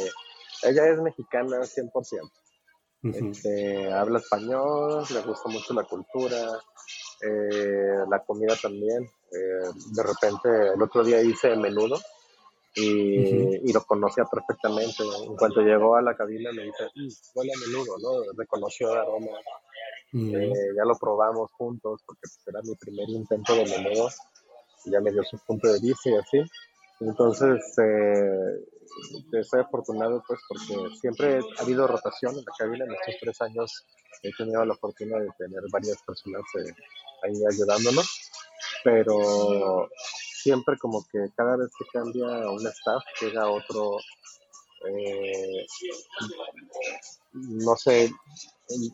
ella 0.65 0.89
es 0.89 1.01
mexicana 1.01 1.61
100%. 1.61 2.31
Este, 3.05 3.93
habla 3.93 4.19
español, 4.19 5.05
le 5.11 5.21
gusta 5.23 5.49
mucho 5.49 5.73
la 5.75 5.85
cultura, 5.85 6.61
eh, 7.23 8.05
la 8.11 8.21
comida 8.25 8.55
también. 8.61 9.05
Eh, 9.05 9.71
de 9.95 10.03
repente, 10.03 10.49
el 10.75 10.83
otro 10.83 11.05
día 11.05 11.23
hice 11.23 11.57
menudo 11.57 11.99
y, 12.75 13.73
lo 13.73 13.83
conocía 13.85 14.25
perfectamente. 14.25 15.03
En 15.25 15.37
cuanto 15.37 15.61
llegó 15.61 15.97
a 15.97 16.03
la 16.03 16.17
cabina, 16.17 16.51
me 16.53 16.65
dice, 16.65 16.85
mm, 16.95 17.09
huele 17.35 17.53
a 17.53 17.69
menudo, 17.69 17.97
¿no? 17.99 18.33
Reconoció 18.37 18.93
el 18.93 18.99
aroma. 18.99 19.39
Eh, 20.15 20.53
ya 20.77 20.85
lo 20.85 20.95
probamos 20.99 21.51
juntos 21.53 22.03
porque 22.05 22.21
pues, 22.21 22.39
era 22.47 22.61
mi 22.63 22.75
primer 22.77 23.09
intento 23.09 23.55
de 23.55 23.65
menudo. 23.65 24.09
Y 24.85 24.91
ya 24.91 25.01
me 25.01 25.13
dio 25.13 25.23
su 25.23 25.39
punto 25.39 25.73
de 25.73 25.81
vista 25.81 26.11
y 26.11 26.15
así. 26.15 26.43
Entonces, 27.01 27.61
eh, 27.79 28.65
estoy 29.33 29.61
afortunado 29.61 30.23
pues 30.27 30.41
porque 30.49 30.97
siempre 31.01 31.41
ha 31.59 31.63
habido 31.63 31.87
rotación 31.87 32.33
en 32.39 32.45
la 32.45 32.53
cabina. 32.59 32.85
En 32.85 32.93
estos 32.93 33.15
tres 33.21 33.41
años 33.41 33.87
he 34.23 34.33
tenido 34.33 34.65
la 34.65 34.75
fortuna 34.77 35.19
de 35.19 35.29
tener 35.39 35.63
varias 35.71 36.03
personas 36.03 36.43
eh, 36.59 36.75
ahí 37.23 37.35
ayudándonos, 37.51 38.31
pero 38.85 39.89
siempre 40.43 40.77
como 40.79 41.05
que 41.11 41.27
cada 41.37 41.57
vez 41.57 41.71
que 41.79 41.85
cambia 41.93 42.27
un 42.51 42.67
staff 42.67 43.03
llega 43.21 43.49
otro, 43.49 43.99
eh, 44.89 45.67
no 47.33 47.77
sé, 47.77 48.11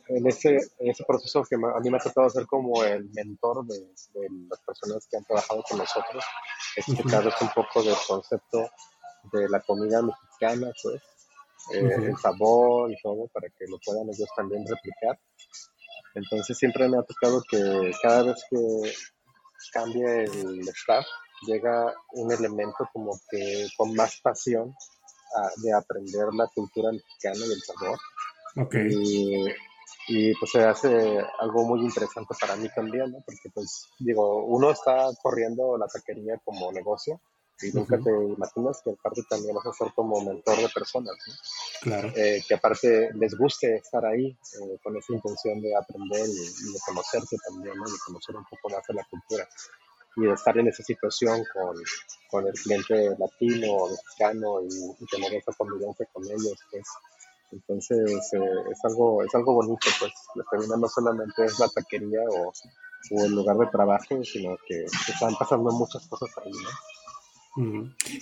en, 0.09 0.27
ese, 0.27 0.57
en 0.79 0.91
ese 0.91 1.05
proceso 1.05 1.45
que 1.45 1.57
a 1.57 1.81
mí 1.81 1.91
me 1.91 1.97
ha 1.97 2.01
tocado 2.01 2.29
ser 2.31 2.47
como 2.47 2.83
el 2.85 3.09
mentor 3.11 3.67
de, 3.67 3.79
de 3.79 4.29
las 4.51 4.61
personas 4.61 5.07
que 5.11 5.17
han 5.17 5.25
trabajado 5.25 5.63
con 5.69 5.79
nosotros, 5.79 6.25
explicarles 6.77 7.35
un 7.41 7.49
poco 7.51 7.83
del 7.83 7.97
concepto 8.07 8.71
de 9.33 9.49
la 9.49 9.61
comida 9.61 10.03
mexicana, 10.03 10.73
pues, 10.83 11.03
eh, 11.75 11.95
el 11.97 12.17
sabor 12.17 12.91
y 12.91 12.97
todo, 13.03 13.29
para 13.29 13.49
que 13.49 13.67
lo 13.69 13.79
puedan 13.85 14.09
ellos 14.09 14.29
también 14.37 14.65
replicar. 14.67 15.19
Entonces 16.15 16.57
siempre 16.57 16.89
me 16.89 16.99
ha 16.99 17.03
tocado 17.03 17.43
que 17.49 17.93
cada 18.03 18.23
vez 18.23 18.43
que 18.51 18.93
cambie 19.73 20.25
el 20.25 20.69
staff, 20.69 21.07
llega 21.47 21.95
un 22.13 22.33
elemento 22.33 22.89
como 22.93 23.19
que 23.31 23.69
con 23.77 23.95
más 23.95 24.21
pasión 24.23 24.75
de 25.57 25.73
aprender 25.73 26.33
la 26.33 26.47
cultura 26.49 26.91
mexicana 26.91 27.47
y 27.47 27.53
el 27.53 27.61
sabor. 27.61 27.99
Y, 28.91 29.45
y, 30.09 30.35
pues 30.35 30.51
se 30.51 30.65
hace 30.65 30.89
algo 31.39 31.65
muy 31.65 31.81
interesante 31.81 32.35
para 32.41 32.57
mí 32.57 32.69
también, 32.75 33.13
¿no? 33.13 33.19
Porque 33.25 33.51
pues 33.53 33.89
digo, 33.99 34.45
uno 34.45 34.71
está 34.71 35.09
corriendo 35.23 35.77
la 35.77 35.87
taquería 35.87 36.39
como 36.45 36.73
negocio, 36.73 37.21
y 37.61 37.73
nunca 37.73 37.99
te 37.99 38.11
imaginas 38.11 38.81
que 38.83 38.91
aparte 38.91 39.23
también 39.29 39.55
vas 39.55 39.67
a 39.67 39.73
ser 39.73 39.93
como 39.95 40.21
mentor 40.21 40.57
de 40.59 40.69
personas, 40.69 41.15
Claro. 41.81 42.13
Eh, 42.15 42.43
que 42.47 42.55
aparte 42.55 43.11
les 43.15 43.37
guste 43.37 43.77
estar 43.77 44.05
ahí 44.05 44.27
eh, 44.27 44.79
con 44.83 44.97
esa 44.97 45.13
intención 45.13 45.61
de 45.61 45.75
aprender 45.77 46.29
y, 46.29 46.73
de 46.73 46.79
conocerte 46.85 47.37
también, 47.49 47.77
¿no? 47.77 47.85
De 47.85 47.99
conocer 48.05 48.37
un 48.37 48.45
poco 48.45 48.69
más 48.71 48.87
de 48.87 48.95
la 48.95 49.07
cultura 49.11 49.49
y 50.17 50.23
de 50.23 50.33
estar 50.33 50.57
en 50.59 50.69
esa 50.69 50.83
situación 50.83 51.45
con, 51.53 51.77
con 52.31 52.47
el 52.47 52.55
cliente 52.55 53.17
latino 53.19 53.73
o 53.73 53.91
mexicano 53.91 54.61
y, 54.63 55.07
tener 55.07 55.35
esa 55.35 55.53
convivencia 55.53 56.07
con 56.13 56.25
ellos, 56.25 56.59
pues. 56.71 56.87
Entonces 57.51 58.33
eh, 58.35 58.71
es 58.71 58.85
algo 58.85 59.23
es 59.25 59.35
algo 59.35 59.55
bonito, 59.55 59.89
pues. 59.99 60.13
La 60.35 60.45
cabina 60.45 60.77
no 60.77 60.89
solamente 60.89 61.45
es 61.45 61.59
la 61.59 61.69
taquería 61.69 62.21
o, 62.31 62.53
o 63.11 63.25
el 63.25 63.33
lugar 63.33 63.57
de 63.57 63.67
trabajo, 63.67 64.23
sino 64.25 64.57
que 64.67 64.85
están 64.85 65.35
pasando 65.37 65.71
muchas 65.73 66.07
cosas 66.09 66.31
ahí, 66.39 66.53
¿no? 66.53 66.71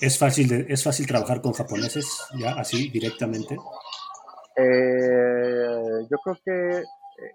¿Es 0.01 0.18
fácil, 0.18 0.66
¿Es 0.68 0.82
fácil 0.82 1.07
trabajar 1.07 1.43
con 1.43 1.53
japoneses 1.53 2.07
ya 2.39 2.53
así 2.53 2.89
directamente? 2.89 3.57
Eh, 4.57 6.07
yo 6.11 6.16
creo 6.24 6.39
que 6.43 6.78
eh, 6.78 7.32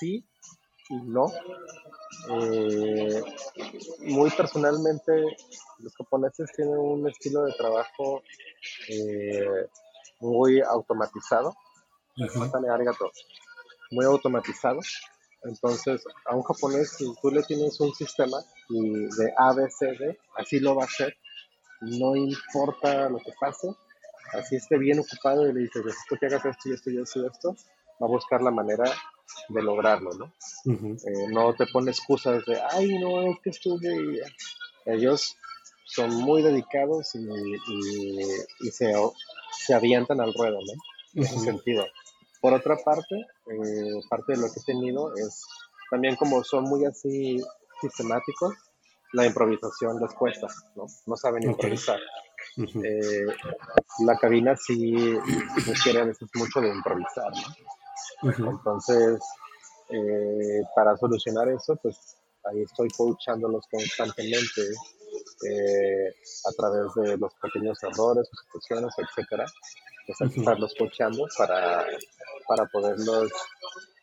sí 0.00 0.24
y 0.88 0.96
no. 0.96 1.32
Eh, 2.30 3.22
muy 4.06 4.30
personalmente, 4.30 5.12
los 5.78 5.94
japoneses 5.94 6.50
tienen 6.56 6.76
un 6.76 7.08
estilo 7.08 7.44
de 7.44 7.52
trabajo 7.52 8.22
muy 10.20 10.60
automatizado. 10.60 11.54
Muy 13.92 14.04
automatizado. 14.04 14.80
Entonces, 15.44 16.02
a 16.26 16.34
un 16.34 16.42
japonés, 16.42 16.90
si 16.98 17.14
tú 17.22 17.30
le 17.30 17.44
tienes 17.44 17.78
un 17.78 17.94
sistema 17.94 18.38
y 18.68 19.04
de 19.04 19.32
A, 19.36 19.54
B, 19.54 19.70
C, 19.70 19.86
D, 19.86 20.18
así 20.36 20.58
lo 20.58 20.74
va 20.74 20.82
a 20.82 20.86
hacer 20.86 21.16
no 21.80 22.16
importa 22.16 23.08
lo 23.08 23.18
que 23.18 23.32
pase, 23.40 23.68
así 24.32 24.56
esté 24.56 24.78
bien 24.78 24.98
ocupado 24.98 25.48
y 25.48 25.52
le 25.52 25.60
dices, 25.60 25.84
necesito 25.84 26.16
que 26.16 26.26
hagas 26.26 26.44
esto 26.44 26.68
y 26.68 26.72
esto 26.72 26.90
y 26.90 26.98
esto 27.00 27.22
y 27.22 27.26
esto, 27.26 27.56
va 28.00 28.06
a 28.06 28.10
buscar 28.10 28.42
la 28.42 28.50
manera 28.50 28.84
de 29.48 29.62
lograrlo, 29.62 30.10
¿no? 30.14 30.32
Eh, 30.66 31.28
no 31.30 31.54
te 31.54 31.66
pone 31.66 31.90
excusas 31.90 32.44
de, 32.46 32.60
ay, 32.72 32.98
no, 32.98 33.22
es 33.30 33.38
que 33.42 33.50
estuve... 33.50 34.22
Ellos 34.86 35.36
son 35.84 36.14
muy 36.14 36.42
dedicados 36.42 37.14
y, 37.14 38.70
se, 38.70 38.92
se, 39.66 39.74
avientan 39.74 40.20
al 40.20 40.32
ruedo, 40.32 40.58
¿no? 40.60 40.72
En 41.14 41.22
ese 41.24 41.38
sentido. 41.40 41.84
Por 42.40 42.54
otra 42.54 42.76
parte, 42.76 43.16
eh, 43.16 44.00
parte 44.08 44.32
de 44.32 44.38
lo 44.38 44.46
que 44.52 44.60
he 44.60 44.64
tenido 44.64 45.14
es 45.14 45.44
también 45.90 46.16
como 46.16 46.44
son 46.44 46.64
muy 46.64 46.84
así 46.84 47.42
sistemáticos, 47.80 48.54
la 49.12 49.26
improvisación 49.26 50.00
les 50.00 50.12
cuesta, 50.14 50.46
¿no? 50.76 50.86
No 51.06 51.16
saben 51.16 51.44
improvisar. 51.44 51.98
Eh, 52.56 53.26
la 54.04 54.16
cabina 54.18 54.56
sí 54.56 55.16
requiere 55.66 56.00
a 56.00 56.04
veces 56.04 56.28
mucho 56.34 56.60
de 56.60 56.68
improvisar, 56.68 57.32
¿no? 58.38 58.50
Entonces, 58.50 59.20
eh, 59.90 60.62
para 60.74 60.96
solucionar 60.96 61.48
eso, 61.48 61.76
pues 61.76 62.16
ahí 62.44 62.62
estoy 62.62 62.88
coachándolos 62.96 63.64
constantemente 63.70 64.62
eh, 65.48 66.14
a 66.46 66.52
través 66.52 66.94
de 66.96 67.16
los 67.16 67.32
pequeños 67.34 67.82
errores, 67.82 68.28
situaciones, 68.44 68.94
etcétera. 68.98 69.46
Pues 70.06 70.36
estarlos 70.36 70.74
coachando 70.78 71.26
para, 71.36 71.84
para 72.46 72.66
poderlos 72.66 73.30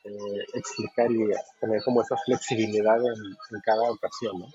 eh, 0.05 0.45
explicar 0.53 1.11
y 1.11 1.25
tener 1.59 1.81
como 1.83 2.01
esa 2.01 2.15
flexibilidad 2.25 2.97
en, 2.97 3.59
cada 3.63 3.89
ocasión, 3.89 4.39
¿no? 4.39 4.47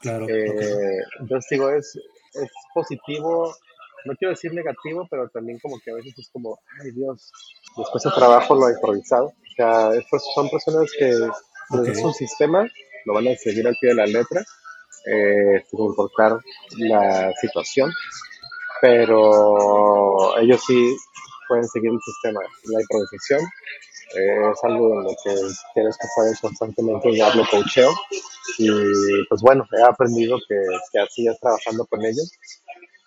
Claro. 0.00 0.28
Eh, 0.28 0.98
entonces 1.18 1.50
digo, 1.50 1.70
es, 1.70 1.96
es 2.34 2.50
positivo, 2.72 3.52
no 4.04 4.14
quiero 4.16 4.30
decir 4.30 4.52
negativo, 4.54 5.06
pero 5.10 5.28
también 5.28 5.58
como 5.60 5.78
que 5.84 5.90
a 5.90 5.94
veces 5.94 6.14
es 6.18 6.30
como, 6.32 6.58
ay 6.80 6.92
Dios, 6.92 7.32
después 7.76 8.02
de 8.04 8.10
trabajo 8.10 8.54
lo 8.54 8.68
he 8.68 8.74
improvisado. 8.74 9.26
O 9.26 9.54
sea, 9.56 9.94
estos 9.94 10.22
son 10.34 10.48
personas 10.48 10.90
que 10.96 11.12
desde 11.70 12.00
su 12.00 12.12
sistema 12.12 12.64
lo 13.04 13.14
van 13.14 13.28
a 13.28 13.34
seguir 13.36 13.66
al 13.66 13.76
pie 13.80 13.90
de 13.90 13.96
la 13.96 14.06
letra, 14.06 14.44
eh, 15.06 15.64
sin 15.68 15.80
importar 15.80 16.38
la 16.78 17.32
situación, 17.40 17.90
pero 18.80 20.38
ellos 20.38 20.62
sí 20.64 20.96
pueden 21.48 21.66
seguir 21.68 21.90
el 21.90 22.00
sistema. 22.00 22.40
La 22.66 22.80
improvisación 22.80 23.40
eh, 24.14 24.50
es 24.52 24.64
algo 24.64 24.94
en 24.94 25.04
lo 25.04 25.10
que 25.10 25.34
tienes 25.74 25.96
que 25.96 26.06
estar 26.06 26.40
constantemente 26.40 27.16
darle 27.16 27.44
coacheo 27.50 27.90
y 28.58 28.68
pues 29.28 29.40
bueno, 29.42 29.66
he 29.72 29.82
aprendido 29.82 30.38
que, 30.48 30.56
que 30.92 30.98
así 30.98 31.26
es 31.26 31.38
trabajando 31.40 31.86
con 31.86 32.04
ellos. 32.04 32.30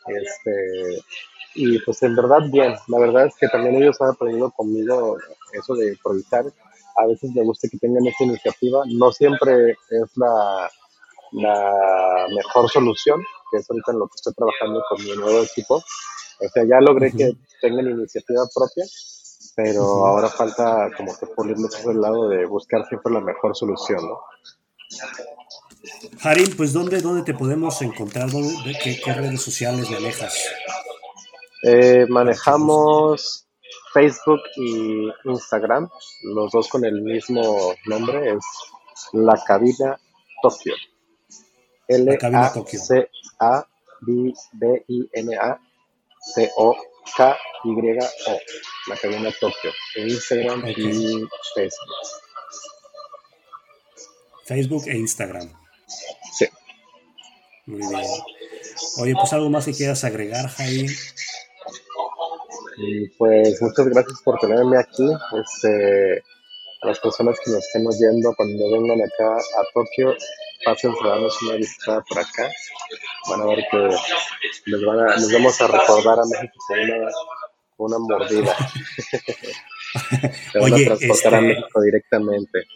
Este, 0.07 1.03
y 1.55 1.79
pues 1.79 2.01
en 2.03 2.15
verdad 2.15 2.41
bien, 2.51 2.75
la 2.87 2.99
verdad 2.99 3.27
es 3.27 3.35
que 3.39 3.47
también 3.47 3.75
ellos 3.75 3.99
han 4.01 4.09
aprendido 4.09 4.51
conmigo 4.51 5.17
eso 5.53 5.75
de 5.75 5.89
improvisar. 5.89 6.45
A 6.97 7.07
veces 7.07 7.31
me 7.33 7.43
gusta 7.43 7.67
que 7.69 7.77
tengan 7.77 8.05
esta 8.05 8.23
iniciativa, 8.23 8.83
no 8.87 9.11
siempre 9.11 9.71
es 9.71 10.17
la, 10.17 10.69
la 11.31 12.27
mejor 12.33 12.69
solución, 12.69 13.21
que 13.51 13.57
es 13.57 13.69
ahorita 13.69 13.91
en 13.91 13.99
lo 13.99 14.07
que 14.07 14.15
estoy 14.15 14.33
trabajando 14.33 14.83
con 14.89 15.03
mi 15.03 15.15
nuevo 15.15 15.43
equipo. 15.43 15.75
O 15.75 16.49
sea, 16.53 16.63
ya 16.63 16.79
logré 16.81 17.11
que 17.11 17.31
tengan 17.61 17.89
iniciativa 17.89 18.43
propia, 18.53 18.85
pero 19.55 20.05
ahora 20.05 20.29
falta 20.29 20.89
como 20.97 21.17
que 21.17 21.27
pulirles 21.27 21.73
ese 21.79 21.93
lado 21.93 22.27
de 22.27 22.45
buscar 22.45 22.85
siempre 22.87 23.13
la 23.13 23.21
mejor 23.21 23.55
solución, 23.55 24.05
¿no? 24.05 24.19
Harim, 26.21 26.55
pues 26.55 26.73
¿dónde, 26.73 27.01
dónde 27.01 27.23
te 27.23 27.33
podemos 27.33 27.81
encontrar? 27.81 28.29
qué, 28.83 29.13
redes 29.13 29.41
sociales 29.41 29.89
manejas? 29.89 30.49
Eh, 31.63 32.05
manejamos 32.09 33.47
Facebook 33.93 34.41
y 34.57 35.09
Instagram, 35.23 35.89
los 36.23 36.51
dos 36.51 36.67
con 36.67 36.83
el 36.83 37.01
mismo 37.01 37.73
nombre, 37.85 38.33
es 38.33 38.43
La 39.13 39.41
Cabina 39.45 39.97
Tokio. 40.41 40.73
L-A-C-A-B-I-N-A-T-O-K-Y-O. 47.05 48.39
La 48.87 48.97
Cabina 48.97 49.31
Tokio. 49.39 49.71
En 49.95 50.09
Instagram 50.09 50.67
y 50.67 50.73
Facebook. 51.55 51.95
Facebook 54.45 54.83
e 54.87 54.97
Instagram. 54.97 55.51
Sí. 56.37 56.47
Muy 57.65 57.79
bien. 57.79 58.09
Oye, 58.99 59.13
pues 59.13 59.33
algo 59.33 59.49
más 59.49 59.65
que 59.65 59.73
quieras 59.73 60.03
agregar, 60.03 60.47
Jaime. 60.49 60.87
Pues 63.17 63.61
muchas 63.61 63.87
gracias 63.87 64.21
por 64.23 64.39
tenerme 64.39 64.77
aquí. 64.77 65.07
Este, 65.41 66.23
a 66.81 66.87
las 66.87 66.99
personas 66.99 67.39
que 67.43 67.51
nos 67.51 67.65
estén 67.65 67.87
oyendo 67.87 68.33
cuando 68.35 68.71
vengan 68.71 69.01
acá 69.01 69.37
a 69.37 69.63
Tokio, 69.73 70.15
pasen 70.65 70.91
a 70.91 71.07
darnos 71.07 71.41
una 71.43 71.55
visita 71.55 72.01
por 72.01 72.19
acá. 72.19 72.49
Van 73.29 73.41
a 73.41 73.45
ver 73.45 73.63
que 73.69 73.77
les, 74.65 74.85
van 74.85 74.99
a, 74.99 75.15
vamos 75.33 75.61
a 75.61 75.67
recordar 75.67 76.19
a 76.19 76.25
México 76.25 76.53
con 76.67 76.79
una, 76.79 77.11
una 77.77 77.99
mordida. 77.99 78.55
Se 80.51 80.59
van 80.59 80.73
a 80.73 80.77
transportar 80.77 81.35
a 81.35 81.39
este 81.39 81.47
México 81.47 81.81
directamente. 81.81 82.67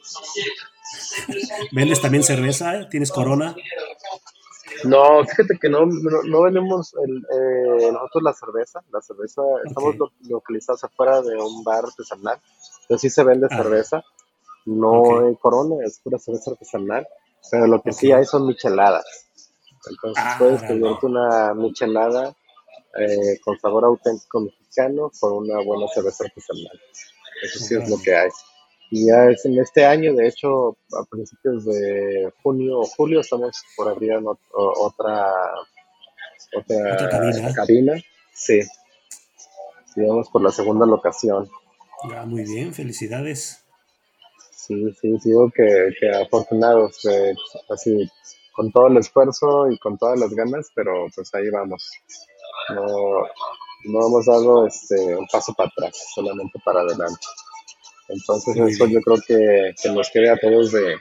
¿Vendes 1.71 2.01
también 2.01 2.23
cerveza? 2.23 2.87
¿Tienes 2.89 3.11
corona? 3.11 3.55
No, 4.85 5.25
fíjate 5.25 5.57
que 5.59 5.69
no, 5.69 5.85
no, 5.85 6.41
vendemos 6.43 6.93
eh, 6.93 7.91
nosotros 7.91 8.23
la 8.23 8.33
cerveza. 8.33 8.81
La 8.91 9.01
cerveza, 9.01 9.41
estamos 9.65 9.95
localizados 10.21 10.83
afuera 10.83 11.21
de 11.21 11.35
un 11.35 11.63
bar 11.63 11.85
artesanal. 11.85 12.39
Entonces 12.81 13.01
sí 13.01 13.09
se 13.09 13.23
vende 13.23 13.47
ah. 13.49 13.57
cerveza. 13.57 14.03
No 14.65 15.27
hay 15.27 15.35
corona, 15.35 15.75
es 15.85 15.99
pura 15.99 16.19
cerveza 16.19 16.51
artesanal. 16.51 17.07
Pero 17.51 17.67
lo 17.67 17.81
que 17.81 17.91
sí 17.91 18.11
hay 18.11 18.25
son 18.25 18.47
micheladas. 18.47 19.05
Entonces 19.89 20.23
ah, 20.25 20.35
puedes 20.37 20.61
pedirte 20.63 21.05
una 21.05 21.53
michelada 21.53 22.35
eh, 22.97 23.39
con 23.43 23.57
sabor 23.59 23.85
auténtico 23.85 24.41
mexicano 24.41 25.11
con 25.19 25.33
una 25.33 25.63
buena 25.63 25.87
cerveza 25.87 26.25
artesanal. 26.25 26.79
Eso 27.43 27.59
sí 27.59 27.75
es 27.75 27.89
lo 27.89 27.97
que 28.01 28.15
hay. 28.15 28.29
Y 28.91 29.07
ya 29.07 29.29
es 29.29 29.45
en 29.45 29.59
este 29.59 29.85
año, 29.85 30.15
de 30.15 30.27
hecho, 30.27 30.77
a 30.99 31.05
principios 31.09 31.65
de 31.65 32.33
junio 32.41 32.79
o 32.79 32.85
julio, 32.85 33.21
estamos 33.21 33.63
por 33.75 33.87
abrir 33.87 34.13
otra, 34.51 35.31
otra, 36.57 37.53
cabina? 37.55 37.93
Sí. 38.33 38.61
Sí, 39.93 40.01
vamos 40.01 40.29
por 40.29 40.41
la 40.41 40.51
segunda 40.51 40.87
locación. 40.87 41.47
Ya, 42.09 42.25
muy 42.25 42.43
bien, 42.43 42.73
felicidades. 42.73 43.63
Sí, 44.69 44.75
sí, 45.01 45.17
digo 45.25 45.49
que, 45.49 45.89
que 45.99 46.09
afortunados, 46.11 47.01
así, 47.69 48.07
con 48.53 48.71
todo 48.71 48.85
el 48.85 48.97
esfuerzo 48.97 49.67
y 49.71 49.79
con 49.79 49.97
todas 49.97 50.19
las 50.19 50.29
ganas, 50.29 50.69
pero 50.75 51.07
pues 51.15 51.33
ahí 51.33 51.49
vamos. 51.49 51.89
No, 52.75 52.83
no 53.85 54.07
hemos 54.07 54.25
dado 54.27 54.67
este, 54.67 55.15
un 55.15 55.25
paso 55.25 55.55
para 55.55 55.69
atrás, 55.69 55.97
solamente 56.13 56.59
para 56.63 56.81
adelante. 56.81 57.25
Entonces 58.09 58.57
eso 58.57 58.85
yo 58.85 59.01
creo 59.01 59.17
que, 59.25 59.73
que, 59.81 59.89
nos 59.89 60.11
quede 60.11 60.29
a 60.29 60.37
todos 60.37 60.71
de, 60.71 60.95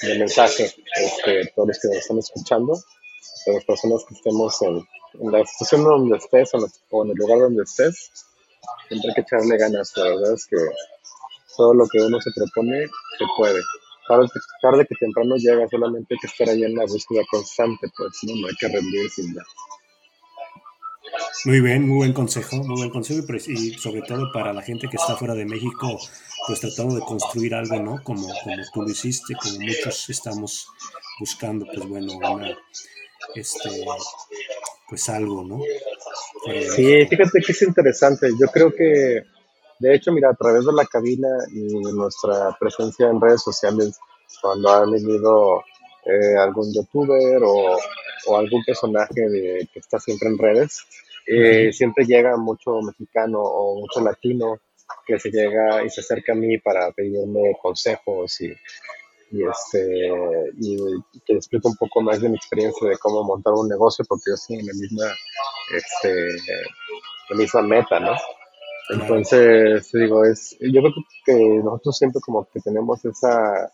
de 0.00 0.18
mensaje, 0.18 0.64
este, 0.64 1.52
todos 1.54 1.68
los 1.68 1.78
que 1.78 1.88
nos 1.88 1.96
están 1.98 2.18
escuchando, 2.18 2.72
a 2.72 3.50
las 3.50 3.64
personas 3.66 4.06
que 4.08 4.14
estemos 4.14 4.62
en, 4.62 4.76
en 5.20 5.32
la 5.32 5.44
situación 5.44 5.84
donde 5.84 6.16
estés 6.16 6.50
o 6.54 7.04
en 7.04 7.10
el 7.10 7.16
lugar 7.16 7.40
donde 7.40 7.62
estés, 7.62 8.10
siempre 8.88 9.10
hay 9.10 9.14
que 9.16 9.20
echarle 9.20 9.58
ganas, 9.58 9.92
la 9.96 10.04
verdad 10.04 10.32
es 10.32 10.46
que 10.46 10.56
todo 11.56 11.74
lo 11.74 11.86
que 11.88 11.98
uno 11.98 12.20
se 12.20 12.30
propone 12.32 12.86
se 13.18 13.24
puede. 13.36 13.60
Tarde, 14.08 14.28
tarde 14.62 14.86
que 14.86 14.94
temprano 14.94 15.34
llega, 15.36 15.68
solamente 15.68 16.14
hay 16.14 16.18
que 16.18 16.26
estar 16.28 16.48
ahí 16.48 16.62
en 16.62 16.74
la 16.74 16.84
búsqueda 16.84 17.22
constante, 17.28 17.88
pues 17.96 18.12
no, 18.22 18.36
no 18.36 18.46
hay 18.46 18.54
que 18.54 18.68
rendirse 18.68 19.22
sin 19.22 19.34
nada. 19.34 19.46
Muy 21.44 21.60
bien, 21.60 21.88
muy 21.88 21.98
buen 21.98 22.12
consejo, 22.12 22.56
muy 22.56 22.76
buen 22.76 22.90
consejo 22.90 23.24
y, 23.46 23.74
sobre 23.74 24.02
todo 24.02 24.30
para 24.32 24.52
la 24.52 24.62
gente 24.62 24.88
que 24.88 24.96
está 24.96 25.16
fuera 25.16 25.34
de 25.34 25.44
México, 25.44 25.98
pues 26.46 26.60
tratando 26.60 26.94
de 26.96 27.02
construir 27.02 27.54
algo, 27.54 27.76
¿no? 27.76 28.02
Como, 28.02 28.26
como 28.42 28.62
tú 28.72 28.82
lo 28.82 28.90
hiciste, 28.90 29.34
como 29.34 29.60
muchos 29.60 30.08
estamos 30.10 30.68
buscando, 31.20 31.66
pues 31.66 31.86
bueno, 31.88 32.12
una, 32.14 32.56
este, 33.34 33.84
pues 34.88 35.08
algo, 35.08 35.44
¿no? 35.44 35.60
Sí, 36.74 37.06
fíjate 37.06 37.40
que 37.44 37.52
es 37.52 37.62
interesante. 37.62 38.28
Yo 38.40 38.46
creo 38.48 38.72
que, 38.74 39.22
de 39.78 39.94
hecho, 39.94 40.12
mira, 40.12 40.30
a 40.30 40.34
través 40.34 40.64
de 40.64 40.72
la 40.72 40.86
cabina 40.86 41.28
y 41.52 41.62
nuestra 41.92 42.56
presencia 42.58 43.08
en 43.08 43.20
redes 43.20 43.42
sociales, 43.42 43.98
cuando 44.40 44.68
ha 44.70 44.80
venido 44.84 45.62
eh, 46.04 46.36
algún 46.38 46.72
youtuber 46.72 47.42
o, 47.42 47.76
o 48.26 48.36
algún 48.36 48.64
personaje 48.64 49.28
de, 49.28 49.68
que 49.72 49.78
está 49.78 49.98
siempre 49.98 50.28
en 50.28 50.38
redes, 50.38 50.84
eh, 51.26 51.72
siempre 51.72 52.04
llega 52.04 52.36
mucho 52.36 52.80
mexicano 52.82 53.40
o 53.40 53.80
mucho 53.80 54.00
latino 54.00 54.58
que 55.04 55.18
se 55.18 55.30
llega 55.30 55.84
y 55.84 55.90
se 55.90 56.00
acerca 56.00 56.32
a 56.32 56.36
mí 56.36 56.58
para 56.58 56.92
pedirme 56.92 57.56
consejos 57.60 58.40
y, 58.40 58.52
y 59.32 59.42
este 59.42 60.08
y 60.60 60.76
que 61.26 61.32
explico 61.34 61.68
un 61.68 61.76
poco 61.76 62.00
más 62.00 62.20
de 62.20 62.28
mi 62.28 62.36
experiencia 62.36 62.88
de 62.88 62.96
cómo 62.98 63.24
montar 63.24 63.52
un 63.54 63.68
negocio 63.68 64.04
porque 64.08 64.30
yo 64.30 64.34
estoy 64.34 64.60
en 64.60 64.66
la 64.66 64.72
misma 64.72 65.04
este 65.74 66.28
la 67.30 67.36
misma 67.36 67.62
meta 67.62 67.98
no 67.98 68.12
entonces 68.90 69.90
digo 69.92 70.24
es 70.24 70.56
yo 70.60 70.80
creo 70.80 70.92
que 71.24 71.34
nosotros 71.64 71.96
siempre 71.96 72.20
como 72.24 72.46
que 72.52 72.60
tenemos 72.60 73.04
esa 73.04 73.72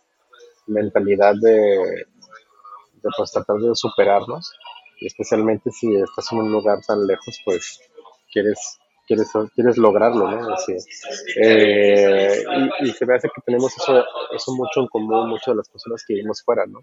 mentalidad 0.66 1.34
de, 1.40 1.50
de 1.50 3.08
pues 3.16 3.32
tratar 3.32 3.56
de 3.56 3.74
superarnos 3.74 4.52
especialmente 5.06 5.70
si 5.70 5.94
estás 5.96 6.30
en 6.32 6.38
un 6.38 6.52
lugar 6.52 6.80
tan 6.86 7.06
lejos, 7.06 7.40
pues 7.44 7.80
quieres 8.30 8.78
quieres, 9.06 9.30
quieres 9.54 9.76
lograrlo, 9.76 10.30
¿no? 10.30 10.54
Así, 10.54 10.74
eh, 11.42 12.44
y, 12.80 12.90
se 12.90 13.06
me 13.06 13.16
hace 13.16 13.28
que 13.28 13.42
tenemos 13.44 13.76
eso, 13.76 14.04
eso 14.34 14.52
mucho 14.52 14.80
en 14.80 14.86
común, 14.88 15.28
muchas 15.28 15.48
de 15.48 15.56
las 15.56 15.68
personas 15.68 16.04
que 16.06 16.14
vivimos 16.14 16.42
fuera, 16.42 16.64
¿no? 16.66 16.80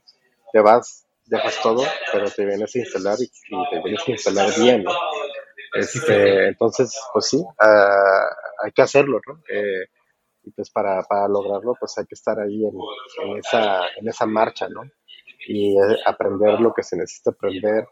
Te 0.52 0.60
vas, 0.60 1.06
dejas 1.26 1.60
todo, 1.62 1.84
pero 2.12 2.30
te 2.30 2.46
vienes 2.46 2.76
a 2.76 2.80
instalar 2.80 3.18
y, 3.20 3.28
te 3.70 3.82
vienes 3.84 4.08
a 4.08 4.12
instalar 4.12 4.50
bien, 4.60 4.84
¿no? 4.84 4.92
Este, 5.74 6.48
entonces, 6.48 7.00
pues 7.14 7.26
sí, 7.26 7.44
ah, 7.60 8.30
hay 8.64 8.72
que 8.72 8.82
hacerlo, 8.82 9.20
¿no? 9.28 9.42
Eh, 9.50 9.86
y 10.44 10.52
pues 10.52 10.70
para, 10.70 11.04
para, 11.04 11.28
lograrlo, 11.28 11.76
pues 11.80 11.98
hay 11.98 12.06
que 12.06 12.16
estar 12.16 12.40
ahí 12.40 12.66
en, 12.66 12.74
en, 13.24 13.38
esa, 13.38 13.82
en 13.98 14.08
esa 14.08 14.26
marcha, 14.26 14.68
¿no? 14.70 14.84
Y 15.48 15.78
eh, 15.78 15.98
aprender 16.06 16.60
lo 16.60 16.74
que 16.74 16.84
se 16.84 16.98
necesita 16.98 17.32
aprender, 17.32 17.88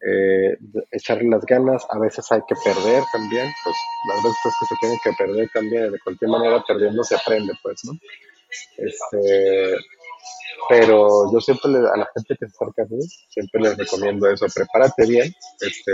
eh, 0.00 0.56
echarle 0.90 1.28
las 1.28 1.44
ganas, 1.44 1.86
a 1.90 1.98
veces 1.98 2.30
hay 2.32 2.40
que 2.48 2.54
perder 2.64 3.02
también, 3.12 3.46
pues 3.62 3.76
las 4.08 4.22
veces 4.24 4.54
que 4.58 4.66
se 4.66 4.74
tiene 4.80 4.98
que 5.04 5.12
perder 5.12 5.50
también, 5.52 5.92
de 5.92 5.98
cualquier 6.00 6.30
manera 6.30 6.64
perdiendo 6.66 7.04
se 7.04 7.16
aprende, 7.16 7.52
pues, 7.62 7.84
¿no? 7.84 7.92
Este, 8.78 9.76
pero 10.68 11.30
yo 11.32 11.40
siempre 11.40 11.70
a 11.70 11.96
la 11.96 12.10
gente 12.14 12.36
que 12.38 12.48
se 12.48 12.56
acerca 12.56 12.82
a 12.82 12.86
mí, 12.86 13.02
siempre 13.28 13.60
les 13.60 13.76
recomiendo 13.76 14.30
eso, 14.30 14.46
prepárate 14.54 15.06
bien, 15.06 15.32
este, 15.60 15.92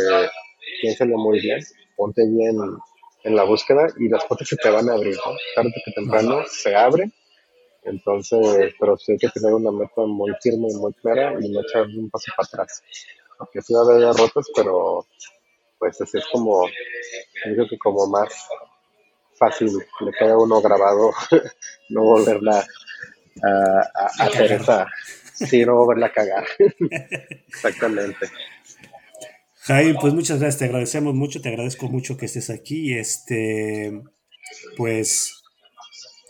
piénsalo 0.80 1.16
muy 1.16 1.40
bien, 1.40 1.60
ponte 1.96 2.22
bien 2.26 2.56
en 3.24 3.36
la 3.36 3.44
búsqueda 3.44 3.86
y 3.98 4.08
las 4.08 4.24
puertas 4.24 4.48
se 4.48 4.56
te 4.56 4.70
van 4.70 4.88
a 4.88 4.94
abrir, 4.94 5.16
¿no? 5.16 5.32
Tarde 5.54 5.72
que 5.84 5.92
temprano 5.92 6.42
se 6.48 6.74
abren, 6.74 7.12
entonces, 7.82 8.74
pero 8.78 8.96
sí 8.96 9.12
hay 9.12 9.18
que 9.18 9.28
tener 9.28 9.54
una 9.54 9.70
meta 9.70 10.02
muy 10.02 10.32
firme 10.42 10.68
y 10.70 10.74
muy 10.74 10.92
clara 10.94 11.34
y 11.40 11.48
no 11.48 11.60
echar 11.60 11.82
un 11.82 12.10
paso 12.10 12.32
para 12.36 12.46
atrás, 12.46 12.82
porque 13.38 13.62
sí 13.62 13.74
va 13.74 13.80
a 13.80 13.84
haber 13.84 14.00
derrotas, 14.00 14.46
pero 14.54 15.06
pues 15.78 16.00
así 16.00 16.18
es 16.18 16.24
como, 16.32 16.66
yo 16.66 17.54
creo 17.54 17.68
que 17.68 17.78
como 17.78 18.06
más 18.06 18.32
fácil 19.38 19.70
le 20.00 20.12
queda 20.18 20.38
uno 20.38 20.60
grabado 20.60 21.12
no 21.90 22.02
volverla 22.02 22.64
a, 23.44 24.24
hacer 24.24 24.52
esa, 24.52 24.86
sí, 25.34 25.64
no 25.64 25.76
volverla 25.76 26.06
a 26.06 26.12
cagar. 26.12 26.46
Exactamente. 27.48 28.30
Jaime, 29.66 29.98
pues 30.00 30.14
muchas 30.14 30.38
gracias, 30.38 30.58
te 30.58 30.64
agradecemos 30.66 31.14
mucho, 31.14 31.40
te 31.40 31.48
agradezco 31.48 31.88
mucho 31.88 32.16
que 32.16 32.26
estés 32.26 32.50
aquí. 32.50 32.96
Este, 32.96 34.02
pues 34.76 35.42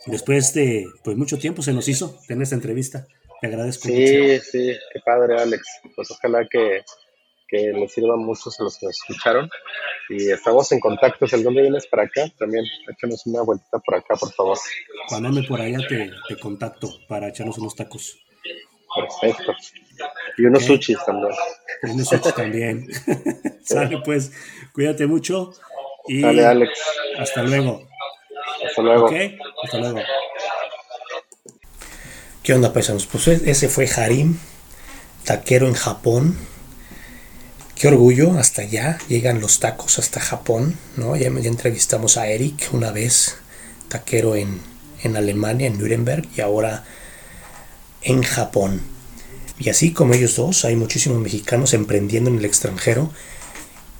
después 0.05 0.53
de 0.53 0.85
pues 1.03 1.17
mucho 1.17 1.37
tiempo 1.37 1.61
se 1.61 1.73
nos 1.73 1.87
hizo 1.87 2.19
tener 2.27 2.43
esta 2.43 2.55
entrevista. 2.55 3.07
Te 3.41 3.47
agradezco 3.47 3.87
mucho. 3.87 3.99
Sí, 3.99 4.39
sí, 4.39 4.73
qué 4.93 4.99
padre, 5.05 5.39
Alex. 5.39 5.63
Pues 5.95 6.09
ojalá 6.11 6.47
que 6.49 6.81
que 7.47 7.71
les 7.73 7.91
sirva 7.91 8.15
mucho 8.17 8.49
a 8.57 8.63
los 8.63 8.77
que 8.77 8.85
nos 8.85 8.95
escucharon. 8.97 9.49
Y 10.09 10.31
estamos 10.31 10.71
en 10.71 10.79
contacto. 10.79 11.27
Si 11.27 11.35
algún 11.35 11.53
día 11.53 11.63
vienes 11.63 11.87
para 11.87 12.03
acá, 12.03 12.29
también 12.37 12.65
échanos 12.89 13.25
una 13.25 13.41
vueltita 13.41 13.79
por 13.79 13.95
acá, 13.95 14.15
por 14.15 14.31
favor. 14.31 14.57
Cuando 15.07 15.29
ande 15.29 15.43
por 15.43 15.61
allá 15.61 15.79
te, 15.87 16.11
te 16.27 16.39
contacto 16.39 16.89
para 17.07 17.29
echarnos 17.29 17.57
unos 17.57 17.75
tacos. 17.75 18.17
Perfecto. 18.95 19.53
Y 20.37 20.45
unos 20.45 20.65
sushis 20.65 20.97
también. 21.05 21.33
Y 21.83 21.89
unos 21.89 22.07
sushis 22.09 22.33
también. 22.35 22.87
Sale 23.63 24.01
pues, 24.03 24.31
cuídate 24.73 25.07
mucho. 25.07 25.53
Y 26.07 26.21
Dale, 26.21 26.45
Alex. 26.45 26.71
Hasta 27.17 27.43
luego. 27.43 27.87
Hasta 28.65 28.81
luego. 28.81 29.09
Hasta 29.63 29.77
luego. 29.79 29.99
¿Qué 32.43 32.53
onda, 32.53 32.71
paisanos? 32.71 33.05
Pues 33.07 33.27
ese 33.27 33.67
fue 33.67 33.89
Harim, 33.89 34.37
taquero 35.25 35.67
en 35.67 35.73
Japón 35.73 36.37
Qué 37.79 37.89
orgullo, 37.89 38.39
hasta 38.39 38.63
allá 38.63 38.97
llegan 39.07 39.39
los 39.39 39.59
tacos 39.59 39.99
hasta 39.99 40.19
Japón, 40.19 40.75
¿no? 40.95 41.15
Ya, 41.15 41.27
entrevistamos 41.27 42.17
a 42.17 42.25
Eric 42.25 42.69
una 42.71 42.91
vez, 42.91 43.37
taquero 43.87 44.35
en, 44.35 44.59
en 45.03 45.15
Alemania, 45.15 45.67
en 45.67 45.77
Nuremberg, 45.77 46.27
y 46.35 46.41
ahora 46.41 46.85
en 48.01 48.23
Japón. 48.23 48.81
Y 49.59 49.69
así 49.69 49.91
como 49.91 50.13
ellos 50.13 50.35
dos, 50.35 50.65
hay 50.65 50.75
muchísimos 50.75 51.19
mexicanos 51.19 51.73
emprendiendo 51.73 52.29
en 52.29 52.37
el 52.37 52.45
extranjero 52.45 53.09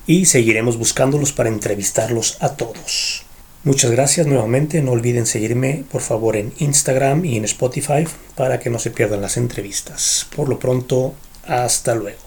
y 0.05 0.26
seguiremos 0.26 0.78
buscándolos 0.78 1.34
para 1.34 1.49
entrevistarlos 1.49 2.38
a 2.39 2.55
todos. 2.55 3.24
Muchas 3.64 3.91
gracias 3.91 4.28
nuevamente, 4.28 4.82
no 4.82 4.91
olviden 4.91 5.26
seguirme 5.26 5.84
por 5.91 6.01
favor 6.01 6.38
en 6.38 6.53
Instagram 6.60 7.26
y 7.26 7.38
en 7.38 7.45
Spotify 7.45 8.08
para 8.36 8.60
que 8.60 8.70
no 8.70 8.80
se 8.80 8.91
pierdan 8.91 9.22
las 9.22 9.36
entrevistas. 9.36 10.28
Por 10.36 10.47
lo 10.47 10.60
pronto, 10.60 11.16
hasta 11.45 11.95
luego. 11.95 12.27